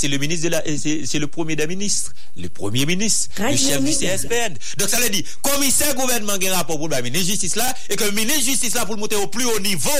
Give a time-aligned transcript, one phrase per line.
[0.00, 3.84] C'est le ministre de la, c'est le premier des ministres, le premier ministre, le chef
[3.84, 4.56] du CSPN.
[4.78, 7.54] Donc ça veut dire, commissaire gouvernement qui a un rapport pour le ministre de justice
[7.56, 9.90] là, et que le ministre de justice là pour le monter au plus haut niveau,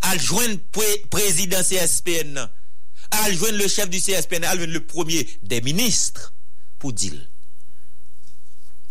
[0.00, 0.58] à joindre
[1.10, 2.48] président CSPN,
[3.12, 6.34] à joindre le chef du CSPN, à joindre le premier des ministres,
[6.80, 7.12] pour dire.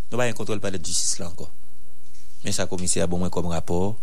[0.09, 1.51] Nous n'avons pas un contrôle par la justice là encore.
[2.45, 3.99] Mais ça, commissaire, a bon, comme rapport,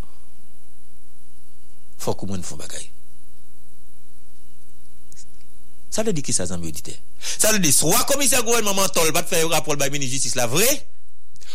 [1.96, 2.90] faut que nous fassions bagaille.
[5.94, 6.96] Sa le di ki sa zanmi odite?
[7.22, 10.48] Sa le di swa komisyen gouvernement mantol bat fè yon rapol bay mini justice la
[10.50, 10.66] vre?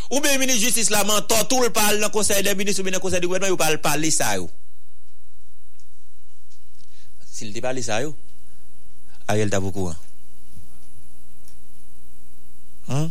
[0.10, 2.96] Ou be mini justice la mantol tout le pal nan konsey de minis ou be
[2.96, 4.48] nan konsey de gouvernement yon pal pale sa yo?
[7.28, 8.16] Si le di pale sa yo?
[9.28, 10.06] A yel ta poukou an?
[12.90, 13.10] Hmm?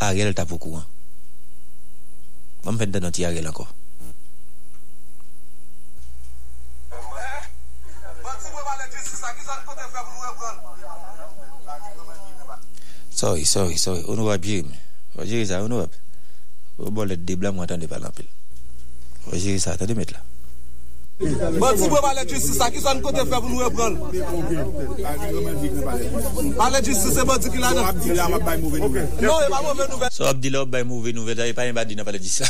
[0.00, 0.84] Ariel ta pou kouan.
[2.64, 3.66] Mwen fèn den an ti Ariel anko.
[13.20, 14.02] Sorry, sorry, sorry.
[14.08, 14.62] On va bien.
[15.14, 15.86] On va gérer ça, on va.
[16.78, 18.24] On va les déblancs, moi, attendez pas l'appel.
[19.26, 20.20] On va gérer ça, attendez, mettre là.
[21.20, 24.10] Bon, si vous parlez de justice, ça qui sont côté faire pour nous reprendre?
[26.56, 30.08] Parlez de justice, c'est bon, qui l'a Non, il va mauvais nouvelle.
[30.10, 31.44] So, Abdillah, va mauvais nouvelle.
[31.46, 32.46] Il pas un badi, n'a pas dit ça.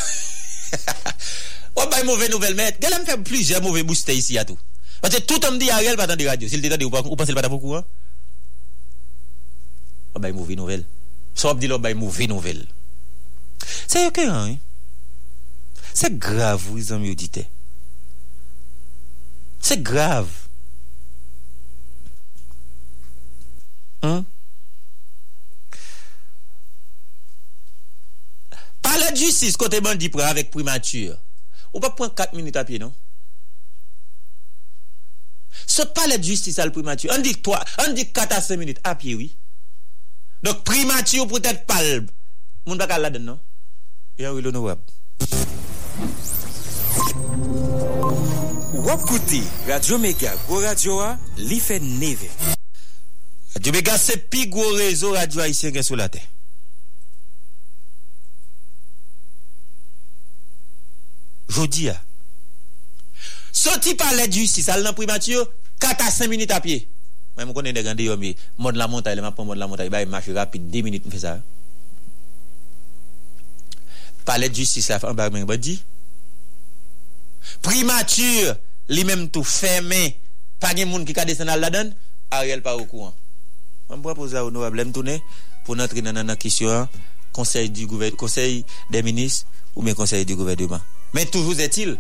[1.75, 4.59] On va mauvais nouvelle, mais elle me fait plusieurs mauvais boosters ici à tout.
[5.01, 6.49] Parce que tout homme dit Ariel pas dans des radios.
[6.49, 7.85] S'il dit, ou pensez pas beaucoup, hein?
[10.15, 10.85] On va une mauvaise nouvelle.
[11.35, 12.67] So, dit, une mauvaise nouvelle.
[13.87, 14.57] C'est ok, hein?
[15.95, 17.45] C'est grave, vous amis auditeurs.
[19.61, 20.29] C'est grave.
[24.03, 24.25] Hein?
[28.81, 31.17] Parler de justice côté bandit pour avec primature.
[31.73, 32.93] On pas prendre 4 minutes à pied, non?
[35.67, 38.83] Se pale de justice al primatur, an dik 3, an dik 4 a 5 minutes,
[38.85, 39.31] apye oui.
[40.45, 42.09] Dok primatur pou tèt palb.
[42.67, 43.41] Moun bak al la den non?
[44.21, 44.81] Ya wilo nou wap.
[48.81, 52.29] Wap kouti, Radio Mega, gwo radio a, li fe neve.
[53.55, 56.23] Radio Mega se pi gwo rezo radio a isen gen sou la te.
[61.51, 61.97] Jodi a,
[63.53, 65.45] Soti pale di justice al nan primatyo,
[65.81, 66.87] 4 a 5 minute apye.
[67.35, 69.87] Mwen mwen konen de gande yo, mi, mod la monta, le mapon mod la monta,
[69.87, 71.37] iba yon mache rapide, 10 minute mwen fe sa.
[74.27, 75.79] Pale di si, sa fan bag men badi.
[77.65, 78.57] Primature,
[78.93, 80.03] li menm tou feme,
[80.61, 81.95] pa gen moun ki ka desen al la den,
[82.31, 83.15] a rel pa ou kouan.
[83.89, 85.17] Mwen mwen pose la ou nou ablem toune,
[85.67, 86.87] pou nan nan nan nan kisyon,
[87.33, 87.71] konsey
[88.19, 89.45] konsey de minis,
[89.75, 90.83] ou men konsey di gouvernement.
[91.15, 91.97] Men toujou zetil,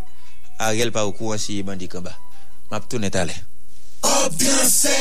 [0.60, 2.12] Ariel pa ou kou ansi bandi kamba.
[2.70, 3.34] Map tou net ale.
[4.04, 4.92] Kob transfer.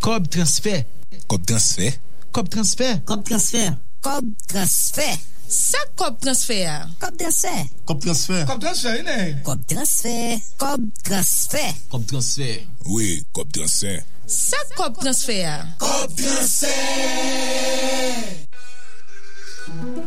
[0.00, 0.84] Kob transfer.
[1.26, 1.92] Kob transfer.
[2.32, 3.00] Kob transfer.
[3.04, 3.74] Kob transfer.
[4.00, 5.18] Kob transfer.
[5.50, 6.86] Sa kob transfer.
[7.02, 7.66] Kob transfer.
[7.84, 8.44] Kob transfer.
[8.46, 9.42] Kob transfer, inè.
[9.42, 10.38] Kob transfer.
[10.62, 11.74] Kob transfer.
[11.90, 12.62] Kob transfer.
[12.86, 13.98] Oui, kob transfer.
[14.30, 15.66] Sa kob transfer.
[15.82, 16.70] Kob transfer.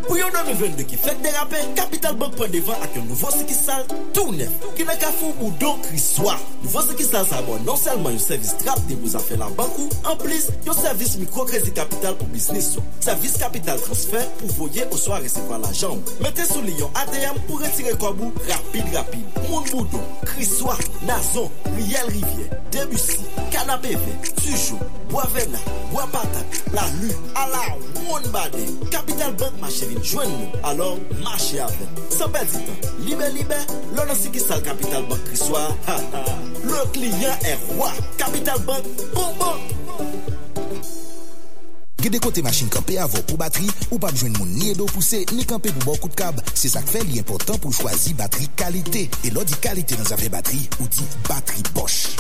[0.04, 3.86] Pou yon 2022 ki fèk derape, Kapital Bank pren devan ak yon nouvo sikisal
[4.16, 6.36] tou nef ki nan ka foun moudon kriswa.
[6.64, 10.18] Nouvo sikisal sa abon non selman yon servis trap de mou zafè lan bankou, an
[10.22, 12.84] plis yon servis mikrokrezi kapital pou bisnis yo.
[13.04, 16.14] Servis kapital transfer pou voye ou so a resevan la jamb.
[16.24, 19.34] Mete sou li yon ATM pou retire kwa bou rapide rapide.
[19.48, 20.76] Moun moudon, kriswa,
[21.08, 23.20] nazon, riyel rivye, debusi,
[23.54, 24.80] kanapeve, sujou,
[25.12, 25.60] boavena,
[25.92, 27.64] boapatak, la lu, ala,
[28.00, 28.66] woun bade.
[28.90, 30.60] Kapital Bank ma chérie, joigne-nous.
[30.64, 31.78] Alors, marchez avec.
[32.10, 33.56] Sans perdre du temps, libre, libre,
[33.96, 35.76] l'on a qui ça le Capital Bank Crissois.
[35.88, 36.26] Ha, ha.
[36.64, 37.92] Le client est roi.
[38.18, 38.84] Capital Bank,
[39.14, 39.56] bon bon.
[42.04, 45.46] Gede kote machin kampe avon pou bateri, ou pa bjwen moun ni edo pousse, ni
[45.48, 46.42] kampe pou bon kout kab.
[46.52, 49.06] Se sak fe li important pou chwazi bateri kalite.
[49.24, 52.18] E lo di kalite nan zafè bateri, ou di bateri Bosch.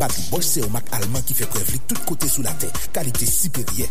[0.00, 2.72] Bateri Bosch se ou mak alman ki fe prevlik tout kote sou la te.
[2.96, 3.90] Kalite siperye.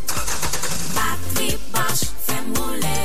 [0.96, 2.10] Bateri Bosch,
[2.48, 2.98] Fèm roule,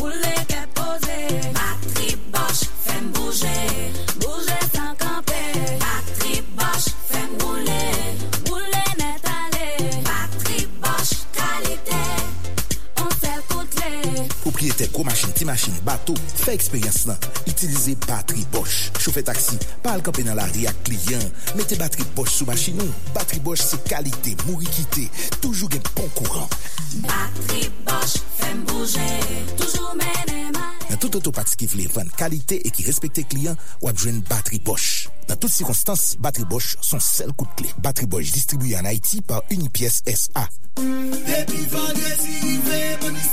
[0.00, 1.18] roule ke pose.
[1.54, 3.71] Ma triboche, fèm bouje
[14.52, 17.16] Propriété gros machine, ti machine, bateau, fait expérience nan.
[17.46, 18.92] Utilisez batterie Bosch.
[18.98, 21.18] Chauffeur taxi, parle camper dans la rue à client.
[21.56, 22.78] Mettez batterie Bosch sous machine.
[23.14, 25.10] Batterie Bosch c'est qualité, mouri qualité,
[25.40, 26.50] toujours gen bon courant.
[26.96, 28.98] Bateri Bosch, fem bouje,
[29.56, 30.62] toujou mene man.
[30.90, 35.08] Dans tout autopatis qui voulait vendre qualité et qui respecte client, ou adjoint batterie Bosch.
[35.28, 37.70] Dans toutes circonstances, batterie Bosch son seul coup de clé.
[37.78, 40.46] Batterie Bosch distribué en Haïti par Unipièce SA.
[40.76, 42.58] Depi vendredi
[43.00, 43.32] bonis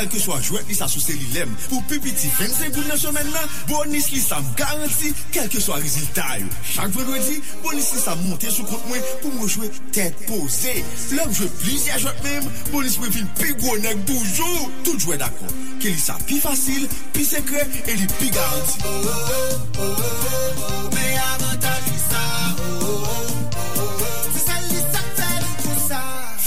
[0.00, 2.88] kelke que swa jwet li sa sou se li lem, pou pi piti 25 goun
[2.88, 6.44] nan chomen nan, bonis li sa m garanti, kelke que swa reziltay.
[6.72, 10.76] Chak vredwedi, bonis li sa monte sou kont mwen pou mwen jwe tet pose.
[11.16, 14.70] Lèm jwe plis ya jwet mem, bonis mwen vin pi gounen toujou.
[14.86, 16.86] Tout jwet akon, ke li sa pi fasil,
[17.16, 18.80] pi sekre, e li pi garanti.
[18.84, 22.24] Oh, oh, oh, oh, oh, oh, oh, me avantaj li sa,
[22.54, 23.29] oh, oh, oh.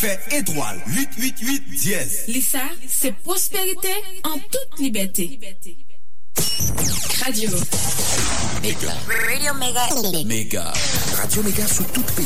[0.04, 2.24] Fè étoile 888 dièse.
[2.28, 3.88] Lisa, c'est prospérité
[4.26, 5.40] en toute liberté.
[7.24, 7.50] Radio.
[8.64, 10.24] Radio Mega.
[10.26, 10.74] Méga.
[11.18, 12.26] Radio Méga sous tout pays.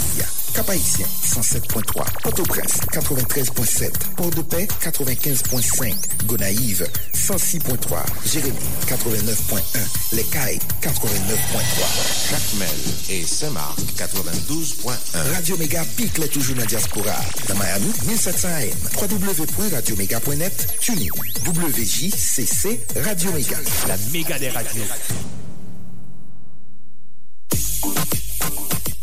[0.54, 5.96] Cap Haïtien 107.3, Port-au-Prince 93.7, Port-de-Paix 95.5,
[6.26, 8.56] Gonaïve 106.3, Jérémy
[8.88, 9.62] 89.1,
[10.14, 12.30] Les Cailles 89.3.
[12.30, 12.70] Jacmel
[13.10, 15.34] et Saint-Marc 92.1.
[15.34, 17.16] Radio Méga pique les toujours dans la diaspora.
[17.48, 19.10] Dans Miami, 1700 AM.
[19.10, 21.08] www.radioméga.net, TuneIn,
[21.48, 23.58] WJCC, Radio Méga.
[23.88, 24.84] La méga des radios.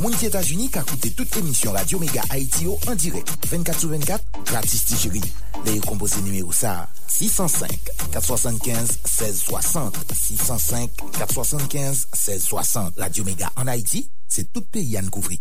[0.05, 3.47] Moun ki Etats-Unis ka koute tout émission Radio Méga Haïti yo en direct.
[3.49, 5.23] 24 sur 24, gratis ti chéri.
[5.65, 6.91] Veuillez composer numéro ça.
[7.09, 7.71] 605
[8.13, 9.97] 475 1660.
[10.13, 12.99] 605 475 1660.
[12.99, 15.39] Radio Méga en Haïti, c'est tout pays à nous couvrir.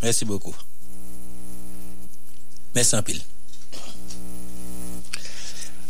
[0.00, 0.54] Merci beaucoup.
[2.72, 3.20] Merci en pile.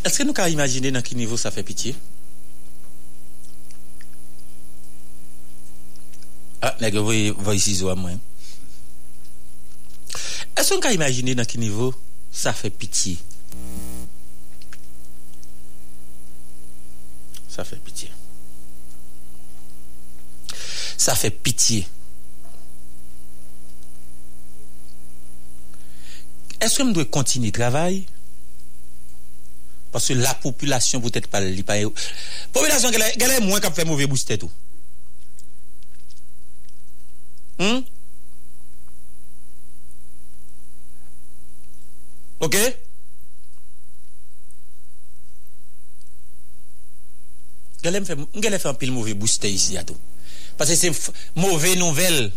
[0.03, 1.63] Est-ce que nous pouvons imaginer dans quel niveau ça fait
[6.67, 8.11] Ah, vous voyez ici, moi.
[10.57, 11.95] Est-ce qu'on peut imaginer dans quel niveau
[12.33, 13.19] ça fait pitié?
[17.51, 18.11] Ça fait pitié.
[20.97, 21.87] Ça fait pitié.
[26.63, 28.07] Est-ce que je dois continuer le travail?
[29.93, 31.91] Parce que la population peut-être pas La
[32.55, 34.51] population elle est moins qui fait mauvais bouche tout.
[37.59, 37.85] Hmm?
[42.45, 42.57] Ok?
[47.85, 49.97] Mwen gale fè an pil mouvè boostè isi ato.
[50.59, 50.91] Pase se
[51.37, 52.31] mouvè nouvel.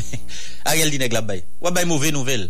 [0.68, 1.42] a gel di neg la bay.
[1.64, 2.48] Wabay mouvè nouvel.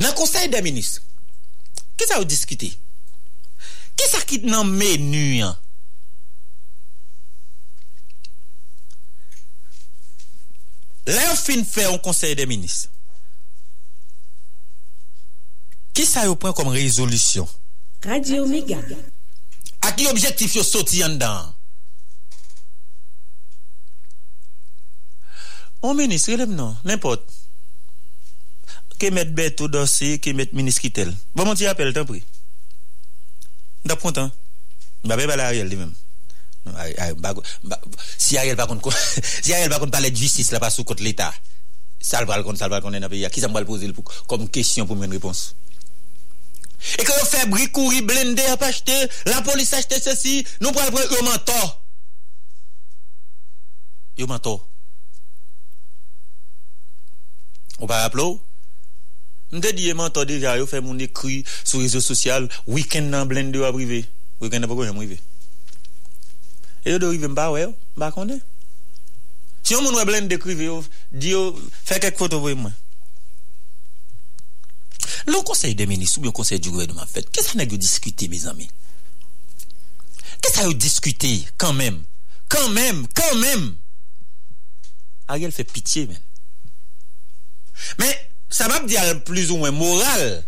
[0.00, 0.94] Nan konsey de minis,
[2.00, 2.70] ki sa ou diskite?
[3.98, 5.58] Ki sa ki nan menu an?
[11.10, 12.88] Là, on fin faire un conseil des ministres?
[15.92, 17.48] Qui ça vous prend comme résolution?
[18.04, 18.78] Radio Méga.
[19.80, 21.52] À qui objectif vous sorti en dedans?
[25.82, 27.22] On ministre, relève non, n'importe.
[28.98, 31.12] Qui met au dossier, qui met ministre qui tel?
[31.34, 32.22] Bon, mon petit appel, t'en prie.
[33.84, 34.30] D'ap content.
[35.04, 35.92] Bah, ben, bah, Ariel, lui-même.
[38.18, 38.90] Si Ariel par contre,
[39.42, 41.32] si Ariel par contre parler de justice là, pas sous contre l'État,
[42.00, 43.26] ça le va le contre, ça le va le contre le pays.
[43.30, 43.94] Qui ça va le poser le
[44.26, 45.54] comme question pour une réponse?
[46.98, 51.22] Et que vous fait bricouri, blender, ap acheter, la police acheter ceci, nous prenons yo
[51.22, 51.82] mentor.
[54.16, 54.66] Yo mentor.
[57.78, 58.38] On va appeler
[59.52, 63.72] M'te dit mentor déjà, yo fait mon écrit sur réseaux sociaux, week-end nan blender à
[63.72, 64.06] privé.
[64.40, 65.20] Week-end pas quoi privé.
[66.84, 68.40] Et de rive m'pa ouais, m'pa connaît.
[69.62, 71.34] Si on blender privé, yo dit
[71.84, 72.72] fait quelques photos pour moi.
[75.26, 78.46] Le conseil des ministres ou le conseil du gouvernement fait, qu'est-ce qu'on a discuté, mes
[78.46, 78.70] amis?
[80.40, 82.02] Qu'est-ce qu'on a discuté quand même?
[82.48, 83.76] Quand même, quand même.
[85.28, 86.18] Ariel fait pitié, men.
[87.98, 90.44] Mais ça va dire plus ou moins moral.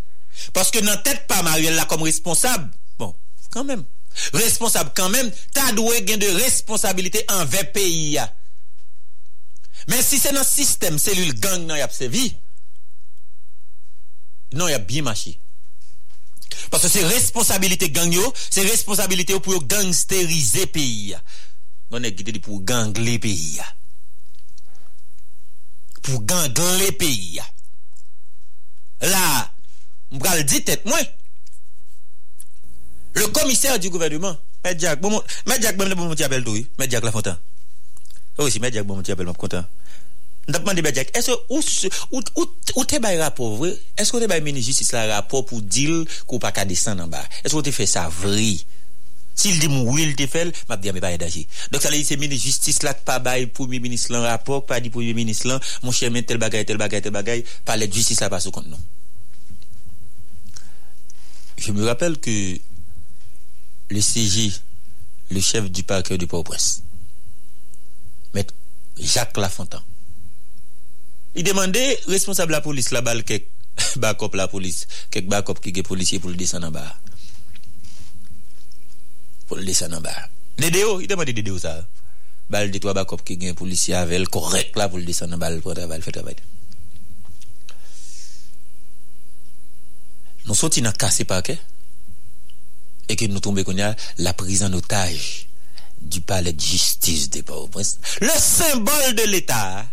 [0.53, 2.71] Parce que dans tête pas Marielle là comme responsable.
[2.99, 3.15] Bon,
[3.51, 3.85] quand même.
[4.33, 8.19] responsable quand même, t'as doué gain de responsabilité envers pays.
[9.89, 12.37] Mais si c'est dans le système cellule gang non y a servi,
[14.53, 15.39] non il y a bien marché.
[16.71, 21.17] Parce que c'est responsabilité gang yo, c'est responsabilité pour gangsteriser pays.
[21.91, 23.61] Bon, on est guidé pour gangler pays.
[26.03, 27.41] Pour gangler pays.
[29.01, 29.53] Là,
[30.11, 30.99] m'bral dit tête moi.
[33.15, 34.79] Le commissaire du gouvernement, M.
[34.79, 35.55] Jack, bon, M.
[35.61, 36.67] Jack, bon, bon, petit appel tout, oui.
[36.79, 36.87] M.
[36.91, 37.37] Jack Lafontaine.
[38.39, 38.71] Oh, si, M.
[38.73, 39.65] Jack, bon, petit appel, je content.
[40.49, 41.37] N'a pas demandé Jack, est-ce que
[42.75, 46.41] où t'es bail rapport vrai Est-ce que t'es ministre justice la rapport pour dire qu'on
[46.41, 48.67] pas qu'à descendre en bas Est-ce que t'es fait ça vrai oui.
[51.71, 51.83] Donc
[52.33, 52.95] justice là
[53.55, 54.13] premier ministre
[54.67, 57.45] pas dit premier ministre mon cher tel bagaille tel bagaille tel bagaille.
[61.57, 62.59] Je me rappelle que
[63.93, 64.53] le CG,
[65.31, 66.83] le chef du parquet de Port-au-Prince,
[68.35, 68.55] Maître
[68.99, 69.81] Jacques Lafontaine,
[71.35, 73.47] il demandait responsable de la police la balle quelques
[73.97, 76.97] backup la police, quelques backup qui est policier pour le descendre en bas.
[79.47, 80.29] Pour le descendre en bas.
[80.59, 81.87] Dédéo, il demandait Dédéo ça.
[82.51, 85.51] Balle de trois backup qui est policier avec correct là pour le descendre en bas
[85.61, 86.37] pour travailler, faire travail.
[90.47, 91.59] Nous sortis dans cassé parquet
[93.09, 95.49] et que nous tombons a la prise en otage
[96.01, 97.99] du palais de justice de Port-au-Prince.
[98.21, 99.87] Le symbole de l'État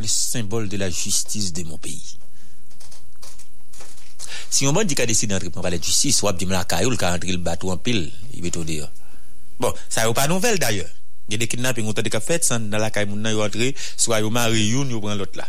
[0.00, 2.16] le symbole de la justice de mon pays.
[4.50, 7.14] Si on dit qu'à décider d'entrer pour parler de justice, soit dit la caillou, qu'à
[7.14, 8.90] entrer le bateau en pile, il veut tout dire.
[9.60, 10.88] Bon, ça n'est pas nouvelle d'ailleurs.
[11.28, 13.76] Il y a des kidnappings, on dit qu'à fait, dans la caille, on a entré,
[13.96, 15.46] soit on marie une, on prend l'autre là.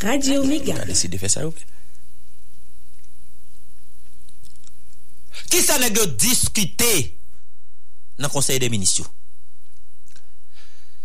[0.00, 0.44] Radio.
[0.44, 1.40] On a décidé de faire ça,
[5.50, 6.92] Ki sa neg yo diskute
[8.20, 9.08] nan konsey de minisyon?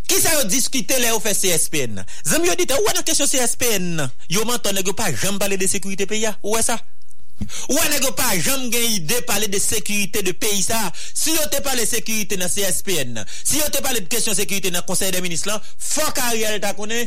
[0.10, 2.00] Ki sa yo diskute le ou fe CSPN?
[2.26, 4.00] Zem yo dite, ou an an kesyon CSPN?
[4.34, 6.34] Yo menton neg yo pa jam pale de sekurite pe ya?
[6.42, 6.80] Ou e sa?
[7.70, 10.82] Ou an neg yo pa jam gen ide pale de sekurite de pe isa?
[11.14, 14.86] Si yo te pale sekurite nan CSPN, si yo te pale de kesyon sekurite nan
[14.90, 17.06] konsey de minisyon, fok a real ta konen,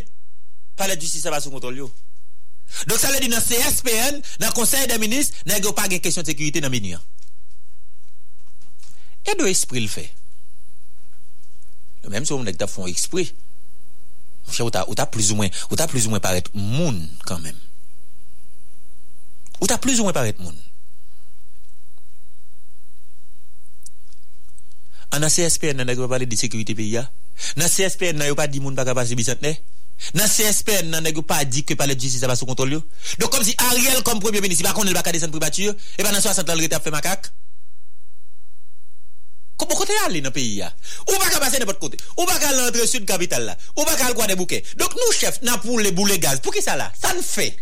[0.78, 1.90] pale justice va sou kontrol yo.
[2.86, 6.26] Donk sa le di nan CSPN, nan konsey de minis, nan yo pa gen kesyon
[6.26, 7.04] sekurite nan meni an.
[9.22, 10.08] E do espri l fe.
[12.10, 13.28] Mèm sou moun ek ta fon espri,
[14.58, 16.98] ou ta, ou ta plus ou mwen, ou ta plus ou mwen paret moun
[17.28, 17.56] kan mèm.
[19.62, 20.56] Ou ta plus ou mwen paret moun.
[25.12, 27.04] An nan CSPN nan yo pa pale di sekurite pe ya,
[27.60, 29.54] nan CSPN nan yo pa di moun pa kapasi bisantne,
[30.14, 32.82] Dans CSPN, on n'a pas dit que parler de justice va sous contrôle.
[33.18, 36.02] Donc comme si Ariel comme premier ministre, il va connaître le bac descendre privature, et
[36.02, 37.30] ben dans 60 ans, il a fait macaque.
[39.56, 40.72] Comment côté aller dans le pays là
[41.08, 41.96] Ou pas passer n'importe côté?
[42.18, 43.56] Ou pas aller l'entrée sud capitale là?
[43.76, 44.64] Ou pas aller quoi des bouquets?
[44.76, 46.40] Donc nous chef, n'a pour les boulets gaz.
[46.40, 46.92] Pour qui ça là?
[47.00, 47.56] Ça nous fait.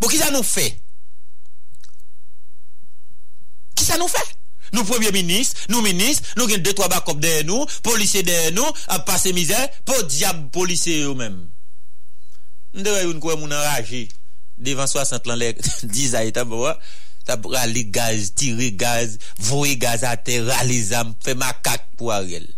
[0.00, 0.80] Pour qui ça nous fait?
[3.76, 4.36] Qui ça nous fait?
[4.74, 9.06] Nou premier minis, nou minis, nou gen 2-3 bakop deye nou, polise deye nou, ap
[9.08, 11.38] pase mizè, pou diab polise yo men.
[12.76, 14.06] Ndewe yon kwe moun anraje,
[14.58, 15.52] devan 60 lan lè,
[15.86, 16.74] 10 ay tab wè,
[17.28, 19.16] tab rali gaz, tire gaz,
[19.48, 22.48] voye gaz ate, rali zam, fe makak pou a rel.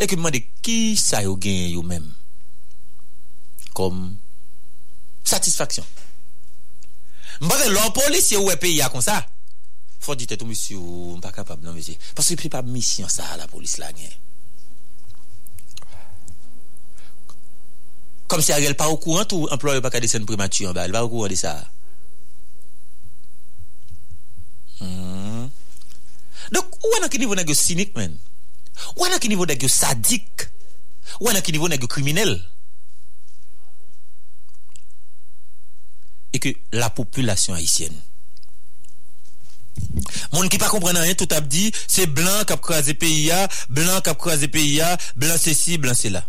[0.00, 2.04] E ki mman de ki sa yo gen yo men.
[3.76, 4.10] Kom,
[5.24, 5.86] satisfaksyon.
[7.42, 9.22] Mba gen lò polise yo wè peyi ya kon sa,
[10.02, 11.94] Fò di tè tou misi ou mpa kapab nan misi.
[12.18, 14.10] Paske pi pa misyon sa la polis la gen.
[18.26, 20.88] Kom se a gel pa ou kouant ou employe pa ka desen primatu yon ba.
[20.88, 21.54] El pa ou kouant de sa.
[24.82, 25.46] Hmm.
[26.50, 28.18] Dok ou an a ki nivou nan ge sinik men?
[28.96, 30.48] Ou an a ki nivou nan ge sadik?
[31.20, 32.40] Ou an a ki nivou nan ge kriminel?
[36.34, 38.02] E ke la populasyon haisyen
[40.32, 43.48] Moun qui pas comprendre rien, tout a dit, c'est blanc qui a crasé pays, a,
[43.68, 46.24] blanc qui a crasé pays, a, blanc c'est ci, blanc c'est là.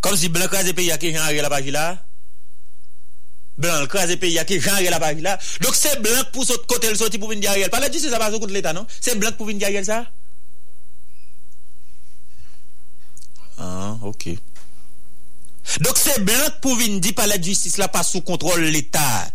[0.00, 2.04] Comme si blanc crasé pays, a qui genre la page là.
[3.56, 5.38] Blanc crasé pays, a qui genre la page là.
[5.62, 7.70] Donc c'est blanc pour ce côté le sorti pour venir Ariel.
[7.70, 8.86] Pas la justice, ça va contre l'État, non?
[9.00, 10.06] C'est blanc pour venir Ariel ça?
[13.58, 14.28] Ah, ok.
[15.80, 19.31] Donc c'est blanc pour venir dire par la justice là pas sous contrôle l'État.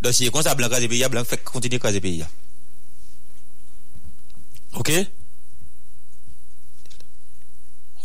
[0.00, 2.28] Dosye kon sa blan kaze peyi ya, blan fèk kontine kaze peyi ya.
[4.80, 4.92] Ok?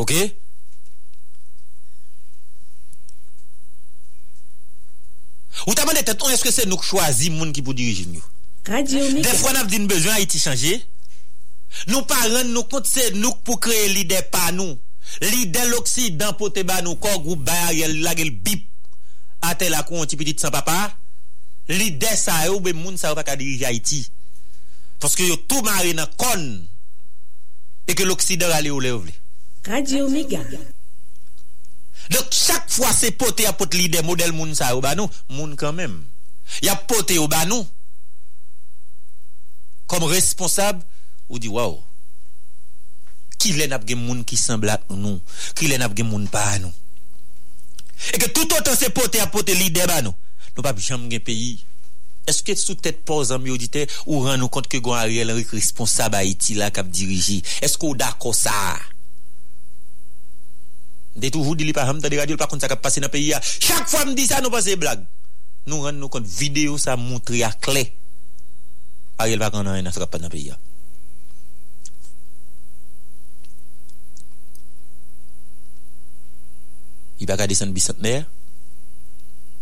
[0.02, 0.12] Ok?
[5.66, 8.24] Ou ta man de tèt, on eske se nou chwazi moun ki pou diriji nou?
[8.66, 10.82] Defwa nan ap di nou bezwen Haiti chanje,
[11.88, 14.75] nou paran nou kont se nou pou kreye lide pa nou.
[15.22, 18.68] Lide l'Oksidan pou te ba nou kor group bayar yel lagel bip
[19.46, 20.90] ate la kon ti pitit san papa.
[21.67, 24.12] L'idée ça ou ben moun ça va pas diriger Haïti.
[25.00, 26.62] Parce que yo tout maré dans con
[27.88, 29.12] et que l'Occident allait ou lève.
[29.67, 30.39] Radio Méga.
[32.12, 35.74] Donc chaque fois c'est poté à pote l'idée modèle moun ça ou nous, moun quand
[35.74, 36.05] même.
[36.62, 37.65] Y a poté ou ba nous
[39.88, 40.84] comme responsable
[41.29, 41.81] ou dit waouh
[43.39, 45.19] qui l'est n'a gen moun qui semble à nous?
[45.55, 46.74] Qui l'est n'a gen moun pas à nous?
[48.13, 50.13] Et que tout autant c'est poté à poté l'idée ba nous
[50.56, 51.64] nous pas jamais gen pays.
[52.28, 55.46] Est-ce que sous tête pose en auditeur ou rend nous compte que gon Ariel Henry
[55.52, 58.52] responsable Haïti là cap diriger est-ce qu'on d'accord ça?
[61.16, 64.06] De toujours dit pas de radio pas contre ça cap passer dans pays chaque fois
[64.06, 65.06] me dit ça nous pas c'est blague
[65.68, 67.94] nous rend nous compte vidéo ça montrer à clé.
[69.18, 70.52] Ariel va prendre rien ça pas dans pays
[77.20, 78.26] il va descendre bicentenaire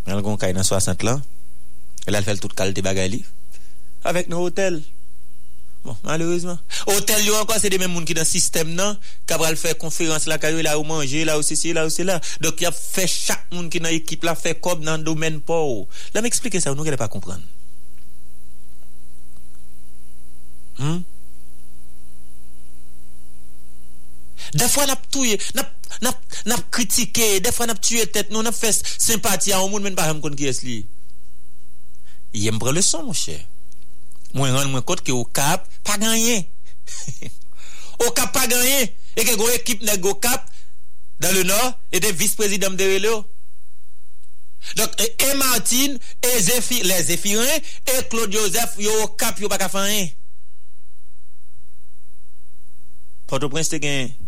[0.06, 1.22] elle gon kay dans 60 ans
[2.06, 3.24] elle a fait toute qualité bagaille
[4.04, 4.82] avec nos hôtels
[5.84, 6.58] Bon, malheureusement.
[6.88, 8.96] Hôtel, yo encore, c'est des mêmes gens qui dans le système, non?
[9.28, 12.22] Qui va faire conférence là, là où manger, là où c'est là où c'est là.
[12.40, 15.42] Donc, il a fait chaque monde qui dans l'équipe là, fait comme dans le domaine
[15.42, 15.88] pauvre.
[16.14, 17.42] Là, m'expliquer ça, nous, n'allez pas comprendre.
[20.80, 21.00] Hmm?
[24.54, 25.64] Des fois, n'a tué, n'a
[26.02, 30.08] nap kritike, defwa nap tue tet nou, nap fes simpati an ou moun men pa
[30.10, 30.82] ram kon ki es li.
[32.34, 33.38] Yem pre le son, mwen chè.
[34.34, 36.48] Mwen ran mwen kote ki ou kap pa ganyen.
[38.02, 38.90] ou kap pa ganyen.
[39.14, 40.50] E ke go ekip neg go kap
[41.22, 43.28] dan le nor, e de vice-prezident de rele ou.
[44.80, 49.52] Dok, e, e Martine, e Zefi, le Zefiren, e Claude Joseph, yo ou kap yo
[49.52, 50.10] baka fanyen.
[53.30, 54.23] Port-au-Prince te ganyen.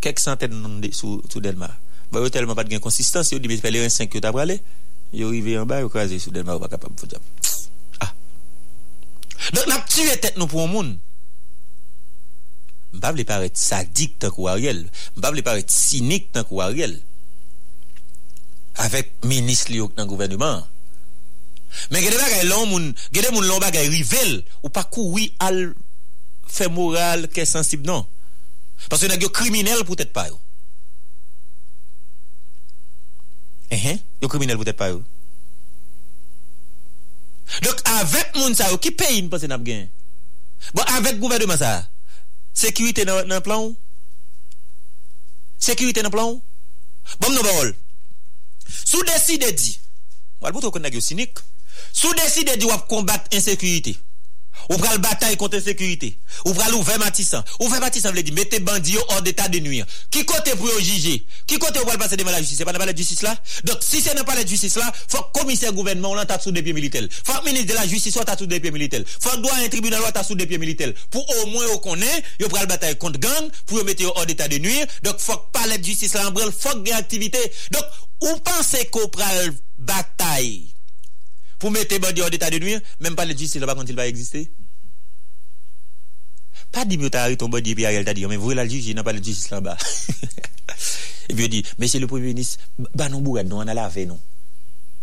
[0.00, 1.76] kek santen nan de sou, sou Delmar.
[2.10, 4.58] Ba yo telman pat gen konsistans, yo di bespe le 1.5 yo tabrale,
[5.14, 7.28] yo rive yon ba, yo kaze sou Delmar, yo pa kapab fote jam.
[8.02, 8.10] Ah!
[9.54, 10.96] Don ap tue tet nou pou moun.
[12.90, 14.82] Mbav li paret sadik tan kou Ariel,
[15.14, 16.96] mbav li paret sinik tan kou Ariel.
[18.82, 20.66] Avek minis li yo nan gouvernement.
[21.94, 25.68] Men gede bagay lon moun, gede moun lon bagay rivel, ou pa kou wi al
[26.50, 28.02] fe moral ke sensib non.
[28.88, 30.38] Parce que yo criminel pou tèt pa yo.
[33.70, 35.02] Ehe, yo criminel pou tèt pa yo.
[37.64, 39.88] Dok avèk moun sa yo, ki peyi nou pense nap gen?
[40.74, 41.88] Bon, avèk gouvernement sa,
[42.56, 43.76] sekurite nan, nan plan ou?
[45.60, 46.42] Sekurite nan plan ou?
[47.20, 47.72] Bon nou barol.
[48.70, 49.74] Sou deside di,
[50.40, 51.42] wal boutou kon nag yo sinik,
[51.90, 53.96] sou deside di wap kombat insekurite.
[54.68, 56.18] Ou pral bataille contre l'insécurité.
[56.44, 57.42] Ou pral ouvrir Matissan.
[57.60, 59.86] Ouvrir Matissan veut dire mettez bandits hors d'état de nuire.
[60.10, 61.24] Qui côté pour juger?
[61.46, 62.58] Qui côté pour passer devant la justice?
[62.58, 63.36] C'est pas dans la justice là?
[63.64, 66.72] Donc si c'est dans pas la justice là, faut commissaire gouvernement on sous des pieds
[66.72, 67.06] militaires.
[67.24, 69.02] Faut ministre de la justice soit sous des pieds militaires.
[69.20, 70.92] Faut droit un tribunal soit sous des pieds militaires.
[71.10, 74.58] Pour au moins on connaît, yo pral bataille contre gang pour mettre hors d'état de
[74.58, 74.86] nuire.
[75.02, 77.38] Donc faut pas la justice là en faut activité.
[77.70, 77.84] Donc
[78.22, 80.69] ou pensez qu'on pral bataille
[81.60, 84.08] pour mettre bandit hors d'état de nuire, même pas la justice là-bas quand il va
[84.08, 84.50] exister.
[86.72, 88.96] Pas dit, mais t'as ton bandit, puis Ariel t'a dit, mais vous, la juge, il
[88.96, 89.76] n'a pas la justice là-bas.
[91.28, 92.58] et puis il dit, monsieur le premier ministre,
[92.94, 94.18] bah non, non, on a lavé, non.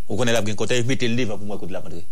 [0.09, 2.05] On connaît la bien côté, mettez le devant pour moi, côté la rentrée.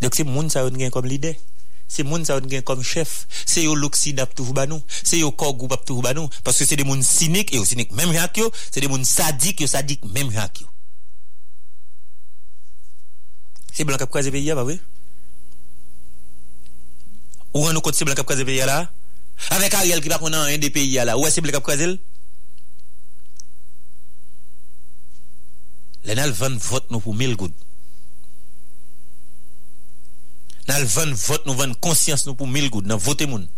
[0.00, 1.38] Donc c'est moun ça on comme l'idée.
[1.86, 3.26] C'est moun ça on comme chef.
[3.44, 4.80] C'est yo l'Occident toujours banou.
[4.88, 6.28] C'est yo corps groupe banou.
[6.42, 8.50] Parce que c'est des moun cyniques, et cyniques même hack yo.
[8.70, 10.68] C'est des moun sadiques, yo sadiques même hack yo.
[13.72, 14.78] Se blan kap kwaze peyi ya, ba we?
[17.54, 18.78] Ou an nou kote se blan kap kwaze peyi ya la?
[19.56, 21.56] Avek a riel ki pa konan an de peyi ya la, ou an se blan
[21.56, 21.98] kap kwaze l?
[26.08, 27.54] Le nan van vot nou pou mil goud.
[30.70, 33.48] Nan van vot nou van konsyans nou pou mil goud, nan vote non, moun,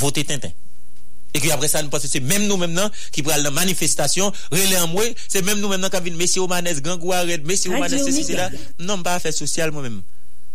[0.00, 0.54] vote tintin.
[1.34, 4.32] Et puis après ça, nous pensons que c'est même nous maintenant qui prenons la manifestation,
[4.50, 7.88] relais en moi, c'est même nous maintenant qui avons Messi Omanes, Gangou Arrête, Messi Omanes,
[7.88, 8.50] c'est c'est là.
[8.78, 10.02] Non, pas affaire sociale moi-même.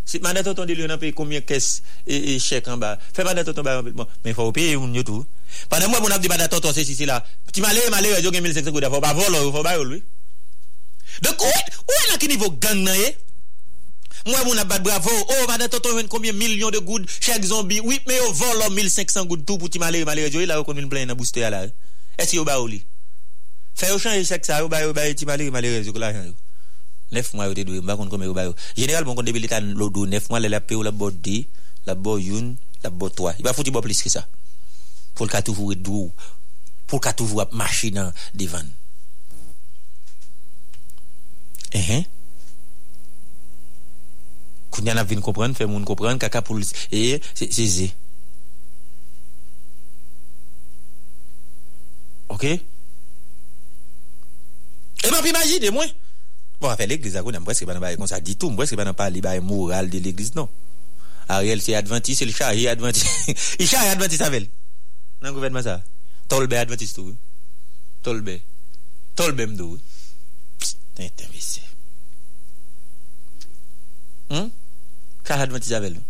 [0.05, 2.99] Si mandat tonton de l'on paye combien caisse et, et chèque en bas.
[3.13, 5.25] Fait mandat tonton bah bon, mais il faut payer un tout.
[5.67, 7.25] Pendant moi mon a dit mandat tonton c'est ici là.
[7.47, 10.03] Petit malé malé yo gen 1500 gouda faut pas voler, faut pas lui.
[11.23, 13.17] Donc où où est là qui niveau gang eh?
[14.25, 15.09] Moi, mon abat bravo.
[15.11, 17.79] Oh, madame, t'entends combien millions de gouttes chaque zombie.
[17.79, 20.87] Oui, mais on vole 1500 gouttes tout pour ti malé, malé, joyeux, là, on combien
[20.87, 21.67] plein dans booster là.
[22.17, 22.83] Est-ce que vous li?
[23.75, 26.13] Fais au changer chaque ça, vous baillez, vous t'y malé, malé, joyeux, là,
[27.11, 28.51] 9 mois, vous êtes doué, m'bakon combien vous baillez.
[28.75, 31.43] Généralement, quand début l'état, l'eau 9 mois, la paix ou la botte 2,
[31.85, 33.35] la bo 1, la botte 3.
[33.39, 34.27] Il va foutre plus que ça.
[35.13, 36.11] Pour le cas toujours doux,
[36.87, 38.71] pour le cas toujours marcher dans des vannes.
[41.73, 42.03] Eh, hein?
[42.03, 42.14] Eh.
[44.75, 46.75] Kounya nap vin kompren, fè moun kompren, kaka pou lise.
[46.91, 47.87] E, se ze.
[52.35, 52.43] Ok?
[55.05, 55.93] E map imagine mwen.
[56.59, 58.87] Mwen a fè l'eglise akou, mwen preske pa nan baye konsa ditou, mwen preske pa
[58.87, 60.51] nan pali baye moral de l'eglise, non.
[61.27, 63.05] Ariel se adventis, el chahi e adventis.
[63.59, 64.45] Il chahi adventis avèl.
[65.23, 65.79] Nan gouvenman sa.
[66.29, 67.15] Tolbe adventis tou.
[68.05, 68.37] Tolbe.
[69.17, 69.79] Tolbe mdou.
[70.61, 71.63] Pst, ten ten vese.
[74.29, 74.51] Hmm?
[75.25, 76.05] Kal advantage avèl nou.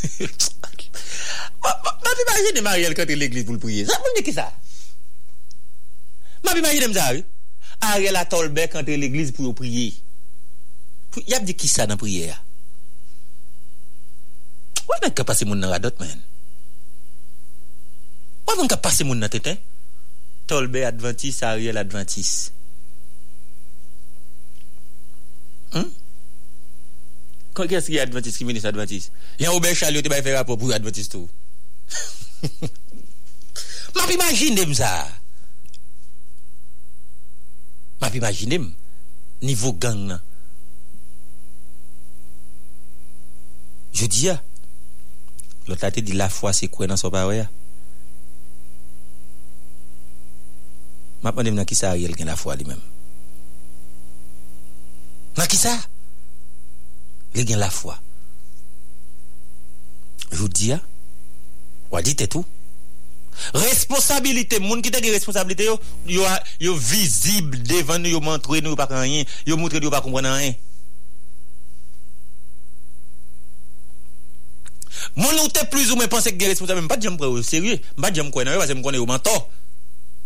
[2.04, 3.86] Mab imagine Mariel kontre l'eglise pou l'pouye.
[3.88, 4.46] Sa pou mne ki sa?
[6.44, 7.24] Mab imagine mza wè.
[7.92, 9.90] Ariel a tolbe kontre l'eglise pou l'pouye.
[11.26, 12.38] Yap di ki sa nan pouye ya?
[14.86, 16.20] Wè mwen ka pase moun nan radot men?
[18.46, 19.58] Wè mwen ka pase moun nan teten?
[20.50, 22.50] Tolbe adventis, Ariel adventis.
[25.70, 25.90] Hmm?
[27.54, 29.10] Kè se ki Adventist ki menis Adventist?
[29.42, 31.26] Yan oube chali ou te bay fè rapop ou Adventist ou?
[33.96, 34.90] Map imagine m sa.
[38.00, 38.68] Map imagine m.
[39.42, 40.22] Nivou gang nan.
[43.92, 44.38] Je di ya.
[45.66, 46.24] Lot la te di ah?
[46.24, 47.48] la fwa se kwen nan so pawe ya.
[51.20, 52.80] Map mandem nan ki sa a yel gen la fwa li men.
[55.36, 55.99] Nan ki sa a?
[57.34, 57.98] Il gen la foi.
[60.32, 60.80] Je dis ah.
[61.92, 62.44] Ou dit tout.
[63.54, 66.24] Responsabilité, moun qui te gen responsabilité yo, yo,
[66.60, 70.54] yo visible devant nous, yo montre nous pas rien, yo montre nous pas comprendre rien.
[75.16, 77.78] Moun ou te plus ou moins pense que gen responsable, pas j'aime prendre au sérieux,
[78.00, 79.48] pas j'aime quoi parce que me connais au mentor.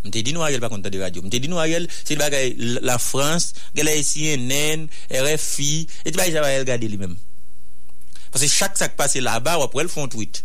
[0.04, 1.22] M'te dit nous Ariel pas contre de radio.
[1.22, 6.58] M'te dit nous Ariel, c'est la France, gèl CNN, RFI, et tu bagay ça va
[6.58, 7.16] regarder lui-même.
[8.30, 10.44] Parce que chaque ça qui passe là-bas, après le font tweet.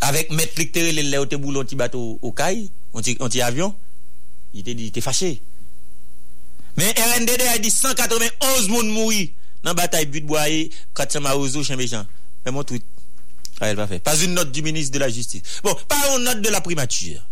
[0.00, 3.74] Avec mettre lictéré le lè ou te ti bateau au caille, on ti avion,
[4.52, 5.40] il te dit, il te fâché.
[6.76, 12.04] Mais RNDD a dit 191 moun mouri dans bataille but boyer 400 maouzo chien méchant.
[12.44, 12.84] Mais mon tweet,
[13.60, 14.00] elle va faire.
[14.00, 15.42] Pas une note du ministre de la Justice.
[15.62, 17.22] Bon, pas une note de la primature.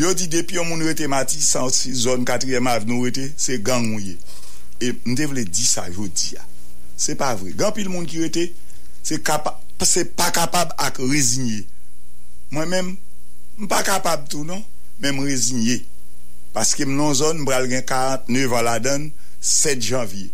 [0.00, 3.58] Yo di depi yon moun rete mati san si zon 4e mav nou rete, se
[3.60, 4.14] gang moun ye.
[4.80, 6.44] E mde vle di sa yo di ya.
[6.96, 7.52] Se pa vre.
[7.58, 8.46] Gan pil moun ki rete,
[9.04, 11.66] se, kapa, se pa kapab ak rezignye.
[12.54, 12.90] Mwen men,
[13.60, 14.62] m pa kapab tou non,
[15.04, 15.82] men m rezignye.
[16.56, 19.10] Paske m non zon m bral gen 49 an la den,
[19.44, 20.30] 7 janvye.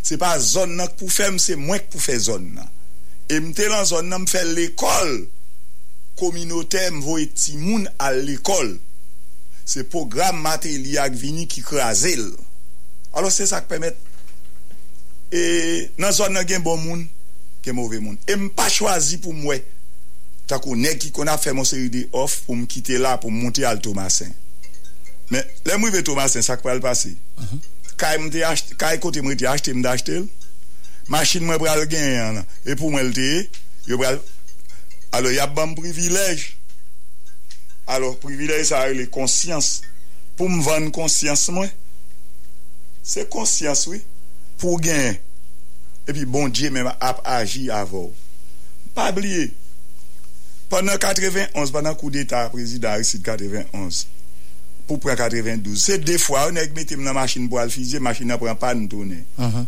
[0.00, 2.72] Se pa zon nan k pou fem, se mwen k pou fe zon nan.
[3.28, 5.18] E mte lan zon nan m fe l'ekol,
[6.18, 8.74] kominote mvoye timoun al l'ekol.
[9.68, 12.24] Se program mate li ak vini ki krazel.
[13.16, 13.96] Alo se sak pemet.
[15.32, 15.40] E
[16.00, 17.04] nan zon nan gen bon moun,
[17.64, 18.16] gen mouve moun.
[18.28, 19.60] E mpa chwazi pou mwe.
[20.48, 23.66] Tako nek ki kon a fè moun seri de off pou mkite la pou mmonte
[23.68, 24.32] al Thomasin.
[25.28, 27.12] Men, le mwive Thomasin sak pral pase.
[27.36, 27.60] Uh -huh.
[27.98, 30.28] Kay kote mwen te achete mda achete l.
[31.08, 32.44] Maschine mwen pral gen yon.
[32.64, 33.48] E pou mwen lte,
[33.86, 34.20] yo pral...
[35.16, 36.44] alo yap ban privilej
[37.88, 39.78] alo privilej sa a le konsyans
[40.38, 41.70] pou m van konsyans mwen
[43.02, 44.04] se konsyans wè oui?
[44.58, 45.16] pou gen
[46.08, 48.12] epi bon diye men ap aji avou
[48.96, 49.48] pa bliye
[50.68, 54.02] Pendan 91, pendan kou d'Etat, prezident Aristide 91,
[54.88, 58.40] pou pren 92, se defwa, ou nek metem nan machin pou al fizye, machin nan
[58.40, 59.22] pren pan tonen.
[59.38, 59.64] Uh -huh.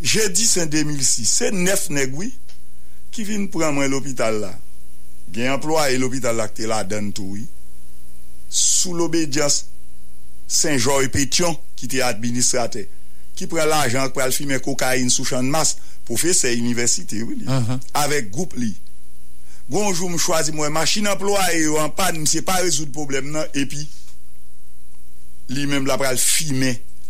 [0.00, 2.30] Je dis en 2006, se nef negwi
[3.10, 4.52] ki vin pren mwen l'opital la.
[5.32, 7.46] gen emplwa e l'opital lak te la den tou toui,
[8.50, 9.64] sou l'obedians
[10.46, 12.84] Saint-Jean et Pétion ki te administrate,
[13.34, 17.46] ki pre l'ajan pre al kokain sou chan mas, pou fe se universite wè li,
[17.46, 17.80] uh -huh.
[17.94, 18.74] avek goup li.
[19.70, 23.32] Gonjou m chwazi mwen, machin emplwa e yo an pan, m se pa rezout problem
[23.32, 23.88] nan, epi,
[25.48, 26.18] li menm la pre al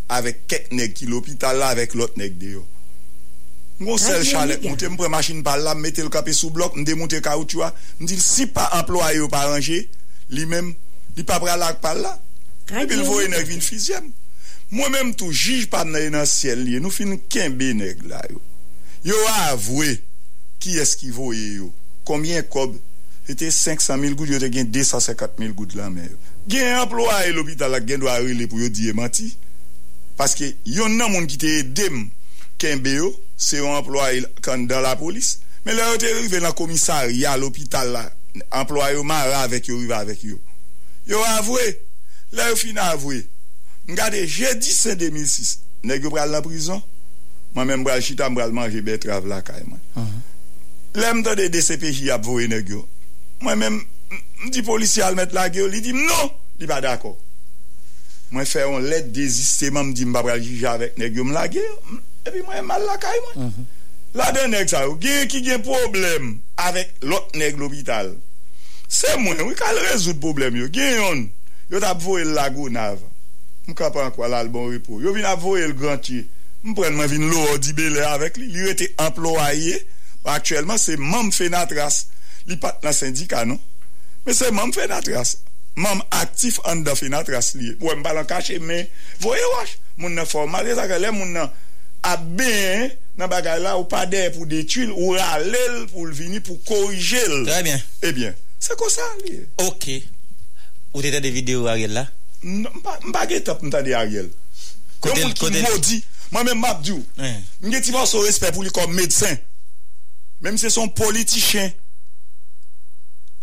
[0.07, 2.65] avek ket neg ki l'opital la avek lot neg de yo.
[3.75, 6.77] Mwen sel chalet, mwen te mpre machin pal la, mwen te l kape sou blok,
[6.77, 9.83] mwen te monte kaoutchoua, mwen di si pa employe ou pa ranger,
[10.31, 10.71] li men,
[11.17, 12.13] li pa pralak pal la,
[12.71, 14.07] epi l voye neg vin fizyem.
[14.71, 18.39] Mwen menm tou jij pa nan nan siel li, nou fin kenbe neg la yo.
[19.05, 19.97] Yo avwe,
[20.63, 21.69] ki eski voye yo,
[22.07, 22.79] komyen kob,
[23.27, 26.19] ete 500.000 goud, yo te gen 250.000 goud la men yo.
[26.47, 29.33] Gen employe l'opital la gen do a rile pou yo diye mati,
[30.15, 32.05] paske yon nan moun ki te edem,
[32.57, 36.55] Kembe yo, se yo employe kan dan la polis, men lè yo te rive nan
[36.55, 38.05] komisari ya l'opital la,
[38.61, 40.39] employe yo mara avèk yo, rive avèk yo.
[41.09, 41.65] Yo avwe,
[42.35, 43.25] lè yo fin avwe.
[43.89, 46.79] Mgade, jè di sen 2006, neg yo pral nan prison,
[47.57, 49.83] man men mbral chita mbral manje betrav la kay man.
[49.95, 50.23] Uh -huh.
[50.95, 52.87] Lè mta de DCPJ ap vwe neg yo.
[53.43, 53.81] Mwen men
[54.45, 57.17] mdi polisyal met la geyo, li di mnon, li ba dako.
[58.31, 62.03] Mwen fè yon let desisteman mdi mbabral jija avèk neg yo mla geyo, mwen.
[62.25, 63.47] epi mwen mal lakay mwen.
[63.47, 63.65] Mhm.
[64.15, 68.13] La den neg sa yo, gen ki gen problem avèk lot neg l'opital.
[68.87, 71.25] Se mwen, wè kal rezout problem yo, gen yon,
[71.71, 73.01] yo tap voye lago nav.
[73.65, 75.01] Mwen kapan kwa lal bon repo.
[75.03, 76.23] Yo vin ap voye grantye.
[76.63, 78.49] Mwen pren mwen vin lor di bele avèk li.
[78.53, 79.81] Li yo te employe,
[80.31, 82.05] aktuellement se mam fè natras.
[82.47, 83.59] Li pat nan syndika non.
[84.25, 85.39] Men se mam fè natras.
[85.75, 87.73] Mam aktif an da fè natras li.
[87.81, 88.87] Mwen balan kache men,
[89.19, 89.75] voye wach.
[89.99, 91.51] Moun nan formal, le sakè le moun nan
[92.05, 96.59] a ben nan bagay la ou pa dey pou detuil, ou ralel pou l'vini pou
[96.67, 97.45] korijel.
[97.47, 97.79] Trè bien.
[98.01, 99.39] Eh Ebyen, se kon sa li.
[99.65, 99.89] Ok.
[100.93, 102.05] Ou te te de video Ariel la?
[102.45, 102.71] Non,
[103.09, 104.29] mpa ge top mta de Ariel.
[104.99, 105.63] Kote l, kote l.
[105.63, 106.01] Yon moun ki mwodi,
[106.33, 106.99] mwen men map diw.
[107.23, 107.39] Eh.
[107.65, 109.39] Mge ti pa sou respect pou li kom medsen.
[110.43, 111.73] Mem se son politisyen.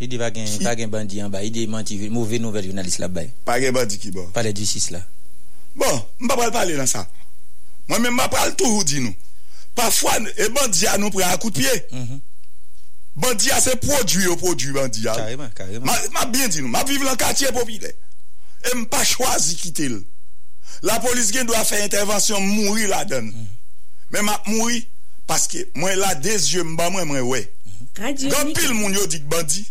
[0.03, 0.59] I di bagen, si.
[0.67, 4.11] bagen bandi an ba I di manti, mouve nouvel jounalist la bay Bagen bandi ki
[4.11, 4.99] ba Pale du 6 la
[5.79, 7.05] Bon, mba bal pale nan sa
[7.89, 9.15] Mwen men ma pral tou ou di nou.
[9.75, 11.73] Pafwa, e bandi bandiya nou pre akout piye.
[11.93, 12.21] Mm -hmm.
[13.17, 15.15] Bandiya se prodwi ou prodwi bandiya.
[15.15, 15.87] Kareman, kareman.
[15.87, 17.95] Ma, ma bien di nou, ma vive lan katye popile.
[18.63, 20.03] E m pa chwazi kite l.
[20.83, 23.25] La polis gen do a fe intervensyon mouri la den.
[23.25, 23.47] Mm -hmm.
[24.11, 24.89] Men ma mouri,
[25.27, 27.49] paske mwen la dezye mba mwen mwen we.
[27.95, 29.67] Gan pil moun yo dik bandi,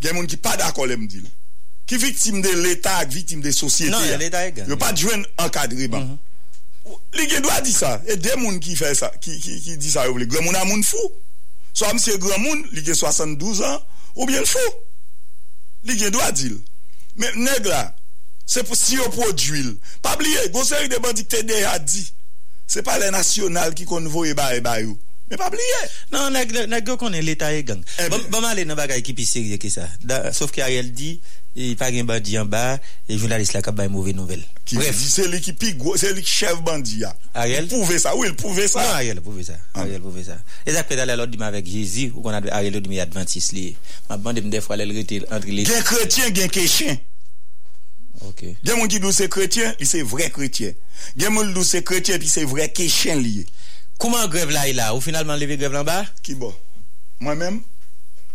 [0.00, 1.26] gen moun ki pa dakole m di l.
[1.86, 3.90] Ki viktim de l'Etat, viktim de sosyete.
[3.90, 4.68] Non, l'Etat e gen.
[4.68, 6.00] Yo pa djwen ankadri ban.
[6.00, 6.29] Mm -hmm.
[7.16, 9.76] Li gen do a di sa, e de moun ki fè sa, ki, ki, ki
[9.80, 10.28] di sa yo vle.
[10.30, 11.12] Gre moun a moun fou.
[11.72, 13.80] So a msye gre moun, li gen 72 an,
[14.16, 14.76] ou bien fou.
[15.88, 16.56] Li gen do a dil.
[17.20, 17.84] Men neg la,
[18.48, 19.74] se pou si yo prodwil.
[20.04, 22.04] Pa bliye, gonseri de bandik te de a di.
[22.70, 24.94] Se pa le nasyonal ki kon konvoye ba e bayou.
[25.30, 26.34] Yo Men pa bliye Nan,
[26.70, 27.84] neg yo konen leta e gang.
[28.32, 29.86] Baman le nan bagay ki pi serye ki sa
[30.34, 31.12] Sof ki Ariel di,
[31.54, 35.26] yi pa gen bandi yon ba E jounalist la kap bay mouve nouvel Bref, se
[35.26, 37.10] li ki pi gwo, se li ki chev bandi ya.
[37.34, 37.66] Ariel?
[37.70, 41.30] Pouve sa, ou il pouve sa Non, Ariel pouve sa E zak pe dal alot
[41.30, 43.70] di ma vek Jezi Ou kon Ariel ou di mi adventis li
[44.08, 46.98] Ma bandi mde fwa lel rete Gen kretien, gen keshen
[48.28, 48.42] Ok.
[48.64, 50.76] Gen moun ki dou se kretien, li se vre kretien.
[51.18, 53.46] Gen moun dou se kretien, pi se vre kechen liye.
[54.00, 54.94] Kouman grev la il la?
[54.96, 55.98] Ou finalman leve grev lan ba?
[56.24, 56.48] Ki bo?
[57.20, 57.56] Mwen men,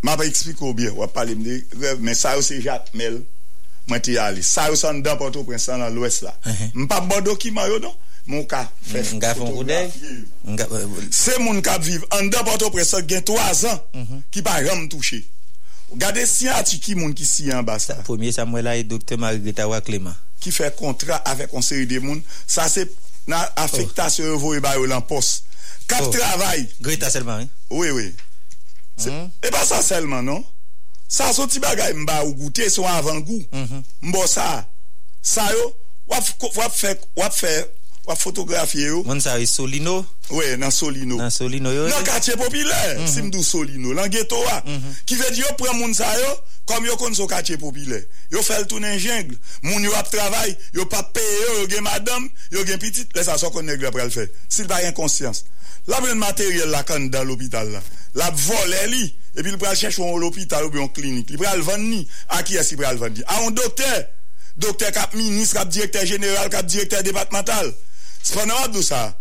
[0.03, 3.17] mwen pa ekspliko bie, wap pale mde grev, men sa yo se jatmel,
[3.89, 4.43] mwen te yale.
[4.45, 6.35] Sa yo san dan poto prensan nan lwes la.
[6.75, 7.95] Mwen pa bodo ki mayo non?
[8.29, 9.89] Mwen ka fe Nga fon koudey?
[10.53, 10.67] Nga...
[11.09, 15.23] Se moun kap viv, an dan poto prensan gen 3 an, ki pa ram touche.
[15.97, 17.97] Gade si ati ki moun ki si an basta.
[18.05, 19.17] Premier Samuel la e Dr.
[19.17, 20.13] Margarita Waklema.
[20.45, 22.85] Ki fe kontra avek konseri de moun, sa se
[23.25, 24.61] nan afektasyon yo vo e
[25.87, 26.09] Kap oh.
[26.09, 26.67] travay.
[26.81, 27.47] Greta selman, eh?
[27.69, 28.13] Oui, oui.
[29.05, 29.29] Mm.
[29.43, 30.43] E pa sa selman, non?
[31.07, 33.43] Sa son ti bagay mba ou goute, son avan gou.
[33.51, 33.83] Mm -hmm.
[34.09, 34.65] Mbo sa.
[35.21, 35.73] Sa yo,
[36.07, 36.23] wap,
[36.55, 37.65] wap fek, wap fe,
[38.07, 39.03] wap fotografye yo.
[39.03, 40.05] Moun sa yo Solino?
[40.29, 41.17] Oui, nan Solino.
[41.17, 41.87] Nan Solino yo.
[41.89, 43.13] Nan katye popile, mm -hmm.
[43.13, 43.93] simdou Solino.
[43.93, 44.63] Lan geto wa.
[44.65, 44.95] -hmm.
[45.05, 48.07] Ki ve di yo pren moun sa yo, kom yo kon so katye popile.
[48.31, 49.37] Yo fel tounen jengle.
[49.61, 53.07] Moun yo ap travay, yo pa peye yo, yo gen madam, yo gen pitit.
[53.15, 54.29] Le sa so kon negle pral fe.
[54.49, 55.43] Sil ba yon konsyans.
[55.87, 57.81] La pren materyel la kan dan l'opital la.
[58.17, 59.03] La vole li,
[59.35, 61.29] epi li pral chèch ou l'opital ou bi yon klinik.
[61.29, 62.01] Li pral van ni,
[62.33, 63.25] a ki es li pral van ni?
[63.29, 64.07] A yon dokter,
[64.57, 67.69] dokter kap minis, kap direkter general, kap direkter departemental.
[68.21, 69.11] Se pa nan wad nou sa?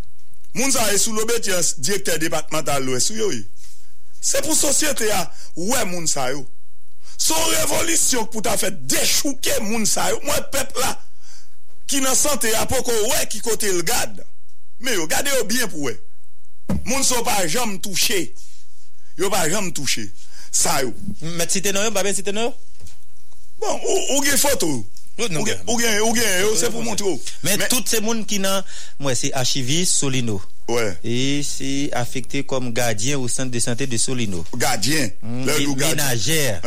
[0.55, 3.43] Moun sa e sou lobet yon direkter departemental lou e sou yo yi.
[4.25, 5.21] Se pou sosyete ya,
[5.59, 6.41] wè moun sa yo.
[7.21, 10.17] Son revolisyon pou ta fèt dechouke moun sa yo.
[10.25, 10.95] Mwen pep la,
[11.85, 14.23] ki nan sante ya pou ko wè ki kote l'gad.
[14.81, 15.93] Me yo, gade yo bien pou wè.
[16.85, 18.31] Moun so pa jam touche.
[19.17, 20.07] Yo pa jam touche.
[20.51, 20.93] Sa yo.
[21.21, 22.53] Nou yo, ba ben site nou yo?
[23.61, 23.79] Bon,
[24.17, 24.69] ou gen foto.
[25.15, 27.07] Ou gen, ou gen, yo se pou montre
[27.45, 28.65] Men tout se moun ki nan
[28.99, 30.41] Mwen se archiviste Solino.
[31.05, 34.43] E se afekte kom gardien Ou centre de santé de Solino.
[34.59, 35.09] Gardien.
[35.23, 36.59] Ménagère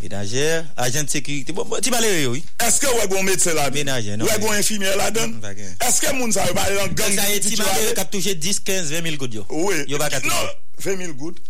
[0.00, 1.52] Ménagère, agent de sécurité.
[1.52, 2.44] Bon, bon, tu vas aller, oui.
[2.64, 4.24] Est-ce que vous avez un bon médecin là Ménagère, non.
[4.24, 7.12] Vous avez un bon infirmier là-dedans mm, Est-ce que moun ça va aller dans gang
[7.12, 9.46] Ça est malheureux qui a touché 10, 15, 20 000 gouttes.
[9.50, 9.74] Oui.
[9.88, 10.34] Yo va Non,
[10.78, 11.42] 20 000 gouttes.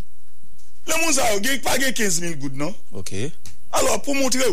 [0.87, 3.13] Le moun ça a pas 15 000 gouttes, non OK.
[3.71, 4.43] Alors pour montrer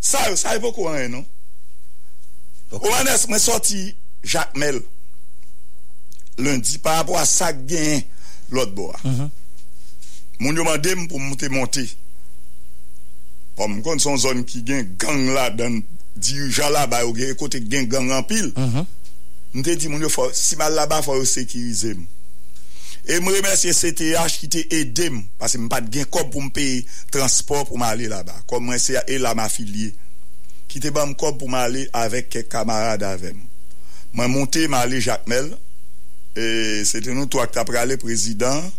[0.00, 1.24] ça ça est pas courant, non
[2.70, 2.86] okay.
[2.86, 4.80] Omanes m'a sorti Jacques Mel
[6.38, 8.00] lundi par rapport à ça gain
[8.50, 8.94] l'autre bois.
[9.04, 9.28] Mm-hmm.
[10.40, 11.88] Mon demandé pour monter monter
[13.60, 15.82] Om kon son zon ki gen gang la dan
[16.16, 18.86] dirijan la ba yo gen kote gen gang anpil, mm -hmm.
[19.54, 22.06] mte di moun yo fò, si mal la ba fò yo sekirize m.
[23.02, 26.84] E m remersye CTH ki te edem, pase m pat gen kop pou m peye
[27.10, 28.36] transport pou m ale la ba.
[28.46, 29.90] Kom m rese ya e la ma filye.
[30.70, 33.40] Ki te ban m kop pou m ale avek ke kamarade avem.
[34.14, 35.50] M monte m ale Jacmel,
[36.38, 38.70] e se te nou to ak tapra ale prezident,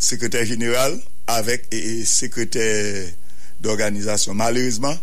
[0.00, 0.96] sekretèr general,
[1.28, 3.12] avek e, e, sekretèr
[3.66, 4.96] D'organizasyon Malerizman,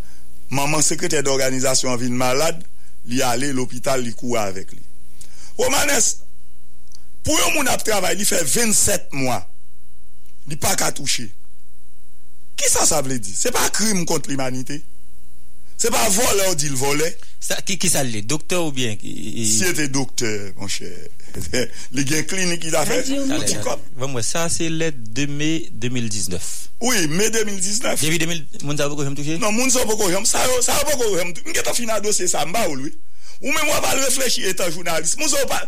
[0.53, 2.63] maman sekretèr d'organizasyon Vin malade,
[3.11, 4.83] li ale l'opital Li kouwa avek li
[5.59, 6.23] Ou manes,
[7.21, 9.41] pou yon moun ap travay Li fe 27 mwa
[10.49, 11.29] Li pa ka touche
[12.59, 13.33] Ki sa sa vle di?
[13.35, 13.67] Se pa
[15.77, 17.09] krim kont l'imanite Se pa vole ou di l'vole
[17.65, 18.21] Ki sa li?
[18.23, 18.95] Doktor ou bien?
[18.99, 20.89] Si ete doktor, mon chè
[21.93, 23.01] Li gen klinik ki da fe
[24.23, 29.15] Sa se let de me 2019 Oui, me 2019 Devi 2000, moun sa voko jem
[29.15, 29.39] touche?
[29.39, 30.45] Non, moun sa jem, sa
[30.89, 32.93] voko jem Mge ta fina dosye sa mba ou lwi
[33.43, 35.59] Ou men mwa pa reflechi etan jounalist Moun sa voko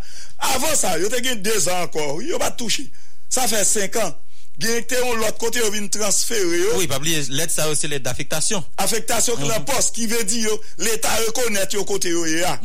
[0.53, 2.88] Avan sa, yo te gen 2 an akor Yo pa touche
[3.32, 4.16] Sa fe 5 an
[4.62, 6.78] Gen te yon lot kote yo vin transfere yo.
[6.80, 10.45] Oui, pabli, let sa ou se let d'afektasyon Afektasyon ki la post Ki ve di
[10.45, 12.56] yo, l'Etat rekonet yo kote yo ya.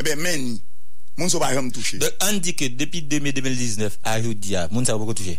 [0.00, 0.58] Ebe meni
[1.16, 4.96] Moun sa pa jam touche An di ke depi 2019 a yo diya Moun sa
[4.96, 5.38] touche?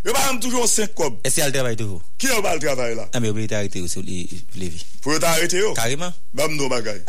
[0.00, 2.00] Yo pa touche yon 5 kob Ese al travay toujou?
[2.20, 3.08] Ki yo pa al travay la?
[3.16, 5.74] Ame yo be te arete yo sou levi Pou yo te arete yo?
[5.76, 7.02] Kariman Bam do bagay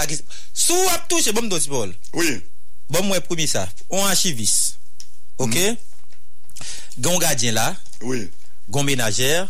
[0.51, 1.91] Sou ap touche bom do si bol.
[2.15, 2.35] Oui.
[2.91, 4.75] Bom mwen promi sa On archivis
[5.41, 5.55] Ok?
[6.99, 8.29] Gon gadyen la Oui.
[8.69, 9.45] Gon menajer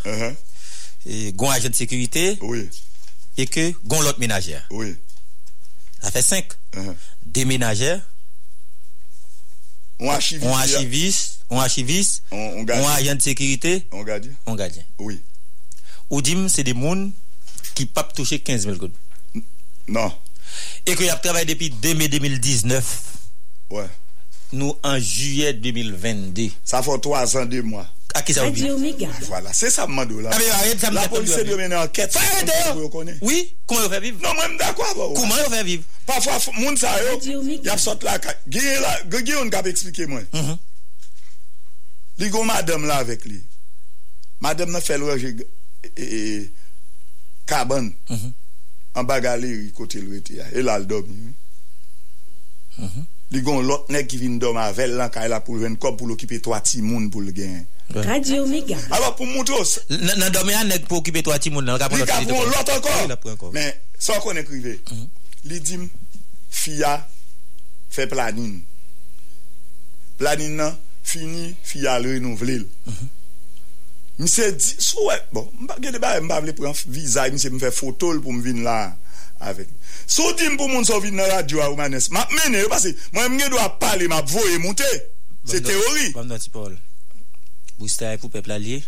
[1.34, 2.68] Gon ajen de sekurite Oui.
[3.38, 4.94] E ke gon lot menajer Oui.
[6.02, 6.56] Sa fe 5
[7.26, 7.98] De menajer
[10.00, 15.20] On archivis On archivis On archivis On ajen de sekurite On gadyen On gadyen Oui.
[16.10, 17.10] Ou dim se de moun
[17.74, 18.92] Ki pap touche 15 mil goud
[19.88, 20.12] Non.
[20.86, 22.90] E ke yap travay depi 2019
[23.72, 23.88] Ouais
[24.52, 27.84] Nou an juye 2022 Sa fò 3 an 2 mwa
[28.14, 28.66] A ki sa oubi
[29.28, 30.34] Voilà, se sa mman do la
[30.92, 32.90] La polise de men anket Fè arete yo
[33.24, 36.92] Oui, kouman yo fè viv Non mwen mdakwa Kouman yo fè viv Pafwa moun sa
[37.00, 37.16] yo
[37.64, 39.68] Yap sot la Gye yon kap
[40.10, 40.28] mwen
[42.20, 43.40] Li go madame la avek li
[44.42, 45.16] Madame nan fel wè
[47.48, 47.90] Kaban
[48.94, 51.34] an ba galeri kote l rete ya, e lal domi.
[52.78, 52.88] oui.
[53.32, 55.96] li gon lot nek ki vin do mavel lan ka e la pou ven kop
[56.00, 57.62] pou l'okipe 3 timoun pou l'gen.
[57.92, 58.76] Radio Omega.
[58.90, 59.78] Alors pou moutros.
[59.88, 61.80] Nan do me an nek pou okipe 3 timoun nan.
[61.80, 63.56] Li ka pou lot ankon.
[63.56, 64.76] Men, sa kon ekrive.
[64.84, 65.08] Mm-hmm.
[65.48, 65.88] Li dim,
[66.52, 66.98] fia,
[67.92, 68.60] fe planin.
[70.20, 72.66] Planin nan, fini, fia le renouvlil.
[72.86, 74.28] Mi mm-hmm.
[74.28, 77.72] se di, sou e, bon, mba gede ba mba vle pren vizay, mi se mfe
[77.74, 78.92] fotol pou mvin la.
[79.50, 79.70] avèk.
[80.06, 83.52] Sou dim pou moun sou vin nan radyo a ou manes, map mene, mwen mwen
[83.52, 84.90] do a pale, map voye moutè.
[85.48, 86.12] Se teori.
[86.16, 86.74] Bam nan ti Paul,
[87.78, 88.82] booster pou pepla liye,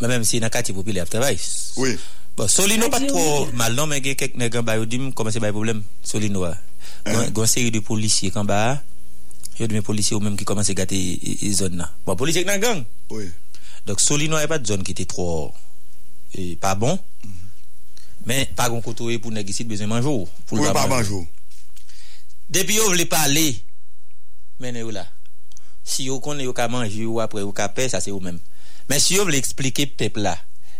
[0.00, 1.40] mwen mèm si nan kati pou pile ap travay.
[1.80, 1.96] Oui.
[2.32, 5.82] Bon, Solino pat tro mal nan men gen kek negan bayo dim komanse baye problem
[6.00, 6.54] Solino a
[7.36, 8.80] Gon seri de polisye kan ba
[9.58, 12.48] Yo de men polisye ou menm ki komanse gate e zon nan Bon, polisye k
[12.48, 12.80] nan gang.
[13.84, 15.52] Dok Solino a pat zon ki te tro
[16.62, 16.96] Pa bon.
[18.26, 20.28] Men, pa gon kotowe pou negisit bezen manjou.
[20.46, 21.24] Pou e l pa manjou.
[22.52, 23.46] Depi yo vle pale,
[24.62, 25.06] men yo la.
[25.82, 28.38] Si yo kon yo ka manjou yo apre yo ka pe, sa se yo men.
[28.90, 30.36] Men si yo vle explike pepla,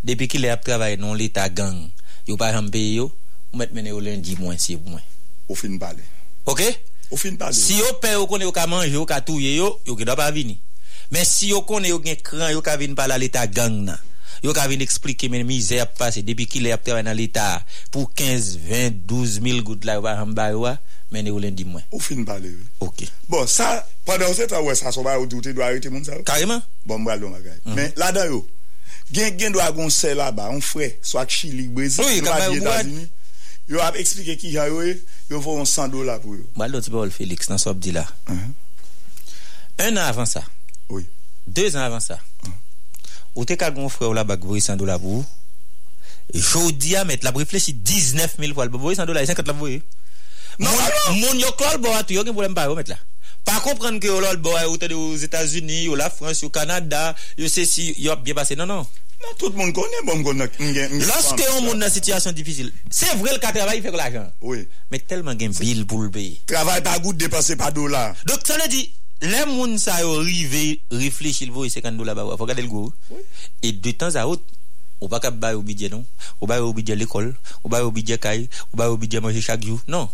[0.06, 1.88] depi ki le ap travay non le ta gang,
[2.28, 3.10] yo pa jambe yo,
[3.50, 5.02] ou met men yo lendi mwen si yo mwen.
[5.48, 6.04] Ou fin pale.
[6.46, 6.62] Ok?
[7.10, 7.58] Ou fin pale.
[7.58, 10.14] Si yo pe yo kon yo ka manjou yo ka touye yo, yo ki do
[10.18, 10.60] pa vini.
[11.12, 13.98] Men si yo kon yo gen kran yo ka vini pala le ta gang nan.
[14.42, 17.62] yo ka vin eksplike men mize ap pase depi ki le ap travay nan l'Etat
[17.94, 20.06] pou 15, 20, 12 mil gout la yo ah.
[20.08, 20.76] ba ramba yo a,
[21.14, 21.84] men yo len di mwen.
[21.92, 22.66] Ou fin pale yo.
[22.86, 23.04] Ok.
[23.30, 23.68] Bon, sa,
[24.08, 26.24] padan se ta wè sa soba yo douti do a rete moun sa yo?
[26.28, 26.62] Kareman.
[26.88, 27.58] Bon, mbral don bagay.
[27.64, 27.98] Men, mm -hmm.
[28.02, 28.42] la da yo,
[29.12, 32.32] gen gen do a gonsen la ba, an fre, so ak Chili, Brazil, oui, nou
[32.32, 33.06] a diye Tazini,
[33.68, 34.98] yo ap eksplike ki jan yo e,
[35.30, 36.48] yo fò an 100 dola pou yo.
[36.56, 38.08] Mbral don ti ba wòl Félix nan sob di la.
[38.26, 38.50] Uh -huh.
[39.78, 40.42] Un an avan sa.
[40.88, 41.06] Oui.
[41.46, 42.18] Deux an avan sa.
[43.34, 45.26] Ou t'es qu'à frère ou la bague, vous 100 dollars pour vous.
[46.34, 49.80] Jodi a mettre la réfléchi 19 000 fois, vous 100 dollars, 50 la vous.
[50.58, 50.70] Non,
[51.14, 52.98] mon yo klol bo atu, yo gen problème pas là.
[53.44, 57.14] Pas comprendre que yo lol bo ou t'es aux États-Unis, ou la France, ou Canada,
[57.38, 58.54] yo c'est si yo bien passé.
[58.54, 58.86] Non, non.
[59.22, 61.06] Non, tout moun konen, bon konen, ngen, ngen.
[61.06, 64.30] Lorsque on moun dans situation difficile, c'est vrai le travail il fait l'argent.
[64.40, 64.68] Oui.
[64.90, 66.40] Mais tellement gen bill pour le payer.
[66.46, 68.14] Travay pa gout depase pa dola.
[68.26, 68.88] Donc ça veut dire
[69.22, 72.92] les moun sa yo rive réfléchir le voye 50 dollars ba faut regarder le go.
[73.62, 74.42] Et de temps à autre
[75.00, 76.04] ou pas cap bailler au budget non,
[76.40, 79.40] ou bailler au budget l'école, ou bailler au budget caille, ou bailler au budget manger
[79.40, 79.80] chaque jour.
[79.88, 80.08] Non.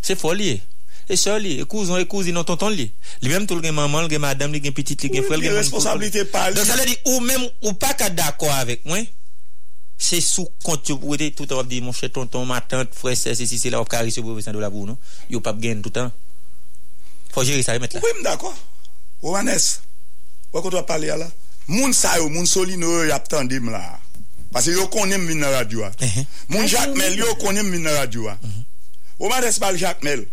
[0.00, 0.60] C'est folie.
[1.08, 2.92] Et soeur li, et cousin et cousine non tonton li.
[3.20, 6.56] Li même tout le maman, le madame, le petite, le frère, le responsabilité pa li.
[6.56, 8.98] Donc ça veut dire ou même ou pas ka d'accord avec moi.
[9.98, 13.46] C'est sous compte être tout le temps mon cher tonton, ma tante, frère, c'est c'est
[13.46, 14.96] c'est là on carré sur 100 dollars pour nous.
[15.28, 16.12] Yo pas gagner tout le temps.
[17.32, 18.02] Faut gérer ça, mettre là.
[18.04, 18.54] Oui, d'accord.
[19.22, 19.50] Oanes,
[20.52, 21.28] ou quand on parler là,
[21.68, 23.98] moun sa yo, moun solino yo attendé là.
[24.52, 25.80] Parce que yo connaît min na radio.
[25.80, 26.26] Uh-huh.
[26.48, 26.66] Moun ah, uh-huh.
[26.66, 28.28] Jacques Mel yo connaît min na radio.
[29.18, 30.26] Oanes parle Jacques Mel.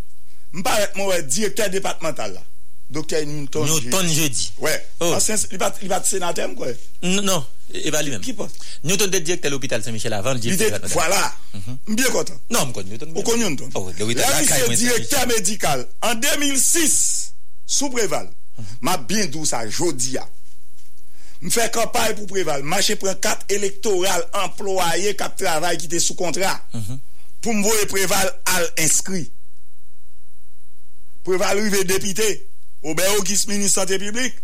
[0.51, 2.41] M'paraît mon directeur départemental là.
[2.89, 3.65] Docteur Newton.
[3.65, 4.51] Newton jeudi.
[4.57, 4.85] Ouais.
[4.99, 5.13] Oh.
[5.13, 6.67] Ancien il va il va sénateur quoi.
[7.03, 7.45] Non.
[7.73, 8.21] Et pas lui-même.
[8.21, 8.51] Qui pense
[8.83, 10.79] Newton était directeur de l'hôpital Saint-Michel avant, le directeur.
[10.89, 11.33] voilà.
[11.87, 12.33] Bien content.
[12.49, 13.11] Non, je connais Newton.
[13.15, 13.69] Ou konn Newton.
[14.15, 15.87] Là, la directeur médical.
[16.01, 17.33] En 2006,
[17.65, 18.29] sous Préval,
[18.81, 20.27] m'a bien dou ça, jodi a.
[21.41, 22.63] M fè campagne pour Préval.
[22.63, 26.59] Marché prend carte électorale employé qui travail qui était sous contrat.
[27.41, 29.31] Pour me voir Préval al inscrit.
[31.23, 32.45] Préval rive député.
[32.83, 34.35] Aubert Auguste, ministre santé publique.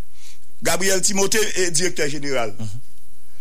[0.64, 2.56] Gabriel Timothée, est directeur général.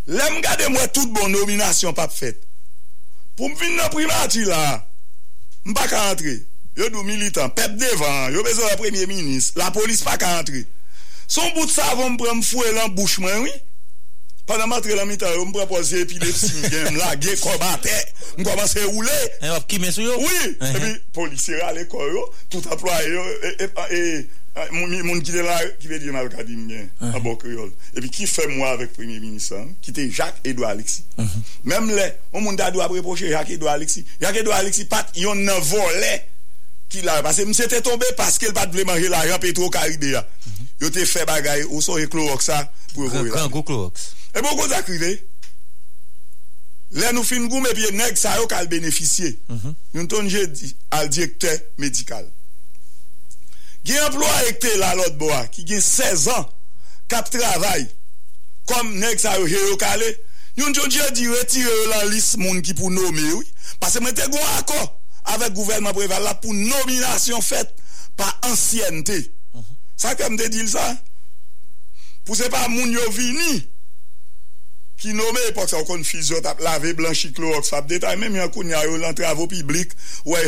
[0.07, 2.43] Lèm gade moi tout bon nomination pas faite.
[3.37, 4.87] Pour me venir dans primature là,
[5.65, 6.29] m pa ka rentre.
[6.77, 10.53] Yo dou militant, pep devan, yo besoin la premier ministre, la police pas ka rentre.
[11.27, 13.51] Son bout de savon me prend me fouer dans bouche moi oui.
[14.47, 17.89] Pendant m'entre dans mi-temps, yo me prend pour épilepsie, m'gen la ge combattre,
[18.37, 19.11] m commence à rouler.
[19.41, 20.19] Et hop, qui met sur yo?
[20.19, 23.23] Oui, et puis policier à l'école yo, tout employé yo
[23.91, 27.37] et et- et et moun qui là qui veut dire mal kadi m'gen en bon
[27.37, 27.71] créole.
[27.97, 31.05] Et puis qui fait moi avec premier ministre hein, qui était Jacques Edouard Alexis.
[31.65, 34.05] Même les, on moun da doit reprocher Jacques Edouard Alexis.
[34.21, 34.85] Jacques Edouard Alexis
[35.17, 36.21] yon nan volé
[36.89, 40.27] qui l'a parce que m'était était tombé parce qu'il pas voulait manger l'argent Petro Caribéa.
[40.81, 44.15] Yo te fait bagaille ou so Clorox ça pour Grand grand gros Clorox.
[44.37, 45.25] et beaucoup d'arrivé.
[46.93, 47.87] Là, nous fin goum et puis
[48.69, 49.39] bénéficier.
[49.95, 52.25] Nous ton dit al directeur médical.
[53.85, 56.49] Gen employé qui là l'autre bois qui gen 16 ans
[57.09, 57.87] kap travail
[58.67, 60.17] comme nèg sa yo yo calé.
[60.57, 64.29] Nous ton dit retirer la liste moun qui pour nommer oui parce que moi te
[64.31, 67.75] gon accord avec gouvernement préval là pour nomination faite
[68.17, 69.33] par ancienneté.
[69.97, 70.97] Ça comme te dit ça
[72.25, 73.69] Pour c'est pas moun yo vini
[75.05, 78.51] ki nome epok sa wakon fizyot ap lave blanchi klorox fap detay, men mi an
[78.55, 79.93] koun ya yo lan travo piblik,
[80.25, 80.43] wè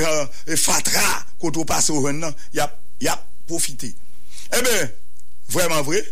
[0.47, 1.05] e fatra
[1.43, 2.73] koto pase ou ven nan, yap,
[3.03, 3.93] yap profite.
[3.93, 4.93] E eh ben,
[5.53, 6.03] vreman vre,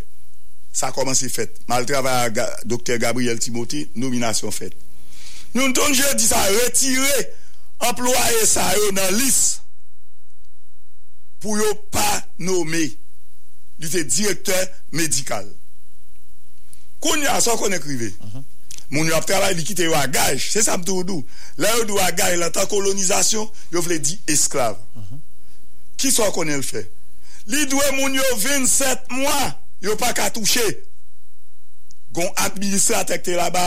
[0.75, 1.61] sa komanse fet.
[1.71, 2.97] Mal travay a Dr.
[2.99, 4.75] Gabriel Timote, nominasyon fet.
[5.55, 7.21] Nou ton je di sa retire
[7.87, 9.37] employe sa yo nan lis
[11.43, 12.07] pou yo pa
[12.43, 12.81] nome
[13.79, 15.47] li te direktor medikal.
[16.99, 18.11] Koun ya sa kon ekrive.
[18.19, 18.43] Uh -huh.
[18.89, 20.43] Moun yo ap travay li kite yo agaj.
[20.51, 21.23] Se sa mtou do.
[21.57, 24.75] La yo do agaj la tan kolonizasyon yo vle di esklav.
[24.75, 25.17] Uh mm-hmm.
[25.17, 25.24] -huh.
[25.97, 26.83] Ki so konen l fe?
[27.51, 30.63] Li dwe moun yo 27 mwa, yo pa ka touche.
[32.15, 33.65] Gon administratek te la ba,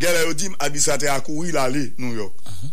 [0.00, 2.26] gele yo dim administratek akouri la li nou yo.
[2.26, 2.72] Uh -huh.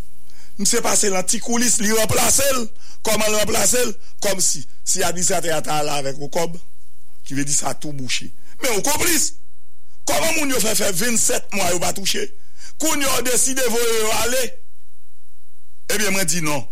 [0.57, 0.83] Mse mhm.
[0.83, 2.67] pase lan ti koulis, li remplase l,
[3.01, 6.57] koman remplase l, kom si, si administratek ata la vek okob,
[7.23, 8.31] ki ve di sa tou bouchi.
[8.61, 9.33] Men okoblis,
[10.05, 12.31] koman moun yo fe fe 27 mwa yo pa touche?
[12.77, 14.43] Koun yo deside voye yo ale,
[15.87, 16.70] ebyen eh mwen di non.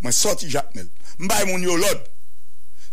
[0.00, 0.88] Mwen soti jakmel,
[1.18, 2.06] Mbay moun yo lod.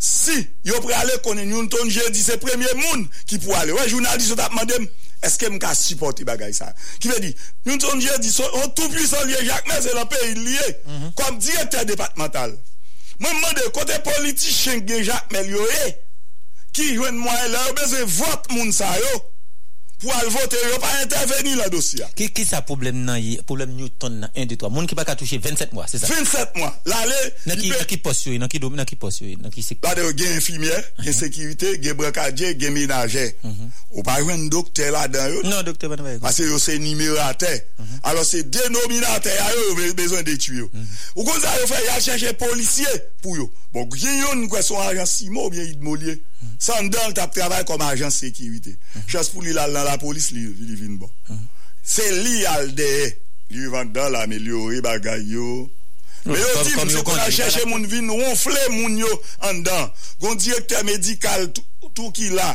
[0.02, 0.34] Si
[0.66, 3.74] yo pre ale konen yon ton je di se premye moun ki pou ale.
[3.76, 4.84] Wè jounalist yo tap mandem,
[5.24, 6.72] eske m ka supporti bagay sa.
[7.00, 7.32] Ki ve di,
[7.68, 10.72] yon ton je di son, on tou pwisan liye jakmel, se la pe il liye.
[10.86, 11.14] Mm -hmm.
[11.14, 12.56] Kom direkter departemental.
[13.18, 15.94] Mwen mwende kote politi chen gen Jacmel yo e.
[16.72, 19.22] Ki yon mwen la yo beze vot moun sa yo.
[20.02, 22.08] Pou al vote yo pa interveni la dosya.
[22.16, 25.16] Ki sa problem nan yi, problem Newton nan 1, 2, 3, moun ki pa ka
[25.18, 26.10] touche 27 mwa, se sa?
[26.10, 27.20] 27 mwa, la le...
[27.48, 29.80] Nan ki pos yo, nan ki domi, nan ki pos yo, nan ki sek...
[29.86, 33.24] La de gen infimier, gen sekirite, gen brekadje, gen menaje.
[33.94, 35.42] Ou pa jwen dokte la dan yo?
[35.46, 36.18] Non, dokte ban vay.
[36.26, 37.52] Ase yo se nimerate.
[38.02, 40.70] Alors se denominate a yo, yo bezon de tu yo.
[41.14, 42.90] Ou kon sa yo fe, yal chenche polisye
[43.24, 43.48] pou yo.
[43.72, 46.18] Bon, gen yon kwen son ajan simo, bien idmolye.
[46.58, 48.74] San dan tap travay kom ajan sekirite.
[49.10, 51.10] Chas pou li lal nan la polis, li vin bon.
[51.86, 52.92] Se li al de,
[53.54, 55.66] li vant dan la ameliori bagay yo.
[56.26, 59.10] Me yo di, mse kon a chèche moun vin, wonfle moun yo
[59.46, 59.90] an dan.
[60.22, 61.46] Gon direkter medikal,
[61.94, 62.48] tout ki la.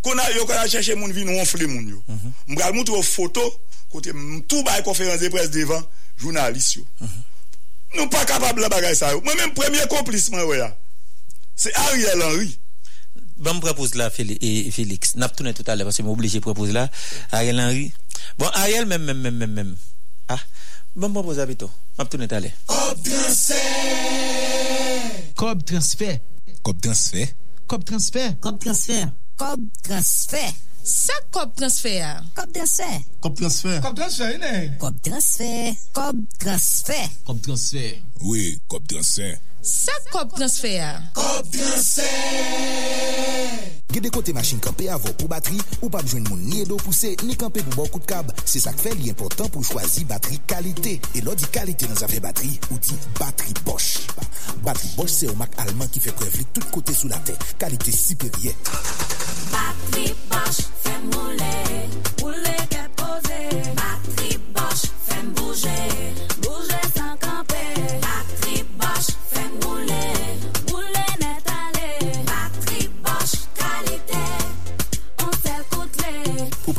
[0.00, 2.20] Kon a yo kon a chèche moun vin, wonfle moun yo.
[2.48, 3.44] Mga mout yo foto,
[3.92, 5.84] kote mtou bay konferans de pres devan,
[6.22, 6.86] jounalist yo.
[7.98, 9.20] Nou pa kapab la bagay yo.
[9.26, 10.70] Mwen men premye komplisman we ya.
[11.60, 12.59] Se Ariel Henry.
[13.40, 15.16] Bon, m propose la, Félix.
[15.16, 16.90] Nap toune tout alè, parce m oblige propose la.
[17.32, 17.92] Ariel Henry.
[18.38, 19.76] Bon, Ariel mèm, mèm, mèm, mèm, mèm.
[20.28, 20.40] Ah,
[20.94, 21.70] bon, propose avito.
[21.98, 22.52] Nap toune tout alè.
[22.66, 23.56] Kob transfer.
[25.34, 26.20] Kob transfer.
[26.62, 27.28] Kob transfer.
[27.66, 28.34] Kob transfer.
[28.40, 29.08] Kob transfer.
[29.40, 30.52] Kob transfer.
[30.84, 32.20] Sa kob transfer?
[32.34, 33.00] Kob transfer.
[33.20, 33.80] Kob transfer.
[33.84, 34.52] Kob transfer, inè?
[34.80, 35.76] Kob transfer.
[35.96, 37.08] Kob transfer.
[37.24, 37.94] Kob transfer.
[38.20, 39.36] Oui, kob transfer.
[39.62, 40.96] Sa kob transfer?
[41.12, 42.06] Kob transfer.
[43.92, 47.36] Gede kote machin kampe avon pou bateri, ou pa bjwen moun ni edo pousse, ni
[47.36, 48.30] kampe pou bon kout kab.
[48.48, 50.96] Se sak fe li important pou chwazi bateri kalite.
[51.12, 54.08] E lo di kalite nan zafè bateri, ou di bateri Bosch.
[54.64, 57.36] Bateri Bosch se ou mak alman ki fe prevli tout kote sou la te.
[57.60, 58.56] Kalite siperye.
[59.52, 61.52] Bateri Bosch, fem moule,
[62.22, 62.86] moule ke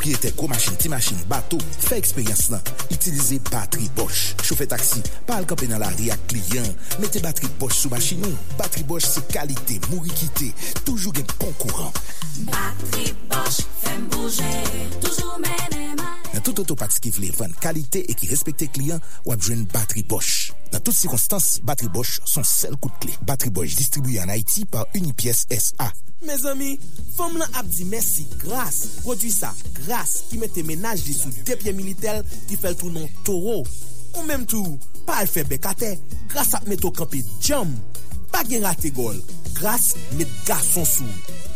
[0.02, 2.60] Propriété co-machine, ti-machine, bateau, fais expérience là.
[2.90, 4.34] Utilisez batterie Bosch.
[4.42, 6.64] Chauffez taxi, parle campé dans la à client.
[6.98, 8.36] Mettez batterie Bosch sous machine nous.
[8.58, 10.52] Batterie Bosch, c'est qualité, mourir quitter.
[10.84, 11.92] Toujours un bon courant.
[12.38, 14.42] Batterie Bosch, fais bouger.
[15.00, 15.96] Toujours même
[16.42, 20.48] Nan tout otopat ki vle van kalite e ki respekte kliyan, wap jwen bateri Bosch.
[20.72, 23.14] Nan tout sikonstans, bateri Bosch son sel kout kle.
[23.28, 25.86] Bateri Bosch distribuye an Haiti par Unipies SA.
[26.26, 26.72] Me zami,
[27.14, 29.52] fom lan ap di mersi gras, prodwi sa
[29.84, 33.60] gras ki mette menaj li sou depye militel ki fel tou non toro.
[34.16, 34.74] Ou menm tou,
[35.06, 35.94] pa al febe kate,
[36.34, 37.70] gras ap meto kampe djam.
[38.34, 39.22] Pa gen rate gol,
[39.60, 41.50] gras met gason sou.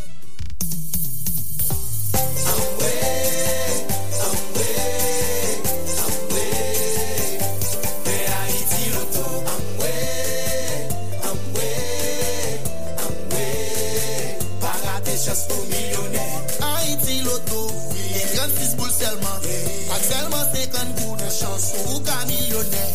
[21.57, 22.87] chansou Ou ka milyonè.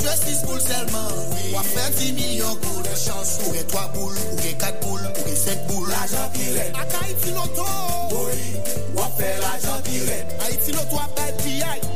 [0.00, 1.08] Justice pou l'selman
[1.54, 5.00] Wap fè 10 milyon kou de chansou Ou gen 3 boul, ou gen 4 boul,
[5.00, 7.66] ou gen 7 boul L'ajan ki red Aka iti loto
[8.12, 8.40] Boy,
[8.98, 11.95] wap fè l'ajan ki red A iti loto apè piyay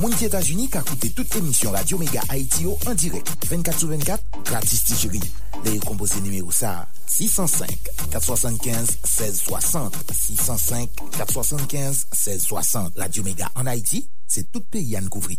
[0.00, 3.90] Moun ki Etats-Unis ka koute tout emisyon Radio Mega Haïti yo an direk 24 sou
[3.90, 5.20] 24, gratis ti cheri
[5.66, 15.12] Le yo kompose nimerou sa 605-475-1660 605-475-1660 Radio Mega an Haïti, se tout peyi an
[15.12, 15.36] kouvri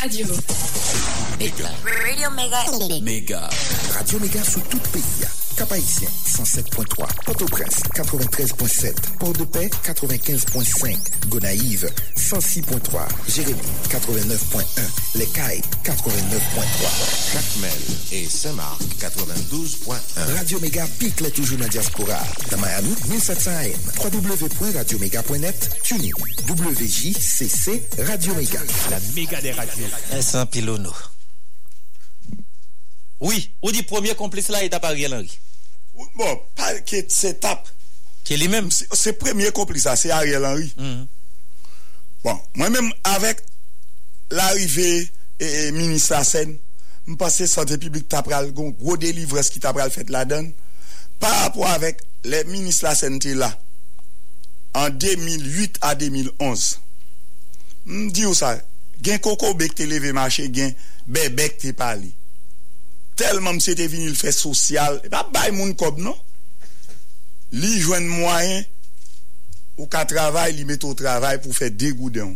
[0.00, 0.24] Radio
[1.36, 1.68] Mega.
[2.06, 2.62] Radio Mega.
[3.02, 3.50] Mega.
[3.98, 5.26] Radio Mega sou tout peyi
[5.60, 10.96] Cap-Haïtien 107.3 Port-au-Prince 93.7 Port-de-Paix 95.5
[11.28, 11.86] Gonaïve
[12.16, 14.64] 106.3 Jérémy 89.1
[15.16, 17.70] Les Cayes 89.3 Jacmel
[18.10, 22.18] et Saint-Marc 92.1 Radio Mega pique les toujours dans la diaspora.
[22.50, 26.14] Dans Miami 1700 AM www.radiomega.net TuneIn
[26.48, 29.84] WJCC Radio Mega La méga des radios.
[30.10, 30.94] Vincent Pilono
[33.20, 35.38] Oui, ou di premier complice la et Ariel Henry
[36.16, 37.68] Bon, pal ki se tap.
[38.26, 38.68] Ki li men?
[38.70, 40.72] Se premye komplisa, se Ariel Henry.
[40.76, 41.08] Mm -hmm.
[42.24, 43.38] Bon, mwen men avèk
[44.36, 45.08] l'arive
[45.40, 46.52] e ministra sen,
[47.06, 50.50] mwen pase sante publik tapral gon, gwo delivres ki tapral fèt la den,
[51.20, 53.48] pa apwa avèk le ministra sen te la,
[54.76, 56.68] an 2008 a 2011.
[57.88, 58.52] Mwen di ou sa,
[59.00, 60.76] gen koko bek te leve mache, gen
[61.08, 62.12] bebek te pali.
[63.20, 66.16] telman mse te vinil fè sosyal, e pa bay moun kob non.
[67.54, 68.64] Li jwen mwayen,
[69.78, 72.34] ou ka travay, li met ou travay pou fè degou den.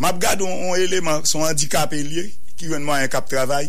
[0.00, 3.68] Map gade on, on eleman, son handikap e li, ki jwen mwayen kap travay,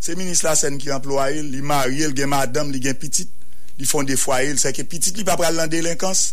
[0.00, 3.30] se minis la sen ki employe, li marye, li gen madam, li gen pitit,
[3.78, 6.32] li fon defwa el, se ke pitit li pa pral lan delinkans,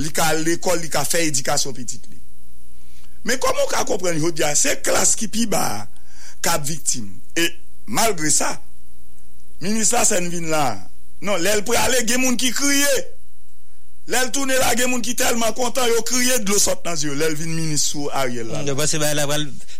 [0.00, 2.20] li ka l'ekol, li ka fè edikasyon pitit li.
[3.26, 5.86] Men komon ka kompren, yo diya, se klas ki pi ba,
[6.44, 7.08] kap viktim.
[7.34, 7.48] E
[7.90, 8.52] malgre sa,
[9.60, 10.78] Ministra sen vin la
[11.22, 12.96] Non, lèl pre ale gen moun ki kriye
[14.12, 17.36] Lèl toune la gen moun ki telman kontan Yo kriye dlo sot nan zyo Lèl
[17.38, 18.64] vin ministrou Ariel la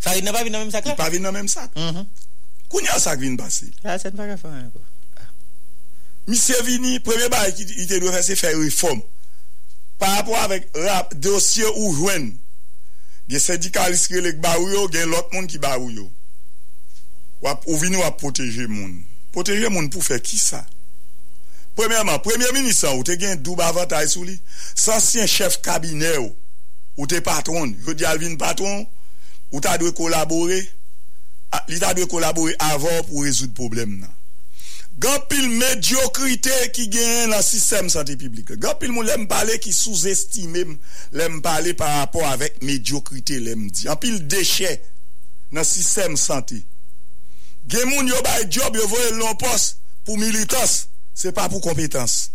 [0.00, 0.96] Farid nan pa vin nan menm sak la?
[0.96, 1.76] Pa vin nan menm sak
[2.72, 3.68] Koun ya sak vin basi?
[6.26, 9.04] Misye vini Premye ba ite dwe fese fè reform
[10.00, 10.72] Par rapport avèk
[11.20, 12.32] Dosye ou jwen
[13.28, 16.08] Gen krelek ba yo Gen lot moun ki ba ou yo
[17.44, 19.04] Ou vini wap proteje moun
[19.36, 20.62] Poteje moun pou fe ki sa?
[21.76, 24.38] Premèrman, premèr minisan ou te gen doub avatay sou li.
[24.72, 26.30] Sansyen chef kabine ou,
[26.96, 28.86] ou te patron, yo di alvin patron,
[29.52, 30.62] ou ta dwe kolabore,
[31.68, 34.12] li ta dwe kolabore avon pou rezout problem nan.
[34.96, 38.54] Gampil mediokrite ki gen nan sistem sante publik.
[38.56, 40.78] Gampil moun lem pale ki souzestime
[41.12, 43.84] lem pale par rapport avek mediokrite lem di.
[43.90, 44.78] Gampil deshe
[45.52, 46.75] nan sistem sante publik.
[47.66, 49.74] Gen moun yo bay job yo voye lon pos
[50.06, 50.86] pou militans,
[51.16, 52.30] se pa pou kompetans.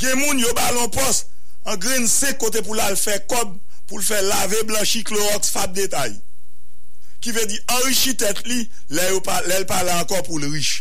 [0.00, 1.24] Gen moun yo bay lon pos,
[1.68, 3.54] an gren se kote pou la l fè kob,
[3.86, 6.16] pou l fè lave blanchi klorox fab detay.
[7.22, 9.20] Ki ve di anrichi tet li, lè l
[9.70, 10.80] pale ankon pou l rich.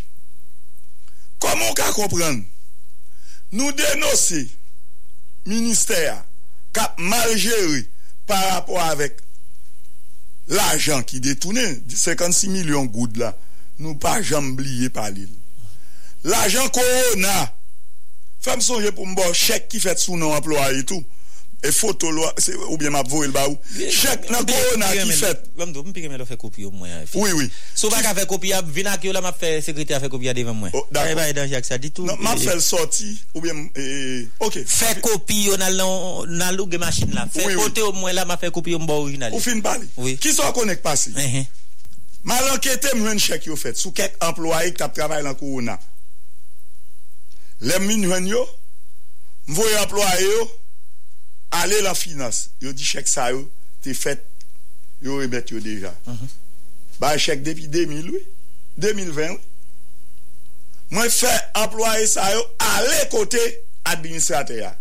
[1.42, 2.42] Koman ka kompran?
[3.52, 4.46] Nou denose
[5.46, 6.22] minister
[6.72, 7.84] kap mal jere
[8.30, 9.18] par rapport avèk
[10.52, 13.34] l'ajan ki detounen 56 milyon goud la
[13.82, 15.32] nou pa jambliye palil.
[16.24, 17.48] L'ajan korona,
[18.46, 21.02] fèm sonje pou mbo chèk ki fèt sou nou emploa etou,
[21.62, 22.26] e foto lo,
[22.72, 24.28] ou bien map vo el ba ou, ki fèt.
[25.58, 27.04] Vèm do, mpi kemen lo fè kopi yo mwen.
[27.18, 27.50] Oui, oui.
[27.92, 30.30] Bak a fè kopi ya, vina ki yo la map fè sekreti a fè kopi
[30.30, 30.74] ya devan mwen.
[30.94, 31.14] D'akon.
[31.14, 32.10] E ba e dan jak sa ditou.
[32.22, 33.66] Map fè l sorti, ou bien,
[34.42, 34.62] ok.
[34.66, 37.26] Fè kopi yo nan lou ge machin la.
[37.34, 39.38] Fè kote yo mwen la, map fè kopi yo mbo orijinali.
[39.38, 39.90] Ou fin pali.
[40.02, 40.18] Oui.
[40.22, 41.14] Ki so konek pasi?
[42.28, 45.78] Mal anketè mwen chèk yo fèt sou kek employe ki tap travay lan korona.
[47.66, 48.42] Lèm min mwen yo,
[49.50, 50.44] mvoye employe yo,
[51.62, 53.42] ale la finas, Yo di chèk sa yo,
[53.82, 54.22] te fèt,
[55.02, 55.94] yo rebet yo deja.
[56.06, 56.30] Uh -huh.
[57.00, 58.22] Ba chèk depi 2000
[58.78, 59.40] 2020.
[60.92, 63.42] Mwen fè employe sa yo, ale kote
[63.84, 64.76] administrate ya.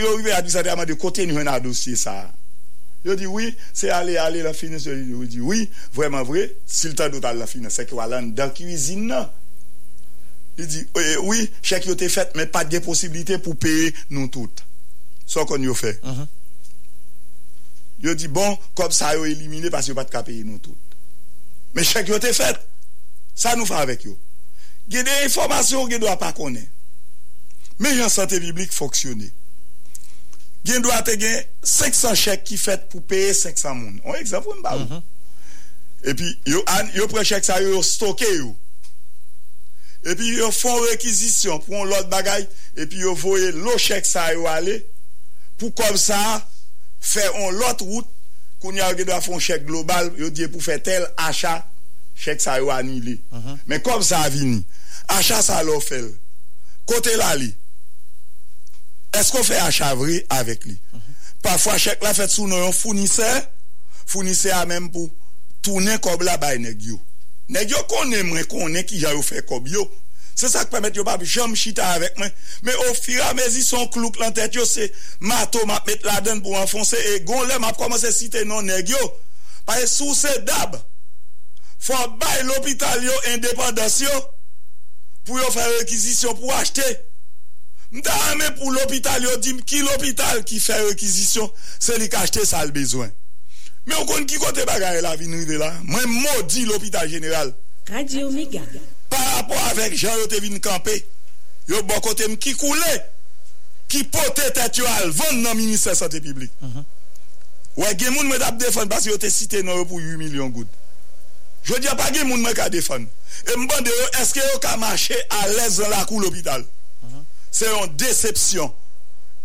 [0.00, 2.34] Yo rive administrate ya mwen de kote mwen a dosye sa ya.
[3.04, 7.08] Yo di oui, se ale ale la finas Yo di oui, vreman vre Sil ta
[7.12, 9.28] do tal la finas, se ki walan Dan kuisine nan
[10.58, 10.82] Yo di
[11.22, 14.64] oui, chek yo te fet Men pat gen posibilite pou peye nou tout
[15.28, 15.94] So kon yo fe
[18.02, 20.98] Yo di bon Kop sa yo elimine pas yo pat ka peye nou tout
[21.76, 22.58] Men chek yo te fet
[23.38, 24.16] Sa nou fa avek yo.
[24.90, 26.66] Gen de informasyon gen do a pa konen
[27.78, 28.74] Men yon sante biblik
[30.68, 34.00] gen do a te gen 500 chèk ki fèt pou peye 500 moun.
[34.04, 34.84] On ek zavou mba ou.
[34.84, 35.06] Mm -hmm.
[36.04, 36.62] E pi yo,
[36.94, 38.52] yo pre chèk sa yo yo stoke yo.
[40.06, 42.46] E pi yo fon rekizisyon pou an lot bagay.
[42.76, 44.82] E pi yo voye lo chèk sa yo ale.
[45.58, 46.20] Pou kom sa
[47.00, 48.08] fè an lot route
[48.62, 51.66] koun ya gen do a fon chèk global yo diye pou fè tel achat
[52.18, 53.18] chèk sa yo anile.
[53.32, 53.58] Mm -hmm.
[53.66, 54.64] Men kom sa avini.
[55.08, 56.12] Achat sa lo fèl.
[56.86, 57.54] Kote la li.
[59.16, 60.76] esko fe achavre avek li.
[60.92, 61.08] Mm -hmm.
[61.42, 63.28] Pafwa chek la fet sou nou yon founise,
[64.06, 65.10] founise a menm pou
[65.62, 66.98] toune kob la bay neg yo.
[67.48, 69.84] Neg yo konen mwen konen ki ja yo fe kob yo.
[70.38, 72.34] Se sa k pemet yo pa bi jom chita avek mwen.
[72.66, 74.90] Me ofira mezi son klouk lan tet yo se
[75.20, 78.90] mato map met la den pou anfonse e gon le map komanse site non neg
[78.90, 79.00] yo.
[79.66, 80.76] Paye sou se dab.
[81.78, 84.26] Fwa bay l'opital yo independasyon
[85.28, 86.86] pou yo fè rekizisyon pou achete.
[87.92, 91.48] Mta ame pou l'opital yo dim ki l'opital ki fè rekizisyon
[91.80, 93.12] se li ka achete sa l'bezwen.
[93.88, 97.54] Me ou kon ki kote bagay la vinrive la, mwen modi l'opital general.
[97.88, 98.60] Radio Mega.
[99.08, 100.98] Par rapport avek jan yo te vin kampe,
[101.68, 102.92] yo bon m ki koule,
[103.88, 106.52] ki pote tet yo al, von nan minister sante publik.
[107.78, 110.52] Ouè gen moun mwen ap defon basi yo te site nan yo pou 8 milyon
[110.52, 110.68] goud.
[111.64, 113.06] Je di a pa gen moun mwen ka defon.
[113.48, 116.20] E mbande yo, eske yo ka mache a lez la kou
[117.48, 117.56] l'opital?
[117.58, 118.72] Se yon decepsyon.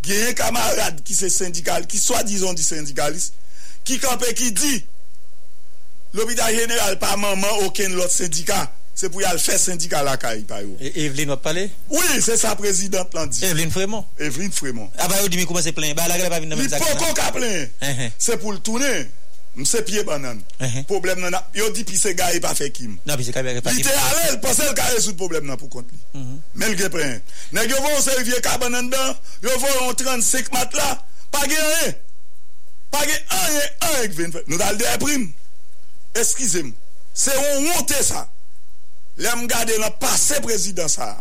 [0.03, 3.33] Gen yon kamarade ki se syndikal, ki swa dizon di syndikalist,
[3.87, 4.73] ki kampe ki di,
[6.13, 8.57] l'hôpital general pa maman oken lot syndika,
[8.93, 10.75] se pou yal fè syndika la ka yi pa yo.
[10.83, 11.69] E Evelyn wap pale?
[11.89, 13.41] Oui, se sa prezident lan di.
[13.47, 14.05] Evelyn Fremont?
[14.19, 14.91] Evelyn Fremont.
[14.99, 16.67] A ba yo di mi kouman se plen, ba la gale pa vin nan men
[16.67, 16.83] Li zak.
[16.83, 17.71] poko ka plen.
[18.21, 18.91] Se pou l'toune,
[19.55, 20.39] mse pie banan.
[20.89, 22.95] Problem nan, yo di pi se gaye pa fe kim.
[23.05, 23.89] Nan, pi se gaye pa Li kim.
[23.91, 25.99] te ale, pase l ka resout problem nan pou kont li.
[26.57, 27.19] Men ge pren.
[27.53, 29.13] Nèk yo von se rivye kabanan dan,
[29.45, 30.89] yo von yon 35 mat la,
[31.33, 31.93] pa gen an.
[32.93, 34.33] Pa gen an, an ek ven.
[34.47, 35.29] Nou dal de prim.
[36.17, 36.73] Eskize m.
[37.13, 38.25] Se yon wote sa.
[39.21, 41.13] Le m gade nan pase prezident sa.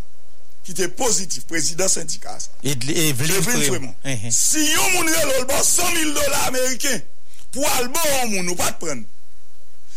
[0.63, 2.53] Ki te pozitif, prezident syndika sa.
[2.65, 3.67] Evelyn Fremont.
[3.67, 4.29] Fremont.
[4.33, 7.03] Si yon moun re lol bon 100 000 dolar Ameriken
[7.53, 9.05] pou albo an moun ou pat pren.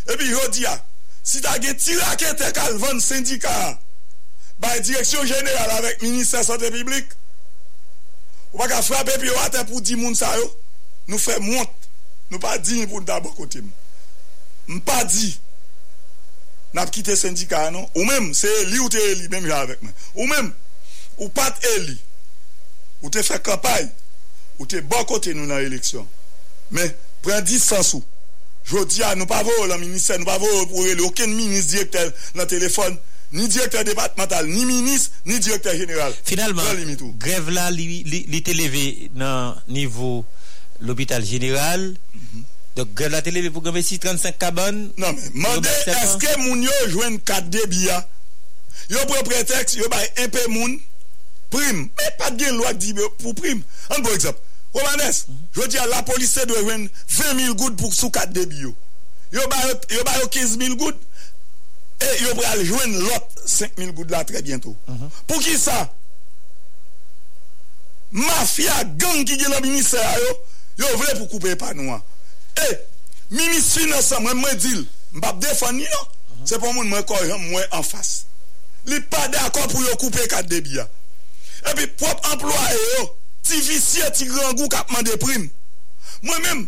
[0.06, 0.76] E pi yo di ya,
[1.26, 3.54] si ta gen tirake te kal van sindika
[4.62, 7.10] bay direksyon jeneral avèk minister sante publik,
[8.54, 10.46] ou pa ka frape pi yo ate pou di moun sa yo,
[11.10, 11.90] nou fè mwont,
[12.32, 13.72] nou pa di pou nou dabo kote m.
[14.70, 15.34] M pa di,
[16.76, 20.28] nap kite sindika anon, ou mèm, se li ou te eli, mèm javèk men, ou
[20.30, 20.52] mèm,
[21.18, 21.98] ou pat eli,
[23.02, 23.88] ou te fè kapay,
[24.60, 26.06] ou te bo kote nou nan eleksyon.
[26.76, 26.88] Mè,
[27.26, 28.04] Men, pren disansou.
[28.66, 32.10] Jodi a, nou pa vò la minister, nou pa vò pou rele, oken minis direkter
[32.38, 32.98] nan telefon,
[33.36, 37.14] ni direkter departemental, ni minis, ni limitou.
[37.20, 40.24] grev la li, li, li te leve nan nivou
[40.82, 41.96] l'hôpital general.
[42.76, 44.82] Donc, grev la te leve pou gave si 35 kaban.
[44.98, 48.02] Non men, mande, eske moun yo kat debi ya?
[48.90, 50.78] Yo pre preteks, yo bay empe moun,
[51.54, 53.64] prim, men pat gen lwa di pou prim.
[53.94, 54.42] An bo ekzap,
[54.76, 55.26] Romanes,
[55.70, 58.74] di a la polise dwe wen 20.000 goud pou sou kat debi yo.
[59.32, 60.98] Yo bayo 15.000 goud,
[62.04, 64.76] e yo pral jwen lot 5.000 goud la tre bientou.
[64.88, 65.22] Mm -hmm.
[65.28, 65.90] Pou ki sa?
[68.12, 70.36] Mafia gang ki gen la minister a yo,
[70.78, 72.02] yo vle pou koupe panwa.
[72.56, 72.78] E,
[73.30, 76.48] ministri finansan mwen mwen dil, mbap defan ni yo, mm -hmm.
[76.48, 78.26] se pou moun mwen korjan mwen an fas.
[78.86, 80.88] Li pa de akon pou yo koupe kat debi ya.
[81.64, 83.16] E pi prop employe yo,
[83.46, 85.48] ti visye, ti grangou kapman de prim.
[86.26, 86.64] Mwen men,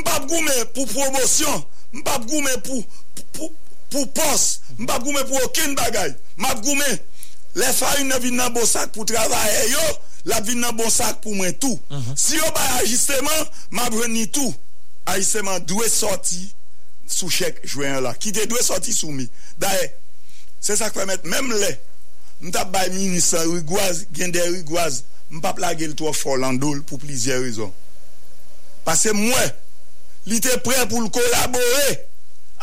[0.00, 1.64] mbap goume pou promosyon,
[2.00, 2.84] mbap goume pou,
[3.36, 3.50] pou,
[3.92, 4.46] pou pos,
[4.78, 6.14] mbap goume pou okin bagay.
[6.38, 6.90] Mbap goume,
[7.54, 9.86] le farin nan vin nan bon sak pou travaye yo,
[10.30, 11.78] la vin nan bon sak pou mwen tou.
[11.90, 12.04] Uh mhm.
[12.10, 12.18] -huh.
[12.18, 14.54] Si yo bay ajisteman, mbap reni tou.
[15.10, 16.46] Ajisteman dwe sorti
[17.10, 18.14] sou chek jwen la.
[18.14, 19.26] Ki te dwe sorti sou mi.
[19.60, 19.90] Daye,
[20.64, 21.74] se sa kwa met, mem le,
[22.44, 25.02] mtap bay minisa rigwaz, gen de rigwaz,
[25.34, 27.72] m pa plage l to Forlando pou plizye rezon.
[28.86, 29.54] Pase mwen,
[30.30, 31.96] li te pre pou l kolabore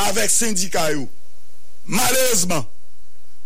[0.07, 1.07] avek syndika yo.
[1.91, 2.63] Malezman,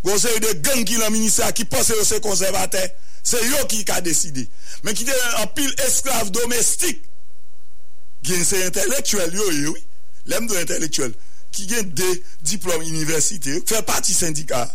[0.06, 2.84] gose yo de gen ki nan minisa ki pose yo se konservate,
[3.26, 4.46] se yo ki ka deside.
[4.86, 7.02] Men ki te an pil esklav domestik,
[8.26, 9.74] gen se intelektuel yo yo,
[10.30, 11.16] lem do intelektuel,
[11.56, 12.12] ki gen de
[12.46, 14.66] diplom universite, fe pati syndika,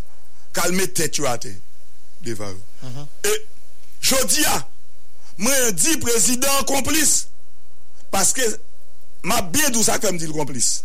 [0.58, 1.54] kalme tet yo ate,
[2.26, 2.60] deva yo.
[2.82, 3.08] Uh -huh.
[3.30, 3.61] E,
[4.02, 4.58] Jodi a,
[5.41, 7.28] mwen di prezident komplis.
[8.12, 8.45] Paske,
[9.28, 10.82] ma bedou sa kem di l komplis.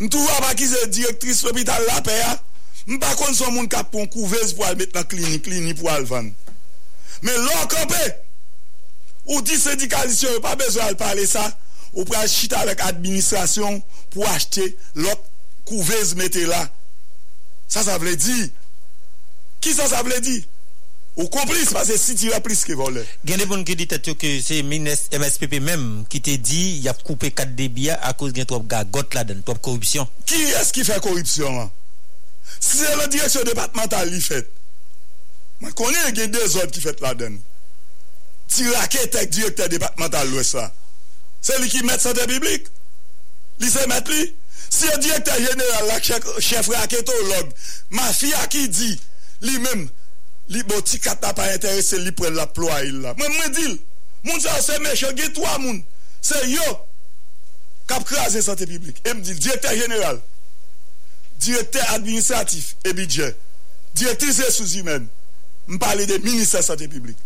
[0.00, 2.32] Mtou wap akize direktris l'hobital la pe a,
[2.94, 6.06] mpa kon son moun kap pon kouvez pou al met nan klini, klini pou al
[6.08, 6.30] van.
[7.24, 8.02] Men lò kapè,
[9.30, 11.44] ou di sedikalisyon, pa bezwa al pale sa,
[11.94, 13.78] ou pral chita lèk administrasyon
[14.12, 14.66] pou achete
[14.98, 15.30] lòk
[15.68, 16.60] kouvez mette la.
[17.70, 18.50] Sa sa vle di.
[19.64, 20.36] Ki sa sa vle di?
[21.14, 23.04] Ou komplis, pase si ti replis ke vole.
[23.26, 26.80] Gen de bon ki dit at yo ke se Mines MSPP menm ki te di
[26.82, 29.62] yap koupe kat debiya a kouz gen trop gagot la den, trop.
[29.64, 31.70] Ki eski fè korupsyon an?
[32.58, 34.50] Si se la direksyon departemental li fèt,
[35.62, 37.38] man konen gen de zot ki fèt la den.
[38.50, 40.66] Ti raketek direkter departemental lwè sa.
[41.44, 42.66] Se li ki met sante biblik?
[43.62, 44.26] Li se met li?
[44.66, 46.10] Si e direkter jeneral lak
[46.42, 47.54] chef raketolog,
[47.94, 48.90] ma fia ki di,
[49.46, 49.86] li menm,
[50.48, 53.14] li boti kata pa interese li pre la ploa il la.
[53.18, 53.78] Mwen mwen dil,
[54.26, 55.80] moun sa se meche getwa moun,
[56.24, 56.68] se yo
[57.90, 59.00] kap kraze sante publik.
[59.04, 60.20] E mdil, direkter general,
[61.40, 63.30] direkter administratif e bidje,
[63.94, 65.08] direktrize souzimen,
[65.68, 67.18] mpale de minister sante publik.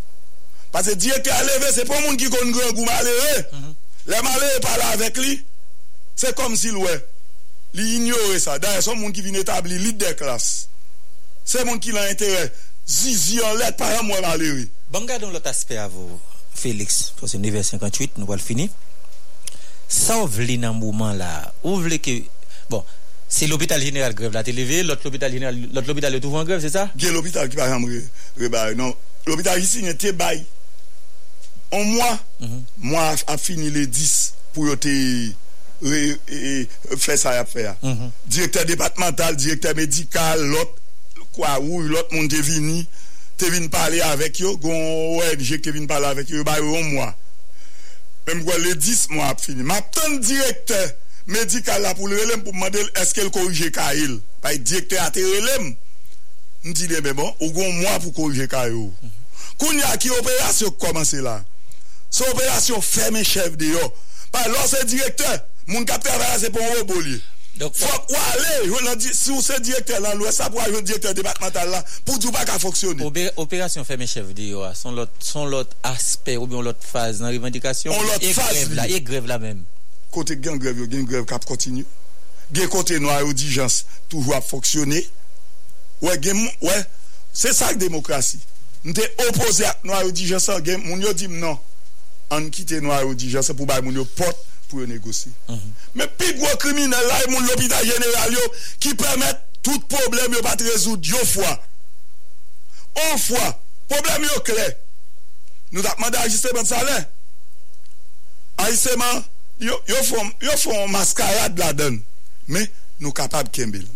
[0.73, 3.77] Pase direkter aleve, se pou moun ki kon gwen gou malere, mm -hmm.
[4.07, 5.39] le malere pala avek li,
[6.17, 6.99] se kom si lwe.
[7.73, 10.69] Li ignore sa, daye son moun ki vin etabli lit de klas.
[11.49, 12.49] Se moun ki lan entere,
[12.89, 14.67] zizi an let para mwen maleri.
[14.93, 16.19] Bon gadon lot aspe avou,
[16.59, 18.69] Félix, pwase 9.58, nou wale fini.
[19.89, 21.31] Sa ou vle nan mouman la,
[21.63, 22.23] ou vle ke...
[22.73, 22.85] Bon,
[23.29, 26.65] se l'hôpital general greve la te leve, lot l'hôpital general, lot l'hôpital yo touvan greve,
[26.65, 26.89] se sa?
[26.97, 28.09] Gen l'hôpital ki para mwen
[28.41, 28.95] rebay, non.
[29.29, 30.41] L'hôpital isi nye te bay.
[31.77, 32.09] An mwa,
[32.81, 34.17] mwa a fini le 10
[34.57, 34.97] pou yo te...
[35.79, 37.77] E-, e-, fè sa y fè ya.
[37.83, 38.11] Mhm.
[38.27, 40.75] Direkter departemental, direkter medikal, lot,
[41.39, 42.83] kwa ou lot moun te vini,
[43.41, 46.93] te vini pale avek yo, gon ONG ke vini pale avek yo, ba yo yon
[46.93, 47.13] mwa.
[48.29, 49.63] Mwen mwen le 10 mwa ap fini.
[49.63, 50.81] Mwen ap ton direkte
[51.31, 54.19] medikal la pou le relem pou mwen del eske l korije ka il.
[54.45, 55.71] Pay direkte ate relem.
[56.67, 58.91] Mwen ti de be bon, ou gon mwa pou korije ka yo.
[58.91, 59.15] Mm -hmm.
[59.59, 61.41] Koun ya ki operasyon komanse la.
[62.11, 63.93] Se operasyon ferme chev de yo.
[64.31, 65.31] Pay lò se direkte,
[65.67, 67.19] moun kapte avaya se pon wè bolye.
[67.59, 71.81] Fok wale, si ou se direkter lan lò, sa pou a yon direkter departemental la,
[72.07, 73.03] pou djou pa ka foksyone.
[73.41, 74.95] Operasyon fèmè chèv de yo, son
[75.51, 77.95] lot asper ou bien lot faz nan revendikasyon.
[77.95, 78.85] On lot faz li.
[78.95, 79.65] E grev la mèm.
[80.15, 81.83] Kote gen grev yo, gen grev kap kontinu.
[82.55, 85.03] Gen kote nou a yon dijans toujou ap foksyone.
[86.05, 86.79] Ouè gen moun, ouè,
[87.35, 88.39] se sak demokrasi.
[88.87, 91.59] Nte opose ak nou a yon dijans an, gen moun yo dim nan.
[92.35, 93.83] An kite nou a yon dijans an pou bay
[94.69, 95.33] moun yo pot pou yo negosi.
[95.95, 98.45] Men pi gwo krimine la yon moun l'hôpital general yo
[98.81, 101.59] ki permette tout problem yo pat rezout yo fwa.
[103.09, 103.59] On fwa,
[103.89, 104.69] problem yo kle.
[105.73, 106.99] Nou tak mande ajiste ban sa le.
[108.59, 109.25] Ajiste man,
[109.61, 110.03] yo
[110.59, 112.01] fon maskarad la den.
[112.49, 112.69] Men
[113.01, 113.87] nou kapab kembil.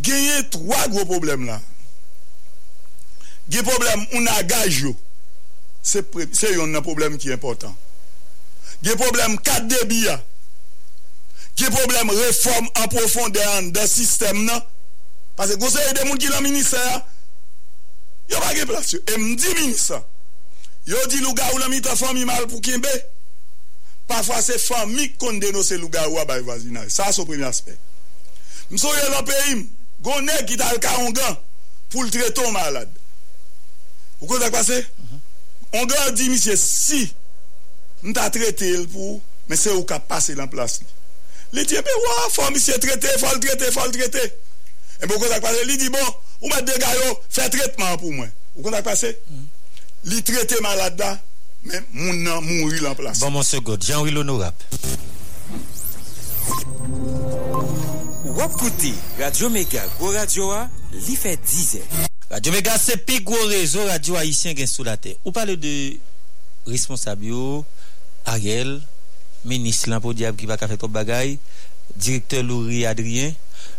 [0.00, 1.60] Genye 3 gwo problem la.
[3.50, 4.96] Genye problem ou na gaj yo.
[5.82, 6.02] Se
[6.52, 7.74] yon nan problem ki important.
[8.84, 10.16] gen problem kat debi ya,
[11.58, 14.62] gen problem reform an profonde an de sistem nan,
[15.38, 17.00] pase gose yon demoun ki la minister, ya,
[18.32, 20.00] yo pa gen plasyon, e mdi minister,
[20.88, 22.92] yo di luga ou la mita fami mal pou kimbe,
[24.10, 27.78] pafwa se fami konde nou se luga ou abay vazina, sa sou premi aspek.
[28.70, 29.62] Mso yon la peyim,
[30.02, 31.38] gone ki tal ka ongan,
[31.90, 32.94] pou l treton malade.
[34.20, 34.78] Ou kon tak pase?
[35.74, 37.04] Ongan di misye si,
[38.00, 40.88] N trete el pou, men se ou ka pase lan plas li.
[41.56, 44.22] Li di, pe waa, fwa misye trete, fwa l trete, fwa l trete.
[45.00, 48.30] E mwen kontak pase, li di, bon, ou mwen dega yo, fè tretman pou mwen.
[48.56, 49.12] Ou kontak pase?
[49.28, 49.48] Mm.
[50.08, 51.10] Li trete malade da,
[51.66, 53.20] men moun nan moun ri lan plas.
[53.20, 54.64] Bon, monsen God, jan wilo nou rap.
[58.38, 60.62] Wap koute, Radio Mega, go radio a,
[60.94, 61.82] li fè dize.
[62.30, 65.18] Radio Mega se pi gwo rezo radio a yisyen gen sou la te.
[65.26, 65.74] Ou pale de
[66.70, 67.60] responsabio...
[68.28, 68.80] Ariel,
[69.44, 71.38] menis lan pou diab ki va ka fet trop bagay,
[71.96, 73.32] direkteur Lourie Adrien,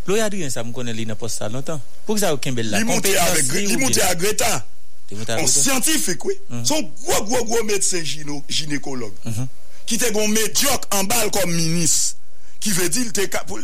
[0.08, 2.66] Lourie Adrien sa m konen li nan pos sa lontan, pou ki sa ou kembe
[2.66, 3.74] la, kompetansi ou.
[3.76, 4.66] Li mouti a Greta,
[5.12, 6.66] On scientifique, oui, mm -hmm.
[6.66, 8.04] son gwo gwo gwo medsen
[8.48, 9.48] ginekolog, mm -hmm.
[9.86, 12.16] ki te gon medyok an bal kom minis,
[12.60, 13.04] ki ve di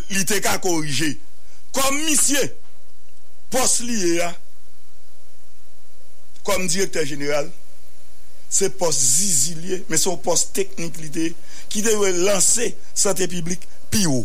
[0.10, 1.18] li te ka korije,
[1.72, 2.54] kom misye,
[3.50, 4.36] pos li e a,
[6.44, 7.50] kom direkteur general,
[8.50, 11.28] se pos zizilye, men son pos teknik li te,
[11.72, 14.24] ki te we lanse sante publik pi ou.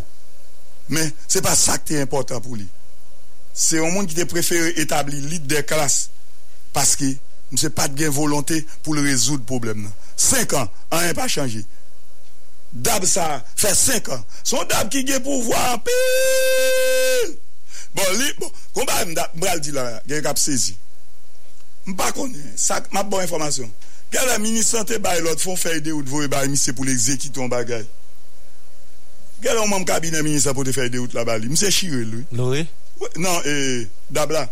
[0.93, 2.67] Men, se pa sa ki te important pou li.
[3.53, 6.07] Se yon moun ki te prefere etabli lit de klas,
[6.73, 7.15] paske
[7.53, 9.95] mse pat gen volonte pou le rezoud problem nan.
[10.17, 11.65] 5 an, an yon pa chanji.
[12.73, 14.23] Dab sa, fè 5 an.
[14.41, 17.35] Son dab ki gen pou vwa pil.
[17.93, 19.03] Bon, li, bon, kon ba
[19.37, 20.73] mbral di la, gen kap sezi.
[21.91, 23.69] Mpa konen, sak, map bon informasyon.
[24.13, 27.87] Gala minisante bay lot fon fèy de ou dvo e bay misè pou l'exekiton bagay.
[29.43, 31.49] Gala ou mam kabine minisante pou te fèy de ou tla bali.
[31.49, 32.21] Mse chire lou.
[32.37, 32.67] Lou e?
[33.17, 34.45] Nan, e, dabla.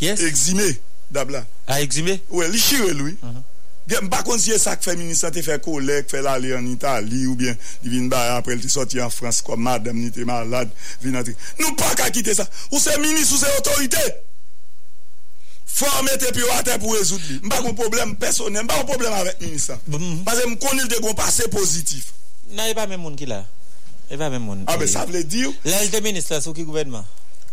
[0.00, 0.24] Kyes?
[0.24, 0.64] Exime,
[1.12, 1.44] dabla.
[1.68, 2.16] A exime?
[2.32, 3.12] Ouè, li chire lou.
[3.90, 7.56] Gen mba konsiye sak fè minisante fè kolek, fè la li an Itali ou bien
[7.84, 10.72] li vin bay apre li te soti an Frans kwa madam ni te malade
[11.04, 11.36] vin atri.
[11.60, 12.48] Nou pa ka kite sa.
[12.72, 14.04] Ou se minis ou se otorite.
[15.70, 17.38] Fwa mette pi wate pou rezout li.
[17.44, 19.78] Mba kon problem personel, mba kon problem avèk minister.
[20.26, 22.10] Pase m konil de kon pase pozitif.
[22.50, 23.42] Nan, e pa men moun ki la.
[24.10, 24.66] E pa men moun.
[24.70, 25.54] A be, sa vle di ou?
[25.64, 27.06] Lèl de la sou ki gouvenman.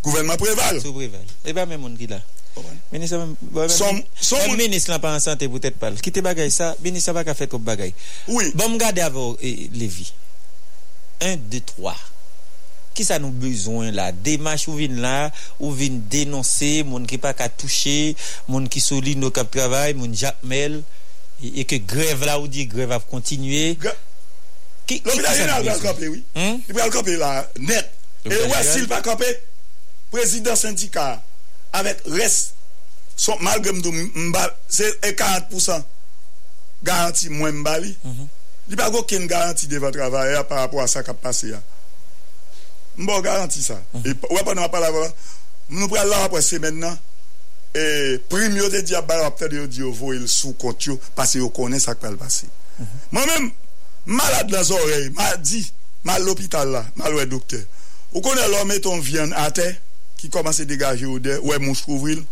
[0.03, 0.81] Gouvenman preval?
[0.81, 1.25] Sou preval.
[1.45, 2.21] E pa men moun ki la.
[2.91, 3.35] Ministre men...
[3.53, 5.99] Minister, mwen Ministre lan pa an sante pou tèt pal.
[6.01, 7.93] Kite bagay sa, minister baka fèt kop bagay.
[8.27, 8.49] Oui.
[8.57, 10.09] Bon m gade avò Levi.
[11.21, 11.95] Un, deux, trois.
[12.97, 14.09] Ki sa nou bezon la?
[14.11, 15.29] Demache ou vin la,
[15.61, 18.15] ou vin denonse, moun ki pa ka touche,
[18.49, 20.79] moun ki soli nou kap travay, moun jakmel,
[21.37, 23.77] e ke grev la ou di grev ap kontinue.
[24.89, 26.23] L'hôpital général pral kapè, oui.
[26.33, 27.93] Il pral kapè la net.
[28.25, 29.29] E wè sil pa kapè,
[30.09, 31.19] prezident syndika
[31.77, 32.39] avèk res
[33.13, 35.85] son malgèm do mbal, se e 40%
[36.87, 37.93] garanti mwen mbali,
[38.67, 41.53] li pa gò ken garanti de vè travay ya par rapport a sa kap pase
[41.53, 41.61] ya.
[42.97, 43.77] Mbo garanti sa.
[44.03, 45.13] E Ouè pa nou apal la volan.
[45.73, 46.97] Nou pral la apre semen nan.
[47.77, 50.27] E prim yo te di ap bal wap te de yo di yo vo il
[50.31, 50.97] sou kont yo.
[51.17, 52.49] Pase yo konen sak pral pase.
[53.11, 53.51] Mwen men,
[54.19, 55.11] malade la zorey.
[55.17, 55.61] Mal di,
[56.07, 56.85] mal l'opital la.
[56.99, 57.61] Mal wè dokte.
[58.13, 59.67] Ou konen lò meton vyen ate.
[60.17, 61.37] Ki komanse degaje ou de.
[61.43, 62.23] Ouè mouch kouvril,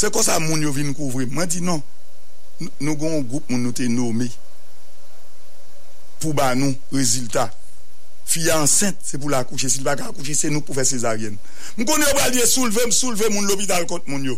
[0.00, 1.28] Se kon sa moun yo vin kouvril.
[1.34, 1.80] Mwen di non.
[2.80, 4.30] Nou gon goup moun nou te nomi.
[6.20, 7.52] Pou ba nou rezultat.
[8.30, 11.34] Fiya ansent, se pou la kouche, si l baka kouche, se nou pou fè sezaryen.
[11.76, 14.36] Mwen konen yo pral diye souleve, m souleve moun l'opital kont moun yo.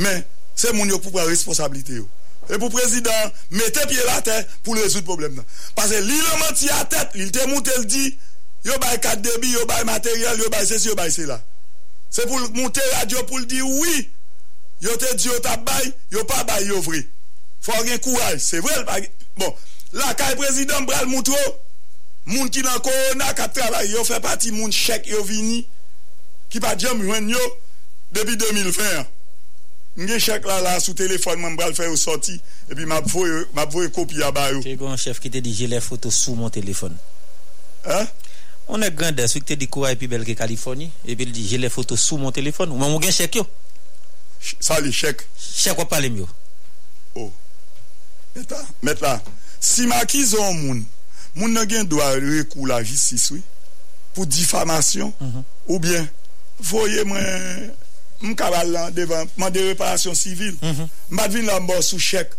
[0.00, 0.22] Men,
[0.56, 2.06] se moun yo pou pral responsabilite yo.
[2.46, 5.48] E pou prezident, mette piye la tè pou le rezout problem nan.
[5.76, 8.08] Pase li le manti a tèt, li te moutel di,
[8.64, 11.40] yo bay kat debi, yo bay materyal, yo bay se si, yo bay se la.
[12.14, 14.06] Se pou moutel radio pou l di, oui,
[14.80, 16.80] yo te di yo tap bay, yo pa bay yo
[17.84, 19.10] gen kouaj, se vre l bagay.
[19.36, 19.52] Bon,
[19.92, 21.36] la kay prezident bral moutro,
[22.26, 25.60] Moun ki nan korona ka travay yo fè pati moun chek yo vini
[26.50, 27.42] ki pa djem jwen yo
[28.14, 29.04] debi 2020.
[29.96, 32.34] Nge chek la la sou telefon mwen bral fè yo soti
[32.66, 34.58] epi map voye kopi ya bayo.
[34.64, 36.98] Te yon chef ki te di jè lè foto sou mon telefon.
[37.86, 38.02] Ha?
[38.74, 41.62] On e gande sou ki te di kowa epi belge Kaliforni epi li di jè
[41.62, 43.46] lè foto sou mon telefon ou mwen moun gen chek yo.
[44.58, 45.22] Sa li chek?
[45.38, 46.26] Chek wap pale myo.
[47.14, 47.30] Oh.
[48.82, 49.14] Met la.
[49.62, 50.84] Si ma ki zon moun
[51.36, 53.42] moun nan gen do a rekou la jistis oui,
[54.16, 55.44] pou difamasyon mm -hmm.
[55.68, 56.08] ou bien
[56.60, 57.70] voye mwen
[58.20, 60.88] mkabal lan devan mwen de reparasyon sivil mm -hmm.
[61.10, 62.32] madvin lan mbo sou chek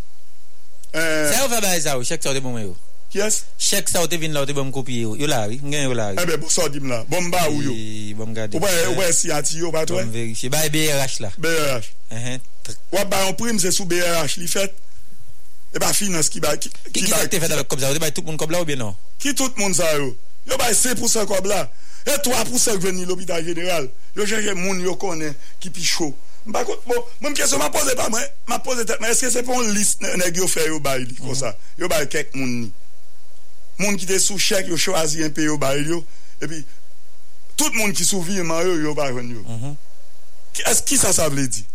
[0.95, 2.03] euh, se yo fè ba e sa ou?
[2.03, 2.75] Chek sa ou te bon yo?
[3.13, 3.43] Yes?
[3.57, 5.15] chek sa ou te vin la ou te bon kopi yo?
[5.15, 7.29] Yo la ri, gen yo la ri ebe eh bo pou so dim la, bon
[7.29, 7.73] ba ou yo?
[8.17, 8.33] Bon
[8.89, 11.31] ou we si ati yo patwe bon verifi, ba e BRH la.
[11.37, 12.39] BRH uh -huh.
[12.91, 14.73] wap ba yon prim se sou BRH li fet.
[15.77, 16.55] e ba finance ki ba...
[16.57, 17.97] Ki, ki, ki sa te fè dalok kob la ou?
[17.97, 18.95] Te bay tout moun kob la ou bien non?
[19.21, 20.09] Ki tout moun sa yo?
[20.49, 21.67] Yo bay 5% kob la.
[22.07, 23.85] E 3% veni l'hôpital general.
[24.17, 26.15] Yo jere moun yo konen ki pi chou.
[26.47, 29.43] Mpa kout, bon, mwen kesyon mwen pose pa mwen, mwen pose tet mwen, eske se
[29.45, 31.51] pon list neg yo fè yo bay li kon sa?
[31.51, 31.81] Mhm.
[31.83, 32.69] Yo bay kek moun ni.
[33.77, 35.99] Moun ki te sou chèk yo chwazi yon pe yo bay yo,
[36.39, 36.61] e pi,
[37.59, 39.43] tout moun ki sou vi yo, yo bay ven yo.
[39.43, 39.75] Mm -hmm.
[40.71, 41.65] Eski sa sa vle di?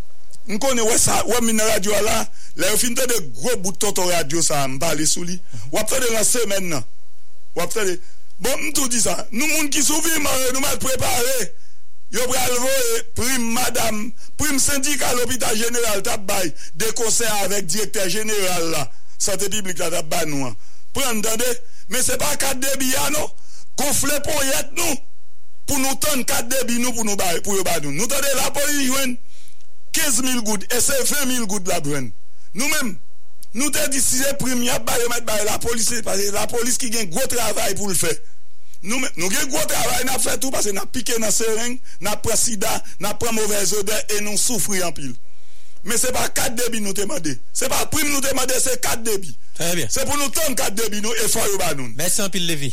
[0.51, 2.23] Mkone wè sa, wè min radio la,
[2.59, 5.37] lè yon fin te de gro bouton ton radio sa mbale sou li.
[5.75, 6.87] Wap fè de la semen nan.
[7.59, 7.99] Wap fè de,
[8.43, 11.53] bon m tou di sa, nou moun ki souvi man, nou mal prepare.
[12.13, 18.11] Yo pralvo e prim madame, prim syndika l'hôpital general tap bay, de konser avèk direkter
[18.13, 18.83] general la,
[19.17, 20.59] sante publik la tap bay nou an.
[20.93, 21.49] Pren dande,
[21.89, 23.23] men se pa kat debi ya non?
[23.23, 23.31] nou,
[23.81, 24.99] konfle pou yet nou,
[25.71, 27.95] pou nou ton kat debi nou pou nou bay, pou yo bay nou.
[27.97, 29.17] Nou tande la pou yi jwen.
[29.93, 32.11] 15.000 goud, e se 20.000 goud la brwen.
[32.57, 32.95] Nou men,
[33.57, 35.91] nou te di si se prim yap bay, yo met bay la polis,
[36.35, 38.13] la polis ki gen gwo travay pou l'fè.
[38.83, 42.71] Nou gen gwo travay nan fè tou Pase nan pike nan sering Nan pre sida,
[43.03, 45.13] nan pre mouvez ode E nou soufri an pil
[45.87, 49.31] Men se pa kat debi nou temade Se pa prim nou temade, se kat debi
[49.87, 52.49] Se pou nou ton kat debi nou E fwa yo ba nou Mersi an pil
[52.51, 52.73] Levi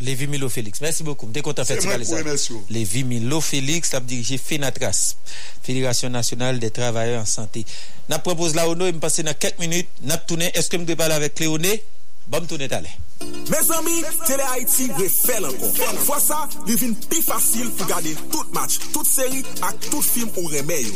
[0.00, 2.02] Levi Milo Felix, mersi bokou Mde konta festival
[2.70, 5.16] Levi Milo Felix Tap dirije Fenatras
[5.62, 7.64] Fédération Nationale des Travailleurs en Santé.
[8.08, 11.16] Nap propose la ou nou E mpase nan kek minute Nap toune, eske mde pale
[11.16, 11.78] avek Cléoné
[12.26, 12.90] Bom toune talè
[13.50, 15.74] Me zami, Tele Haiti we fel ankon.
[16.06, 20.30] Fwa sa, li vin pi fasil pou gade tout match, tout seri ak tout film
[20.40, 20.94] ou reme yo.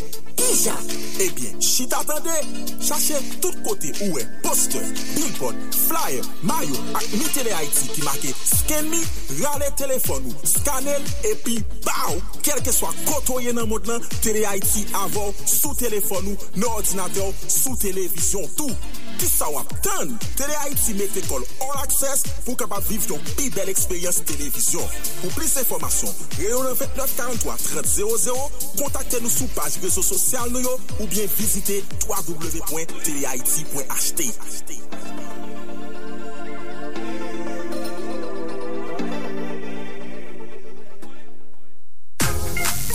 [0.49, 0.73] Ija,
[1.21, 2.33] ebyen, eh si t'atende,
[2.81, 4.85] chache tout kote ouwe, poster,
[5.17, 9.03] billboard, flyer, mayo ak mi Tele Haiti ki make sken mi,
[9.43, 15.35] rale telefon ou, skanel, epi, baw, kelke swa kotoye nan mod nan, Tele Haiti avon,
[15.45, 18.73] sou telefon ou, nan ordinateur, sou televizyon, tou.
[19.19, 23.49] Ki sa wap tan, Tele Haiti mette kol all access pou kapap viv yon pi
[23.51, 24.87] bel eksperyans televizyon.
[25.19, 28.39] Pou plis informasyon, reyon 29 43 30 00,
[28.79, 30.63] kontakte nou sou page rezo sosyal nou
[31.01, 34.21] ou bien vizite www.telehaiti.ht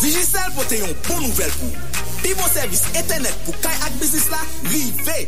[0.03, 1.67] Digicel pote yon bon nouvel pou.
[2.23, 4.39] Pi bon servis etenet pou kay ak bizis la,
[4.71, 5.19] rive.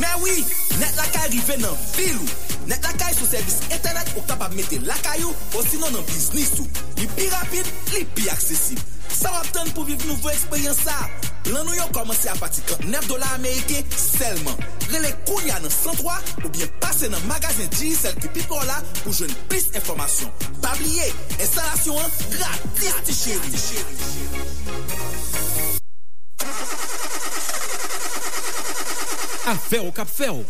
[0.00, 0.44] Men oui,
[0.80, 2.28] net lakay rive nan vilou.
[2.70, 5.34] Net lakay sou servis etenet ou kapap mette lakay ou,
[5.68, 6.68] sinon nan biznis ou.
[7.00, 8.80] Li pi rapide, li pi aksesib.
[9.12, 10.96] Sa wap ten pou viv nouvo eksperyans sa.
[11.42, 14.56] Plan nou yo komanse a pati 9 dolar Amerike selman.
[14.92, 19.12] Rele kounya nan 103 ou bien pase nan magazin Digicel ki pi kon la pou
[19.12, 20.30] jwen plis informasyon.
[20.64, 23.50] Pabliye, instalasyon an gratis ti chéri.
[29.46, 30.44] Afero kap fero,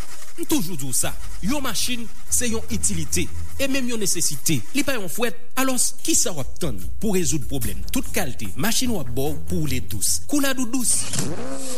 [0.49, 1.15] toujou dou sa.
[1.43, 3.25] Yon machin se yon itilite,
[3.63, 4.59] e menm yon nesesite.
[4.75, 7.81] Li pa yon fwet, alos ki sa wap ton pou rezout problem.
[7.95, 10.21] Tout kalte, machin wap bo pou le dous.
[10.31, 10.93] Kou la dou dous.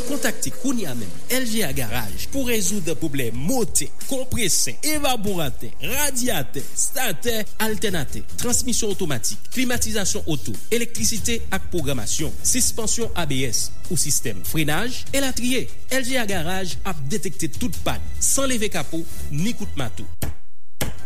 [0.09, 7.33] Kontakte kouni amem, LG a garaj pou rezout problem mote, komprese, evaborate, radiate, stante,
[7.63, 15.65] alternate, transmisyon otomatik, klimatizasyon oto, elektrisite ak programasyon, sispensyon ABS ou sistem frenaj, elatriye.
[15.95, 20.07] LG a garaj ap detekte tout pan, san leve kapo, ni koute matou.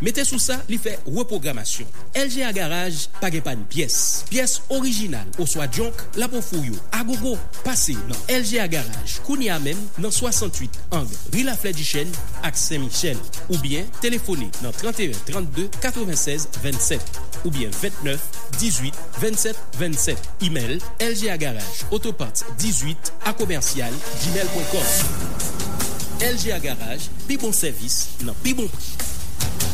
[0.04, 1.88] Mete sou sa, li fe reprogramasyon.
[2.18, 3.96] LGA Garage, page pan piyes.
[4.30, 6.76] Piyes orijinal, oswa djonk, la pou fuyo.
[6.96, 7.36] Agogo,
[7.66, 9.20] pase nan LGA Garage.
[9.26, 11.10] Kouni amen nan 68 ang.
[11.34, 12.10] Rila Fledishen,
[12.46, 13.20] ak Saint-Michel.
[13.48, 17.20] Ou bien, telefoni nan 31 32 96 27.
[17.44, 18.20] Ou bien, 29
[18.60, 20.30] 18 27 27.
[20.42, 23.92] E-mail, LGA Garage, autoparts 18, akomersyal,
[24.24, 24.88] gmail.com.
[26.20, 29.69] LGA Garage, pi bon servis nan pi bon pri.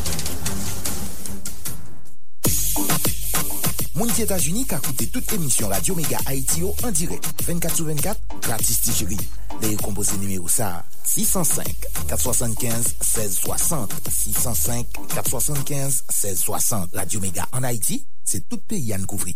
[3.96, 7.24] Mouni ti Etats-Unis ka koute tout emisyon Radio Mega Haiti yo an direk.
[7.46, 9.16] 24 sou 24, gratis ti cheri.
[9.62, 18.02] Le yon kompose numéro sa 605 475 1660 605 475 1660 Radio Mega an Haiti,
[18.20, 19.32] se tout pe yan kouvri.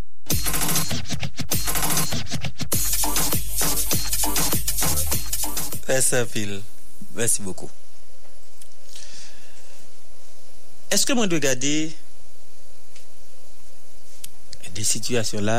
[5.89, 6.59] Fese pil.
[7.17, 7.73] Mersi boko.
[10.93, 11.75] Eske mwen dwe gade
[14.77, 15.59] de situasyon la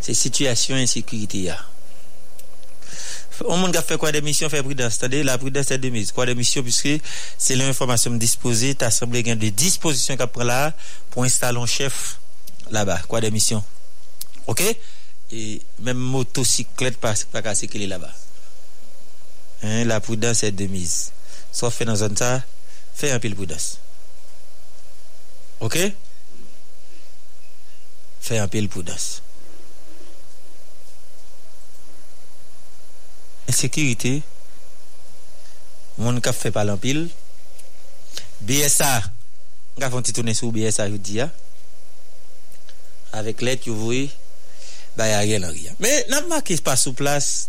[0.00, 1.58] se situasyon insekurite ya.
[3.48, 4.98] On mwen ga fe kwa demisyon fe pridans.
[5.00, 6.12] Tade la pridans se demis.
[6.12, 6.98] Kwa demisyon pwiske
[7.40, 10.58] se lè informasyon m dispose ta asemble gen de disposisyon ka pre la
[11.12, 12.18] pou instalon chef
[12.74, 12.98] la ba.
[13.08, 13.64] Kwa demisyon.
[14.50, 14.64] Ok?
[15.30, 15.44] E
[15.80, 17.14] menm motosiklet pa
[17.44, 18.12] kase ke li la ba.
[19.88, 21.10] La pridans se demis.
[21.52, 22.38] So fe nan zon ta
[22.96, 23.72] fe an pil pridans.
[25.64, 25.76] Ok?
[28.20, 29.20] fè apil poudas.
[33.50, 34.20] Ensekirite,
[35.98, 37.06] moun kap fè pal anpil,
[38.46, 38.92] BSA,
[39.76, 41.28] nga fon titounen sou BSA yu diya,
[43.16, 44.04] avek let yu vwe,
[44.98, 45.78] bay a rè lan riyan.
[45.82, 47.48] Me nan makis pa sou plas,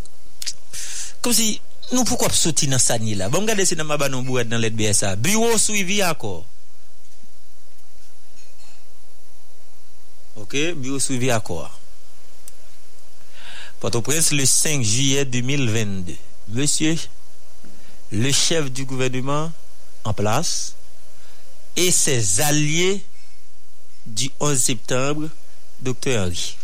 [1.22, 1.54] kom si
[1.92, 4.74] nou pou kop soti nan sanyi la, bom gade se nan mabanon bouad nan let
[4.76, 6.42] BSA, bureau suivi akor,
[10.36, 10.56] Ok?
[10.76, 11.70] Bureau sou yi vi akor
[13.80, 16.14] Port-au-Prince le 5 juillet 2022.
[16.48, 16.94] Monsieur,
[18.12, 19.50] le chef du gouvernement
[20.04, 20.76] en place
[21.76, 23.02] et ses alliés
[24.06, 25.28] du 11 septembre,
[25.80, 26.16] Dr.
[26.16, 26.56] Henry.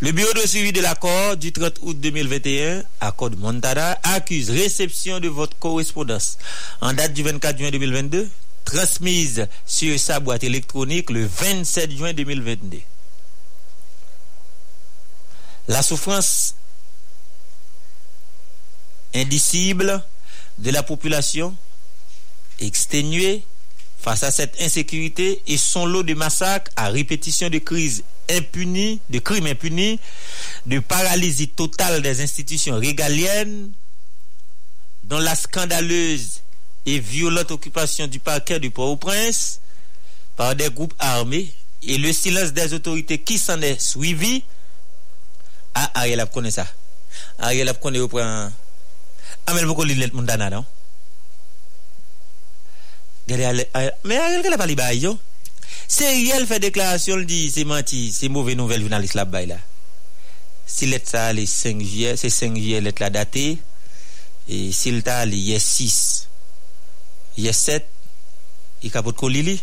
[0.00, 5.20] Le bureau de suivi de l'accord du 30 août 2021, accord de Montada, accuse réception
[5.20, 6.36] de votre correspondance
[6.80, 8.28] en date du 24 juin 2022,
[8.64, 12.78] transmise sur sa boîte électronique le 27 juin 2022.
[15.68, 16.54] La souffrance
[19.14, 20.02] indicible
[20.58, 21.54] de la population
[22.60, 23.42] exténuée
[23.98, 29.18] face à cette insécurité et son lot de massacres à répétition de crises impunies, de
[29.18, 29.98] crimes impunis,
[30.66, 33.70] de paralysie totale des institutions régaliennes,
[35.04, 36.40] dont la scandaleuse
[36.86, 39.60] et violente occupation du parquet du Port-au-Prince
[40.36, 41.52] par des groupes armés
[41.82, 44.42] et le silence des autorités qui s'en est suivi,
[45.74, 46.66] ah, Ariel a connaît ça.
[47.38, 48.52] Ariel a connaît au point.
[49.46, 50.64] Amel beaucoup l'île Montana, non?
[53.28, 55.18] Mais Ariel, qu'elle a pas yo?
[55.88, 59.56] C'est Ariel fait déclaration, il dit, c'est menti, c'est mauvais nouvelle journaliste là bay là.
[60.66, 63.58] Si lettre ça, les 5 juillet, c'est 5 juillet, lettre la datée.
[64.48, 66.28] Et s'il t'a, il y a 6.
[67.40, 67.86] yeset,
[68.84, 69.56] i kapot ko li li.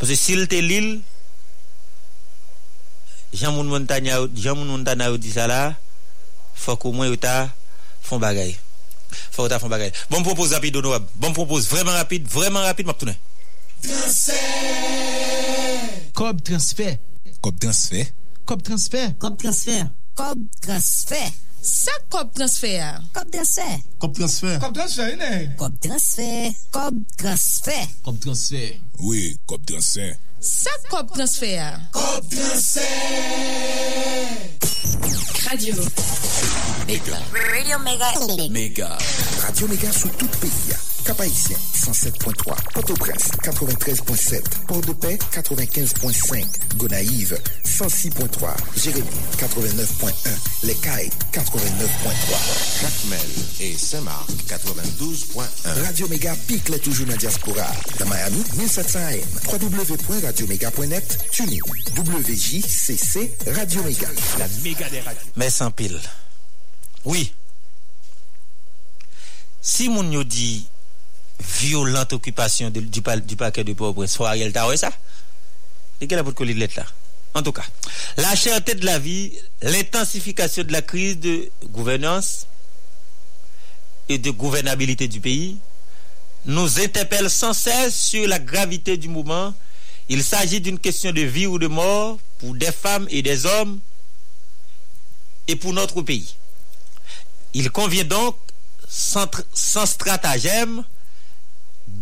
[0.00, 1.02] Pase sil te lil,
[3.34, 4.00] jan moun moun ta
[4.94, 5.74] na ou di sa la,
[6.54, 7.50] fok ou mwen ou ta
[8.04, 8.54] fon bagay.
[9.34, 9.92] Fok ou ta fon bagay.
[10.10, 11.06] Bon propose rapide ou nou wab.
[11.20, 13.18] Bon propose vreman rapide, vreman rapide map tounen.
[13.84, 14.38] Transfer.
[16.14, 16.98] Kob transfer.
[17.44, 18.06] Kob transfer.
[18.48, 19.12] Kob transfer.
[19.20, 19.90] Kob transfer.
[20.16, 21.43] Kob transfer.
[21.64, 23.00] Sa kop transfer?
[23.16, 23.80] Kop transfer.
[23.96, 24.58] Kop transfer.
[24.60, 25.56] Kop transfer, inè.
[25.56, 26.52] Kop transfer.
[26.74, 27.86] Kop transfer.
[28.04, 28.76] Kop transfer.
[29.00, 30.12] Oui, kop transfer.
[30.44, 31.72] Sa kop transfer?
[31.96, 32.84] Kop transfer.
[35.48, 35.74] Radio.
[36.84, 37.16] Mega.
[37.32, 38.12] Radio Mega.
[38.52, 38.90] Mega.
[39.40, 40.93] Radio Mega sou tout peyi ya.
[41.04, 42.54] Cap-Haïtien, 107.3.
[42.72, 44.42] Port-au-Prince, 93.7.
[44.66, 46.44] Port-de-Paix, 95.5.
[46.76, 48.54] Gonaïve, 106.3.
[48.76, 49.06] Jérémy,
[49.38, 50.12] 89.1.
[50.62, 52.80] Les Cayes, 89.3.
[52.80, 53.20] Jacmel
[53.60, 55.84] et Saint-Marc, 92.1.
[55.84, 57.66] Radio Mega pique les toujours dans la diaspora.
[57.98, 59.60] Dans Miami, 1700 AM.
[59.60, 61.18] www.radiomega.net.
[61.30, 61.58] TuneIn.
[61.96, 64.08] WJCC Radio Mega.
[64.38, 65.20] La méga des radios.
[65.36, 66.00] Mais sans pile.
[67.04, 67.32] Oui.
[69.60, 70.66] Si moun yo dit
[71.40, 74.90] violente occupation du, du parquet de Port-au-Prince, Ariel ça?
[76.00, 76.86] Et quelle coller de lettre là?
[77.34, 77.64] En tout cas,
[78.16, 79.32] la cherté de la vie,
[79.62, 82.46] l'intensification de la crise de gouvernance
[84.08, 85.56] et de gouvernabilité du pays
[86.44, 89.52] nous interpelle sans cesse sur la gravité du moment.
[90.08, 93.80] Il s'agit d'une question de vie ou de mort pour des femmes et des hommes
[95.48, 96.36] et pour notre pays.
[97.54, 98.36] Il convient donc,
[98.88, 100.84] sans stratagème,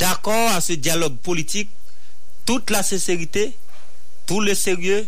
[0.03, 1.70] d'accord à ce dialogue politique,
[2.45, 3.53] toute la sincérité,
[4.27, 5.07] tout le sérieux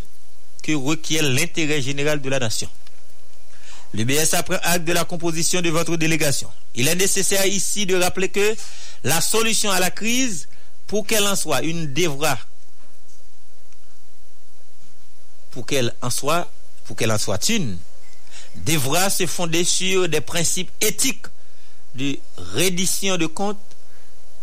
[0.62, 2.68] que requiert l'intérêt général de la nation.
[3.92, 6.48] Le BSA prend acte de la composition de votre délégation.
[6.76, 8.54] Il est nécessaire ici de rappeler que
[9.02, 10.46] la solution à la crise,
[10.86, 12.38] pour qu'elle en soit une devra,
[15.50, 16.48] pour qu'elle en soit,
[16.84, 17.78] pour qu'elle en soit une,
[18.54, 21.26] devra se fonder sur des principes éthiques
[21.96, 22.16] de
[22.54, 23.73] reddition de comptes,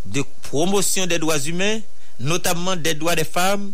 [0.06, 1.80] de promotion des droits humains,
[2.20, 3.72] notamment des droits des femmes,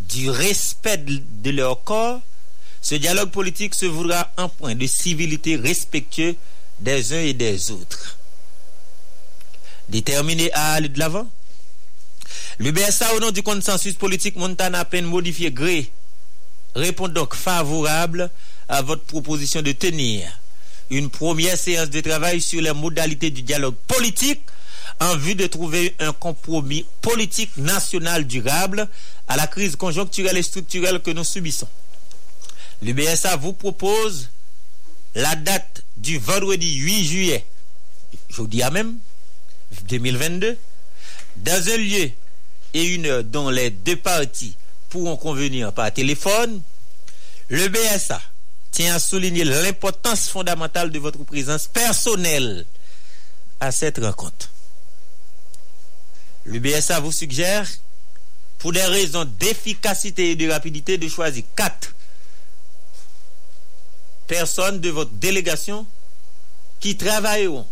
[0.00, 2.20] du respect de leur corps,
[2.82, 6.36] ce dialogue politique se voudra un point de civilité respectueux
[6.80, 8.18] des uns et des autres.
[9.88, 11.26] Déterminé à aller de l'avant,
[12.58, 15.90] le BSA, au nom du consensus politique Montana à peine modifié gré,
[16.74, 18.30] répond donc favorable
[18.68, 20.38] à votre proposition de tenir
[20.90, 24.40] une première séance de travail sur les modalités du dialogue politique
[25.00, 28.88] en vue de trouver un compromis politique national durable
[29.28, 31.68] à la crise conjoncturelle et structurelle que nous subissons.
[32.82, 34.30] Le BSA vous propose
[35.14, 37.44] la date du vendredi 8 juillet,
[38.28, 38.98] jeudi à même,
[39.88, 40.56] 2022,
[41.36, 42.10] dans un lieu
[42.74, 44.54] et une heure dont les deux parties
[44.90, 46.62] pourront convenir par téléphone,
[47.48, 48.20] le BSA
[48.74, 52.66] tient à souligner l'importance fondamentale de votre présence personnelle
[53.60, 54.50] à cette rencontre.
[56.44, 57.68] Le BSA vous suggère,
[58.58, 61.94] pour des raisons d'efficacité et de rapidité, de choisir quatre
[64.26, 65.86] personnes de votre délégation
[66.80, 67.66] qui travailleront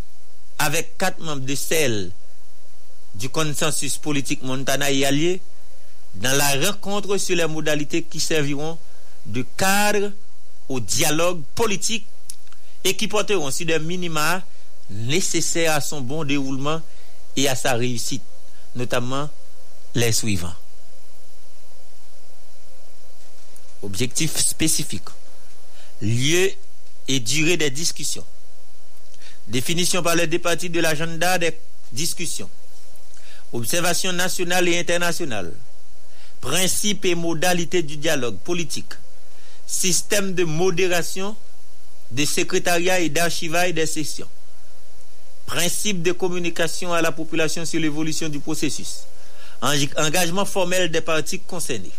[0.60, 2.12] avec quatre membres de celle
[3.16, 5.40] du consensus politique Montana et alliés
[6.14, 8.78] dans la rencontre sur les modalités qui serviront
[9.26, 10.12] de cadre
[10.72, 12.06] au dialogue politique
[12.82, 14.42] et qui porteront sur des minima
[14.88, 16.80] nécessaires à son bon déroulement
[17.36, 18.22] et à sa réussite,
[18.74, 19.28] notamment
[19.94, 20.54] les suivants.
[23.82, 25.08] Objectif spécifique,
[26.00, 26.50] lieu
[27.08, 28.24] et durée des discussions,
[29.48, 31.58] définition par les deux parties de l'agenda des
[31.92, 32.48] discussions,
[33.52, 35.52] observation nationale et internationale,
[36.40, 38.94] principes et modalités du dialogue politique,
[39.72, 41.34] système de modération,
[42.10, 44.28] de secrétariat et d'archivage des sessions,
[45.46, 49.04] principe de communication à la population sur l'évolution du processus,
[49.62, 51.90] Eng- engagement formel des parties concernées.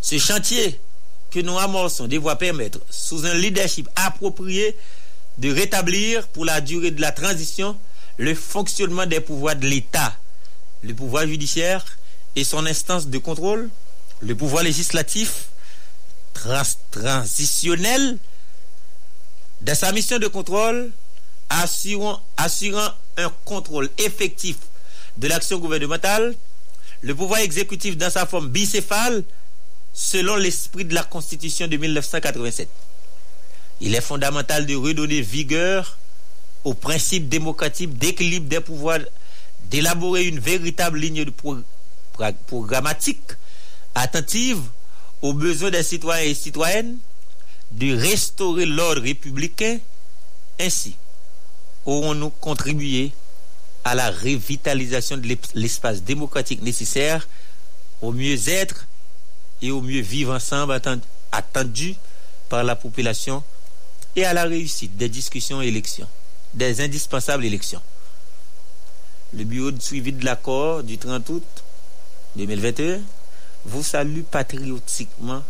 [0.00, 0.80] Ce chantier
[1.30, 4.76] que nous amorçons devra permettre, sous un leadership approprié,
[5.38, 7.76] de rétablir pour la durée de la transition
[8.16, 10.16] le fonctionnement des pouvoirs de l'État,
[10.82, 11.84] le pouvoir judiciaire
[12.34, 13.70] et son instance de contrôle,
[14.20, 15.50] le pouvoir législatif
[16.42, 18.18] trans- transitionnel
[19.60, 20.90] dans sa mission de contrôle,
[21.50, 24.56] assurant, assurant un contrôle effectif
[25.16, 26.34] de l'action gouvernementale,
[27.02, 29.24] le pouvoir exécutif dans sa forme bicéphale,
[29.92, 32.68] selon l'esprit de la Constitution de 1987.
[33.80, 35.98] Il est fondamental de redonner vigueur
[36.64, 39.00] au principe démocratique d'équilibre des pouvoirs,
[39.64, 41.32] d'élaborer une véritable ligne de
[42.46, 43.22] programmatique
[43.94, 44.60] attentive
[45.22, 46.98] aux besoins des citoyens et citoyennes,
[47.72, 49.78] de restaurer l'ordre républicain.
[50.60, 50.94] Ainsi,
[51.86, 53.12] aurons-nous contribué
[53.84, 57.26] à la revitalisation de l'es- l'espace démocratique nécessaire
[58.02, 58.86] au mieux-être
[59.62, 61.00] et au mieux vivre ensemble atten-
[61.32, 61.94] attendu
[62.48, 63.42] par la population
[64.16, 66.08] et à la réussite des discussions et élections,
[66.54, 67.82] des indispensables élections.
[69.34, 71.44] Le bureau de suivi de l'accord du 30 août
[72.36, 73.00] 2021
[73.64, 75.42] vous salue patriotiquement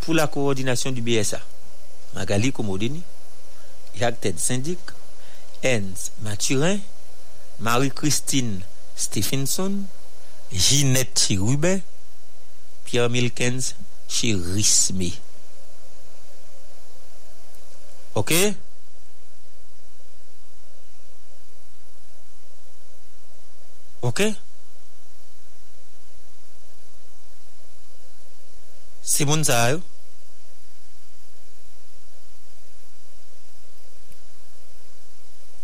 [0.00, 1.40] pour la coordination du BSA.
[2.14, 3.02] Magali Komodini,
[3.94, 4.78] Jacques Ted Syndic,
[5.64, 6.78] Hans Mathurin,
[7.60, 8.60] Marie-Christine
[8.96, 9.84] Stephenson,
[10.52, 11.80] Ginette Chirubin,
[12.84, 13.74] Pierre Milkens
[14.08, 15.12] Chirisme.
[18.14, 18.34] OK?
[24.02, 24.22] OK?
[29.10, 29.80] Se moun sa yo.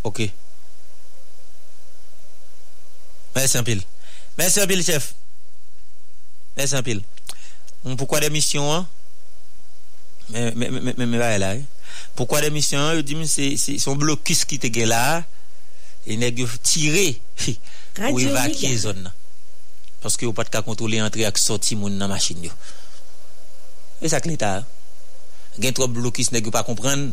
[0.07, 0.25] Ok.
[3.37, 3.85] Mersi anpil.
[4.39, 5.13] Mersi anpil, chef.
[6.57, 7.05] Mersi anpil.
[7.85, 8.87] Moun poukwa demisyon an?
[10.35, 11.63] Mè mè mè mè mè va e la e.
[12.19, 12.97] Poukwa demisyon an?
[12.99, 13.53] Yo di mi se
[13.83, 15.21] son blokis ki te ge la.
[16.07, 17.13] E neg yo tire.
[18.11, 19.15] Ou evakye zon nan.
[20.03, 22.55] Paske yo pat ka kontrole antre ak soti moun nan masin yo.
[24.03, 24.67] E sak l'Etat.
[25.57, 27.11] Gen trop blokis neg yo pa kompren.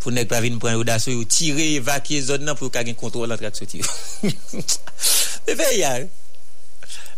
[0.00, 2.84] Pou neg pa vin pran yo daso yo tire, evakye zon nan pou yo ka
[2.86, 3.90] gen kontrol an trak soti yo.
[5.46, 5.92] E fe ya.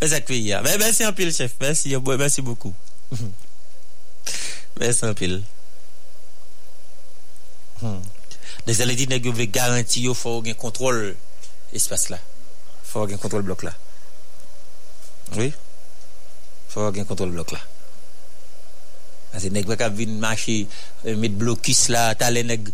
[0.01, 0.61] E sak fe ya.
[0.61, 1.55] Ben, bensi an pil chef.
[1.61, 2.19] Bensi yo boy.
[2.21, 2.75] Bensi boku.
[4.79, 5.39] Bensi an pil.
[7.81, 8.03] Hmm.
[8.67, 11.15] De zale di neg yo vle garanti yo fò gen kontrol
[11.73, 12.21] espas la.
[12.85, 13.73] Fò gen kontrol blok la.
[15.39, 15.49] Oui.
[16.69, 17.65] Fò gen kontrol blok la.
[19.37, 20.63] Ase neg wak ap vin mache,
[21.05, 22.71] euh, met blokis la, talen neg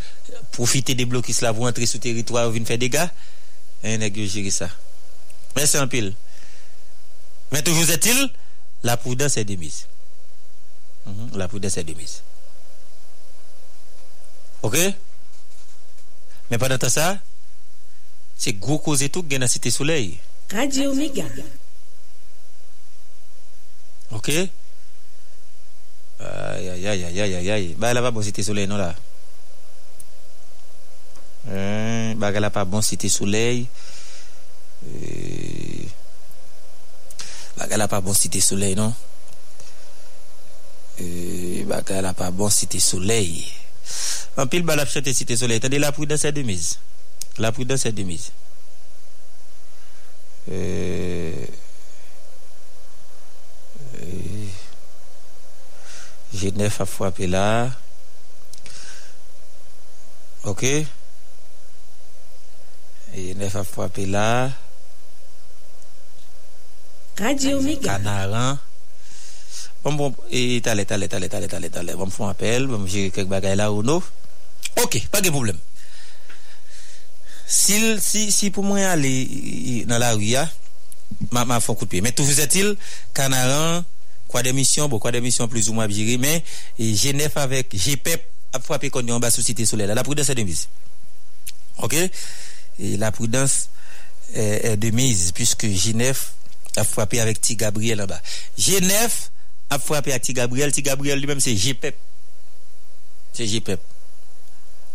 [0.55, 3.09] profite de blokis la pou antre sou teritwa ou vin fè dega,
[3.83, 4.71] en neg yo jiri sa.
[5.55, 6.13] Men se anpil.
[7.53, 8.29] Men toujou zetil,
[8.85, 9.87] la prudence e demise.
[11.05, 11.37] Mm -hmm.
[11.39, 12.23] La prudence e demise.
[14.63, 14.77] Ok?
[16.49, 17.19] Men padan ta sa,
[18.39, 20.19] se gwo koze touk gen a site souley.
[20.53, 21.27] Radio Mega.
[24.11, 24.29] Ok?
[26.21, 27.75] Aïe, aïe, aïe, aïe, aïe, aïe.
[27.79, 28.95] Bah, elle pas bon cité soleil, non, là.
[31.49, 33.67] Euh, bah, elle a pas bon cité soleil.
[34.87, 35.85] Euh,
[37.57, 38.95] bah, elle a pas bon cité soleil, non?
[41.01, 41.99] Euh, bah, bon bon non?
[41.99, 43.45] elle a pas bon cité soleil.
[44.37, 45.59] En pile, bah, la chante cité soleil.
[45.59, 46.79] Attendez, la prudence est de mise.
[47.39, 48.33] La prudence est de mise.
[50.51, 51.47] Euh,
[54.03, 54.34] euh
[56.35, 57.71] Genève a fwape la.
[60.45, 60.65] Ok.
[63.15, 64.51] Genève a fwape la.
[67.19, 67.95] Radio Omega.
[67.95, 68.59] Kanaran.
[69.85, 71.95] Bon, bon, et talè, talè, talè, talè, talè, talè.
[71.95, 74.03] Bon, fon apel, bon, jiri kek bagay la ou nou.
[74.83, 75.61] Ok, pa gen problem.
[77.47, 79.15] Si, si, si pou mwen ale
[79.87, 80.49] nan la ou ya,
[81.31, 82.03] ma, ma fon kout piye.
[82.03, 82.75] Men tou vous etil,
[83.15, 83.85] Kanaran...
[84.35, 86.43] quoi des missions, bon, quoi des missions plus ou moins virées, mais
[86.77, 88.21] et Genève avec GPEP
[88.53, 89.87] a frappé qu'on en bas sous Cité Soleil.
[89.87, 90.67] La prudence est de mise.
[91.79, 91.95] Ok?
[91.95, 93.69] Et la prudence
[94.35, 96.19] est, de mise, puisque Genève
[96.75, 98.21] a frappé avec Ti Gabriel en bas.
[98.59, 99.15] Genève
[99.71, 100.73] a frappé avec Ti Gabriel.
[100.73, 101.95] Ti Gabriel lui-même, c'est GPEP.
[103.35, 103.79] C'est GPEP.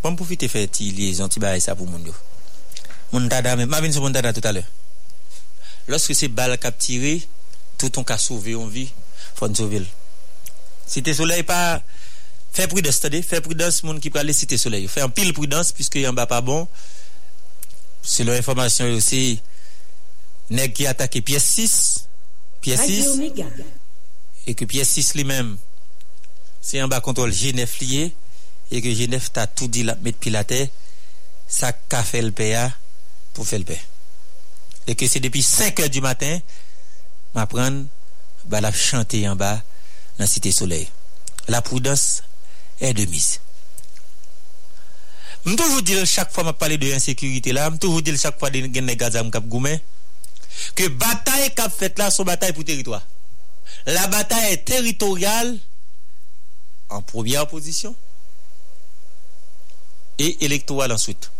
[0.03, 2.13] Bon, profiter faire ti liaison, bail ça pour moun yo.
[3.13, 4.67] Moun dada, mais ma sur moun dada tout à l'heure.
[5.87, 7.21] Lorsque c'est balle cap tiré,
[7.77, 8.91] tout ton cas sauvé on vie,
[9.47, 9.83] sauver.
[10.85, 11.81] Cité soleil pas
[12.51, 14.87] fait prudence, c'est-à-dire fait prudence moun qui parle cité soleil.
[14.87, 16.67] Fait un pile prudence puisque y en bas pas bon.
[18.01, 19.41] Selon information aussi
[20.49, 22.07] nèg qui attaqué pièce 6,
[22.61, 23.45] pièce Radio 6 Méga.
[24.47, 25.57] et que pièce 6 lui-même
[26.61, 28.13] c'est en bas contrôle G9 lié
[28.71, 30.69] et que Genève t'a tout dit la mettre pilaté,
[31.47, 32.71] ça qu'a fait le PA
[33.33, 33.81] pour faire le paix.
[34.87, 36.39] Et que c'est depuis 5 heures du matin,
[37.33, 37.85] m'apprendre,
[38.49, 39.61] bah, la chanter en bas, dans
[40.19, 40.89] la Cité Soleil.
[41.47, 42.23] La prudence
[42.81, 43.39] est de mise.
[45.45, 48.37] Je toujours dire chaque fois que je parle de insécurité là, je toujours dire chaque
[48.37, 49.79] fois que je parle de
[50.75, 53.05] que bataille qu'a fait là, son bataille pour territoire.
[53.85, 55.57] La bataille est territoriale
[56.89, 57.95] en première position
[60.17, 61.31] et électorale ensuite.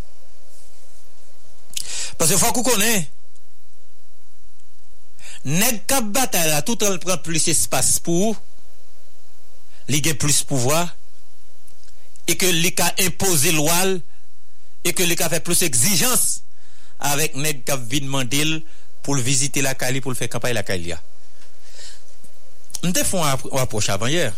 [2.17, 3.05] Parce que faut qu'on connaisse,
[5.45, 8.35] nèg kap bataille là, tout en prend plus espace pour
[9.87, 10.95] li gen plus pouvoir
[12.27, 13.97] et que li ka imposer loi
[14.83, 16.43] et que li ka fait plus exigence
[16.99, 18.61] avec nèg kap vin mandil
[19.01, 20.93] pour visiter la Cali pour faire campagne la Cali.
[22.83, 24.33] Nous font une approche avant hier.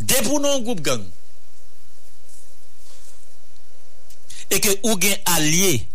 [0.00, 1.02] Dès groupe gang
[4.50, 5.86] et que ou gen allié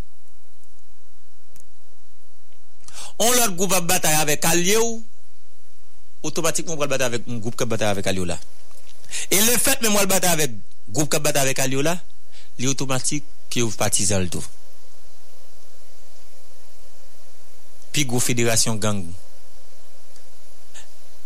[3.19, 5.03] on l'autre groupe a bataille avec allié ou?
[6.23, 8.39] Automatiquement on va battre avec un groupe qui bataille avec allié là.
[9.31, 10.51] Et le fait même moi le battre avec
[10.89, 11.99] groupe qui bataille avec allié là
[12.57, 14.43] il automatique qui est partisan le tout.
[17.91, 19.03] Puis gros fédération gang.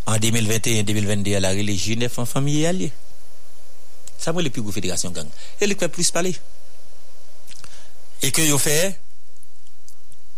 [0.06, 2.92] En 2021-2022 à la religion Genève en famille allié
[4.24, 5.28] ça moi le plus gros fédération gang.
[5.60, 6.36] Et le fait plus parler.
[8.22, 8.98] Et que yo fait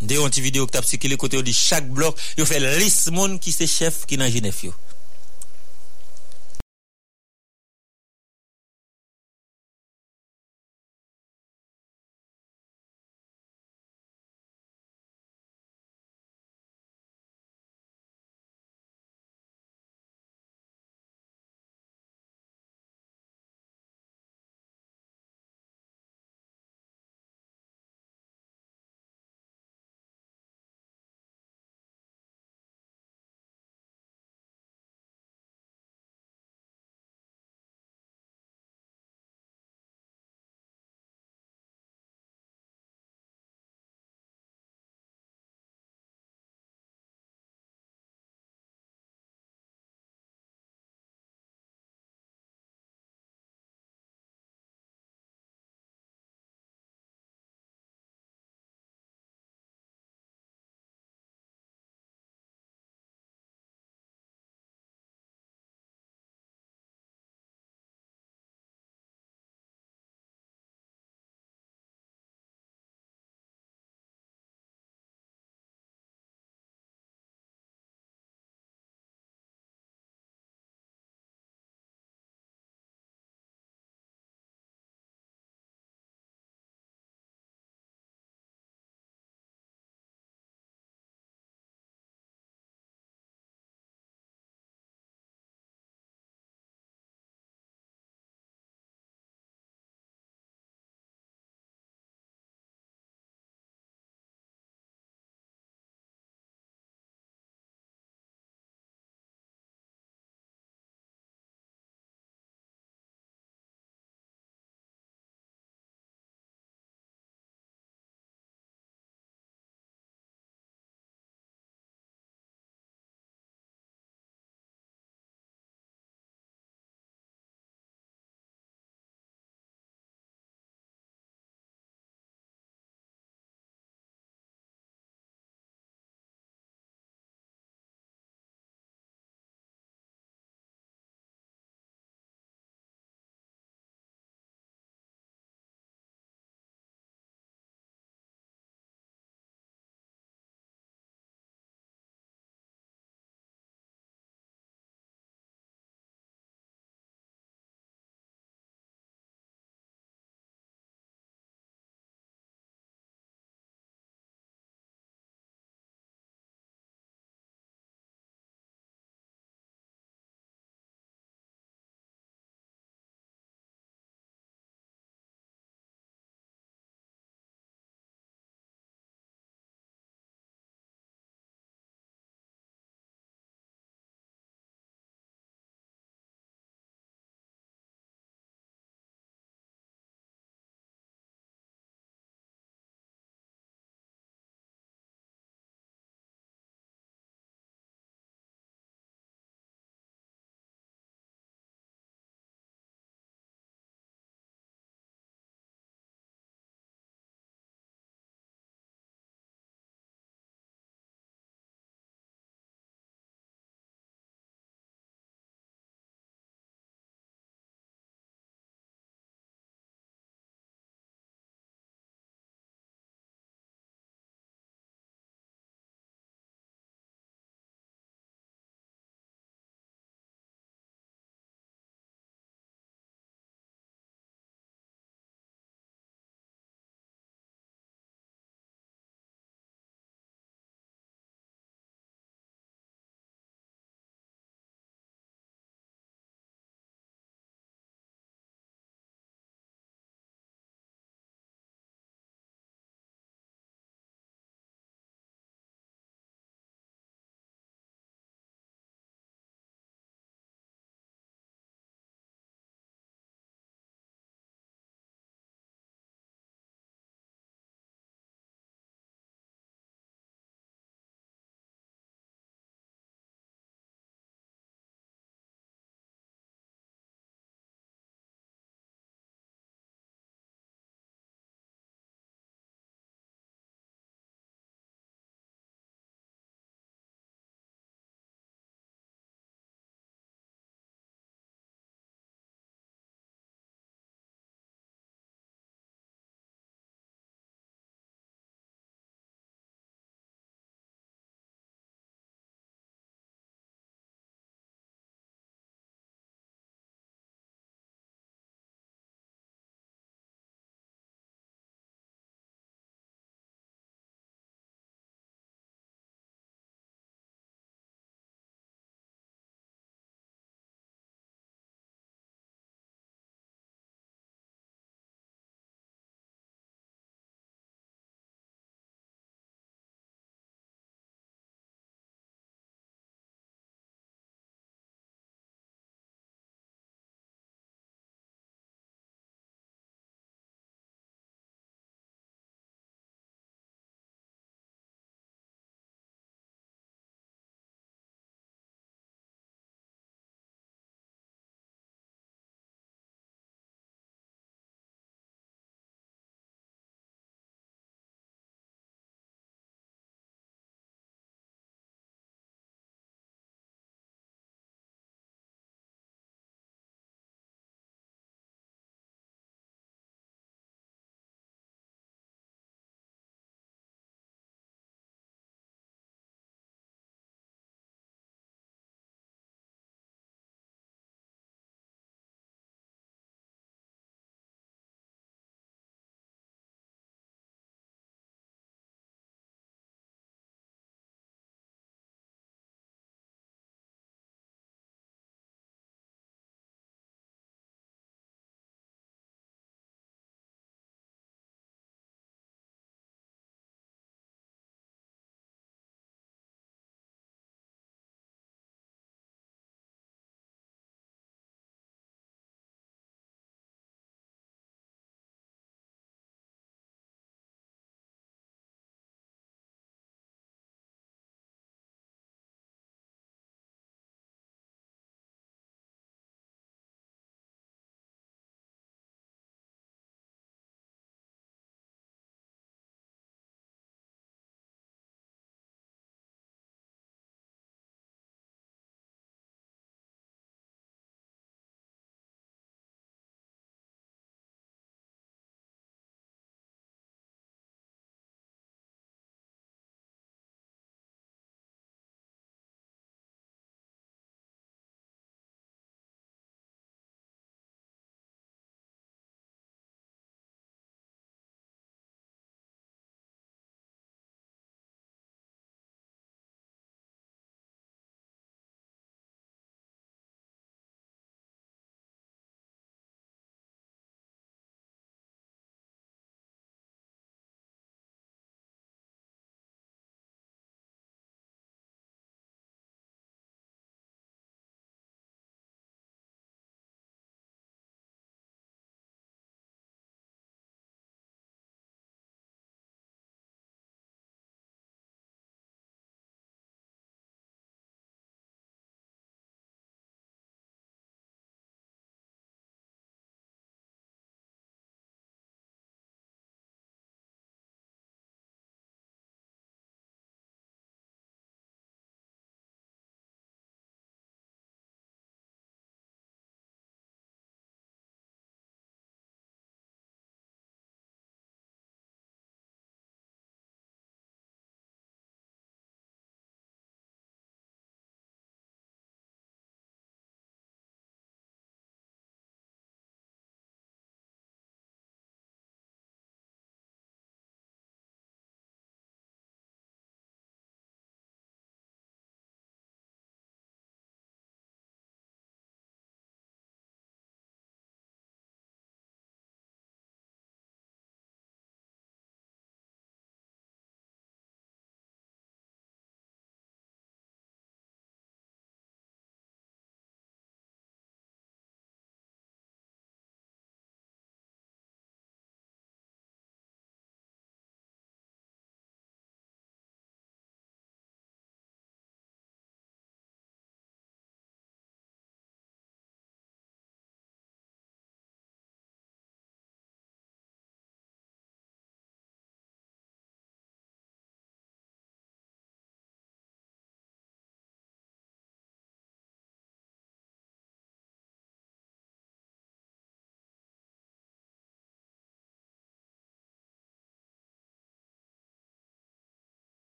[0.00, 3.66] des vidéo qui t'a circulé côté de chaque bloc yo fait liste monde qui c'est
[3.66, 4.54] chef qui dans Genève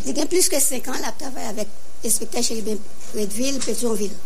[0.00, 1.68] yo Li gen plus ke 5 an la travay avèk
[2.04, 2.78] Espekta Chéribin
[3.14, 4.16] Redville, Pétionville.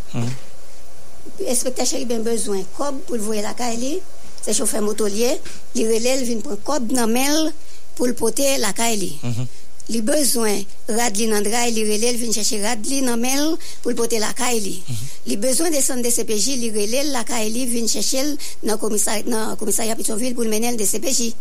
[1.46, 3.96] Espekta Chéribin bezwen kob pou l'voye la ka li,
[4.44, 5.40] se choufe motolier,
[5.74, 7.50] li relèl vin pran kob nan mel
[7.98, 9.10] pou l'pote la ka li.
[9.90, 10.62] Li bezwen
[10.94, 14.76] radli nan dray, li relèl vin chèche radli nan mel pou l'pote la ka li.
[15.26, 18.22] Li bezwen desan de CPJ, li relèl la ka li vin chèche
[18.62, 21.32] nan komisarya Pétionville pou l'menel de CPJ.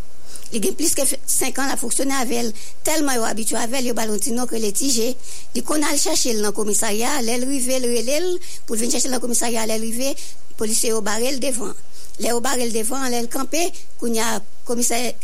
[0.54, 2.52] Li gen plis ke 5 an la foksyone avel,
[2.86, 5.08] telman yo abitou avel, yo balontino ke le tije,
[5.56, 8.28] li kon al chache l nan komisarya, lèl rive, l relèl,
[8.68, 10.12] pou vin chache l nan komisarya, lèl rive,
[10.60, 11.74] polise yo barel devan.
[12.20, 13.64] Lèl yo barel devan, lèl kampe,
[13.98, 14.28] koun ya
[14.70, 15.16] komisarya,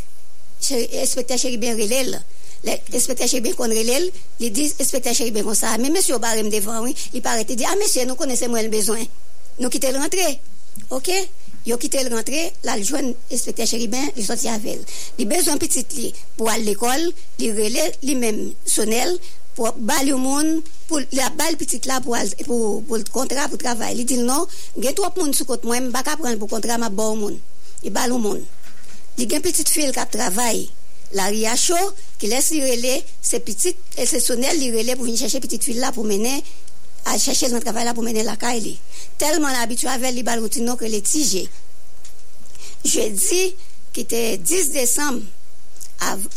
[1.03, 2.17] espekta Chéribin relèl,
[2.97, 4.09] espekta Chéribin kon relèl,
[4.41, 8.07] li di espekta Chéribin kon sa, men mèsyo barem devan, li parete di, a mèsyo,
[8.09, 9.05] nou konese mwen l bezwen,
[9.61, 10.25] nou kite l rentre,
[10.89, 11.13] ok?
[11.69, 14.79] Yo kite l rentre, la l jwen espekte Chéribin, li soti avel.
[15.19, 17.03] Li bezon pitit li pou al l'ekol,
[17.37, 19.19] li rele, li men sonel,
[19.53, 20.49] pou bal yon moun,
[20.89, 23.93] pou la bal pitit la pou l kontra, pou travay.
[23.99, 24.47] Li dil non,
[24.79, 27.37] gen tou ap moun sou kot mwen, baka pran pou kontra ma bon moun.
[27.83, 28.41] Li bal yon moun.
[29.19, 30.65] Li gen pitit fil kap travay,
[31.13, 35.21] la ria chou, ki les li rele, se pitit, se sonel li rele pou vin
[35.21, 36.39] chache pitit fil la pou mene,
[37.09, 38.75] a chache nan travay la pou mene la kay li.
[39.21, 41.47] Telman abitou avel li balontino ke le tije.
[42.85, 43.43] Je di
[43.95, 45.19] ki te 10 Desem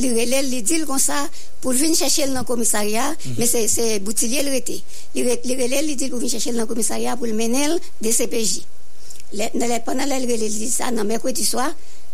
[0.02, 1.20] li relel li dil kon sa
[1.62, 3.04] pou vin chache nan komisarya
[3.38, 4.80] me se boutilye l rete.
[5.14, 8.64] Li relel li dil pou vin chache nan komisarya pou l menel de CPJ.
[9.86, 11.08] Pendan le relel li di sa nan
[11.44, 11.68] swa,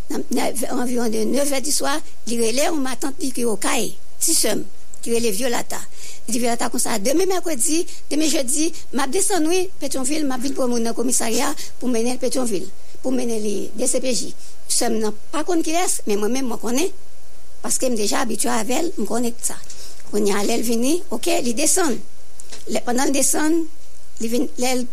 [0.08, 0.24] nan
[0.80, 3.90] envyon de 9 di swa, li relel ou matante li ki o kay,
[4.20, 4.64] ti sem,
[5.08, 5.80] ki relel violata.
[6.28, 7.80] Di violata kon sa, deme mèkwèdi,
[8.10, 11.48] deme jèdi, map desanwi Petionville, map vin pou moun nan komisarya
[11.80, 12.68] pou menel Petionville,
[13.00, 13.56] pou menel li
[16.60, 16.90] konè,
[19.48, 19.56] sa.
[20.12, 21.96] Kon ya lèl vini, ok, li desan.
[22.84, 23.62] Pendan desan,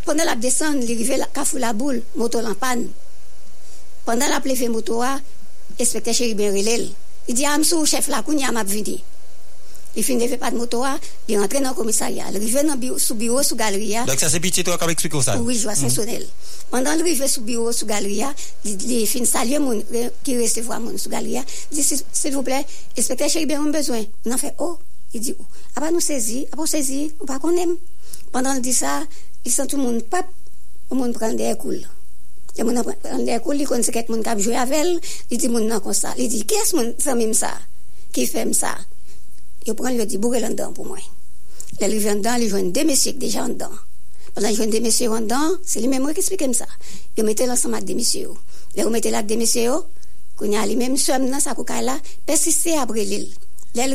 [0.07, 2.85] pendan la desan, li rive kafou la boule, moto lan pan.
[4.07, 4.39] Pendan la
[4.71, 5.01] moto
[6.55, 6.87] relèl.
[7.27, 9.01] Di amsou, chef la, koun ya map vini.
[9.95, 10.97] Li fin de ve pa de moto a,
[11.29, 12.27] li rentre nan komisarya.
[12.35, 12.65] Li rive
[12.99, 14.03] sou biro sou galeriya.
[14.05, 15.37] Dok sa se biti to akab ekspliko sa?
[15.39, 16.25] Oui, jwa sensonel.
[16.71, 18.33] Pendan li rive sou biro sou galeriya,
[18.65, 19.79] li fin salye moun
[20.25, 21.45] ki resevo a moun sou galeriya.
[21.71, 22.65] Li di, s'il vous plait,
[22.97, 24.03] espekte Chéribin moun bezwen.
[24.27, 24.75] Nan fe, oh,
[25.13, 25.35] li di,
[25.77, 27.77] aba nou sezi, aba nou sezi, ou pa konem.
[28.33, 28.97] Pendan li di sa,
[29.45, 30.27] li sentou moun pap,
[30.89, 31.79] ou moun prende ekoul.
[32.57, 34.97] Li moun prende ekoul, li kon seket moun kap jwe avel,
[35.31, 36.11] li di moun nan konsa.
[36.19, 37.53] Li di, kes moun samim sa?
[38.11, 38.75] Ki fem sa?
[39.65, 41.01] Yo pran li di bourre landan pou mwen.
[41.79, 43.73] Le li ven dan, li jwen de mesyek deja an dan.
[44.35, 46.67] Pendan jwen de mesyek an dan, se li men mwen ki explike msa.
[47.17, 47.73] Yo mette lansan.
[48.75, 49.85] Le yo mette lak de mesyek yo,
[50.41, 53.25] li sa koukay la, persiste apre lil.
[53.73, 53.87] Le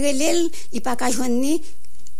[0.72, 1.60] li pa ka jwen ni,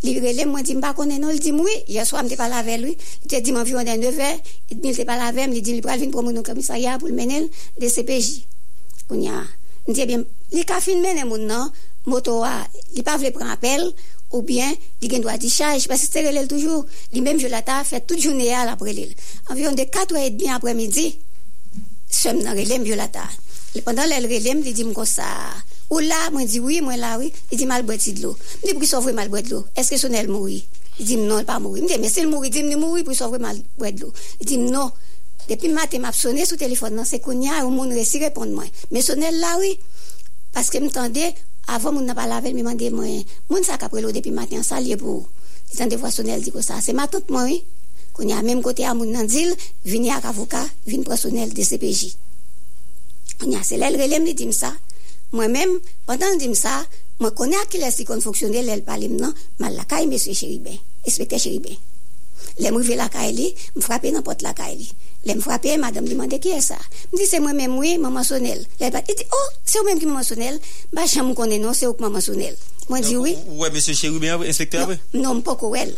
[0.01, 3.53] li re lil mwen di mba konen nou, li pala ave lui, li te den
[3.53, 7.07] 9 mi lte pala ave, li di li pral vin pou moun nou komisarya pou
[7.07, 8.45] l menel de CPJ.
[9.09, 9.43] Kounya,
[9.87, 11.69] li menen moun nan,
[12.05, 12.55] moto a,
[12.95, 13.89] li pa vle pran apel,
[14.31, 14.71] ou bien,
[15.01, 18.19] li gen do a di chaj, pasi se relel toujou, li menm jolata fè tout
[18.19, 19.11] jounè al apre lil.
[19.51, 21.09] Anvyon de 4 ou 1,5 apre midi,
[22.11, 23.27] sem nan relem jolata.
[23.75, 25.27] Le pandan lel relem, li di m kon sa,
[25.91, 28.33] ou la, mwen di oui, mwen la oui, li di mal bweti dlo.
[28.61, 30.61] M di pou ki sovre mal bweti dlo, eske sou nel moui?
[30.97, 31.83] Li di m non, pa moui.
[31.83, 34.11] M di, mè se l moui, di m ni moui pou sovre mal bweti dlo.
[34.39, 34.91] Li di m non,
[35.47, 38.71] depi mat m ap sonè sou telefon nan se konya, ou moun resi repond mwen.
[38.95, 39.75] Mè sonel la oui,
[40.55, 41.33] paske m tende,
[41.67, 44.97] Avon moun nan palavel mi mande mwen, moun sa kapre lo depi maten sa liye
[44.97, 45.27] pou.
[45.71, 47.61] ditan de devwa sonel di ko sa, se matout mwen,
[48.13, 49.55] konye ya menm kote a moun nan dil,
[49.87, 52.11] vini ak avoka, vini presonel de CPJ.
[53.39, 54.73] Konye ya se lel relem li dim sa,
[55.31, 56.83] mwen menm, pandan dim sa,
[57.23, 59.31] mwen konye akile si kon foksyonel lel palim nan,
[59.63, 60.75] mal lakay meswe cheriben,
[61.07, 61.79] espete cheriben.
[62.59, 64.89] Le mou ve lakay li, m frape nan pot lakay li
[65.23, 66.79] Le m frape, madame li mande ki e sa
[67.11, 68.63] M di se mwen menm we, maman sonel.
[68.79, 70.57] Le bat, e di, oh, ou menm ki maman sonel?
[70.95, 72.55] Ba chan mou konde non, ou k maman sonel.
[72.89, 73.35] Mwen di oui.
[73.71, 75.93] meswe cheribe, inspektor we Non, m poko wel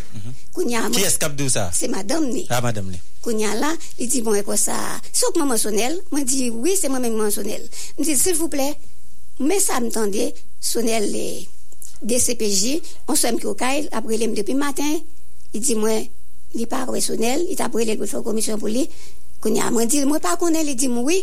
[0.54, 1.70] Ki eskap do sa?
[1.72, 2.44] Se madame ni.
[2.50, 3.00] Ah, madame ni.
[3.24, 4.76] Kounya la, li di bon e ko sa
[5.08, 7.64] Se ou k maman sonel, mwen di oui, mwen menm maman sonel.
[7.96, 8.68] M di, se vouple
[9.40, 11.08] Mè sa m tende, sonel
[12.04, 15.00] De CPJ, on se m ki okay Apre lem depi matin.
[15.56, 16.12] Li di mwen
[16.58, 18.86] li pa resonel, li ta prele pou fò komisyon pou li,
[19.44, 21.22] koun ya mwen dil, mwen pa konen li di moui,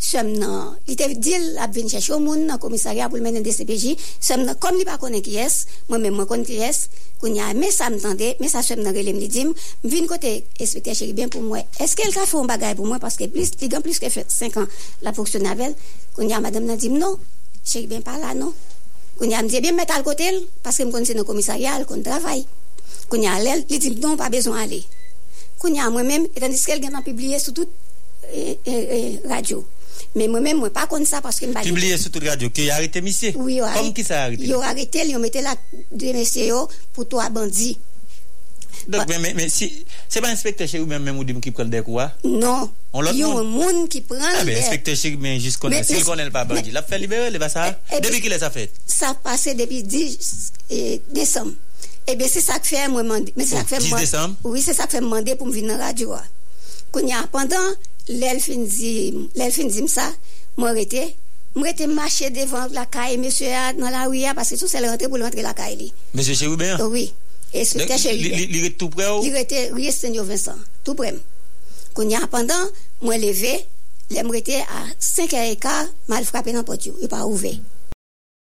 [0.00, 3.44] sem nan, li te dil ap ven chèch yo moun nan komisarya pou l menen
[3.44, 6.88] de sem nan, kom li pa konen ki yes, mwen men mwen konen ki yes,
[7.20, 9.52] koun ya, me sa mtande, me sa sem nan relem li dim,
[9.84, 13.52] vin kote espekte chèribien pou mwen, eske el ka fò bagay pou mwen, paske plis,
[13.60, 14.70] li gan plis ke fè 5 an
[15.04, 15.76] la foksyon navel,
[16.16, 17.18] koun ya madame nan dim, non,
[17.60, 18.54] chèribien pa la, non,
[19.20, 22.40] Koun ya mdi, bien met al kotel, paske m kon se nan komisaryal, kon travay.
[23.10, 24.80] Koun ya lel, li di, non, pa bezon ale.
[25.60, 27.68] Koun ya mwen men, etan diskel gen nan pibliye sou tout
[28.30, 29.64] e, e, e, radio.
[30.14, 31.68] Men mwen men, mwen pa kon sa, paske m bali.
[31.68, 33.34] Pibliye sou tout radio, ki arete misye?
[33.36, 33.94] Oui, yo Kom arete.
[33.98, 34.46] ki sa arete?
[34.48, 35.56] Yo arete, li yo mette la
[35.90, 36.64] de mesye yo
[36.94, 37.74] pou to a bandi.
[38.90, 39.66] Dok, men, men, men, si,
[40.08, 42.06] se pa inspektè chè ou men men ou dim ki pren dek ou a?
[42.24, 43.50] Non, On lot yo moun?
[43.52, 46.06] moun ki pran Ah, ben, de- inspektè chè men jis konen, Men- si l men-
[46.08, 47.66] konen l pa bandi, la fe libere, le ba sa?
[47.68, 48.72] Eh, eh, ki le sa fet?
[48.88, 50.52] Sa pase depi 10
[52.18, 53.32] eh, sa k fè mwen mande.
[53.36, 54.36] Men se sa k fè 10 mwen- Desem?
[54.44, 56.22] Oui, se sa k fè mwen mande pou m vin nan radyo a.
[56.90, 57.74] Koun ya, pandan
[58.08, 60.08] lèl fin di, lèl fin di msa,
[60.58, 61.04] mwen rete,
[61.54, 64.90] mwen rete mache devan la kaye monsye a nan la ouya, paske sou se le
[64.90, 65.54] rentre pou le rentre la.
[66.14, 66.76] Mese chè ou ben?
[66.90, 67.12] Oui.
[67.52, 69.22] E chè Li li- li rete tout pre ou?
[69.22, 71.18] Li rete, oui, Senyor Vincent, tout prem.
[71.94, 72.68] Koun ya, pandan
[73.02, 73.54] mwen leve,
[74.10, 77.56] lè mwen rete a 5 e ka, mal frape nan pot yo, yo pa ouve.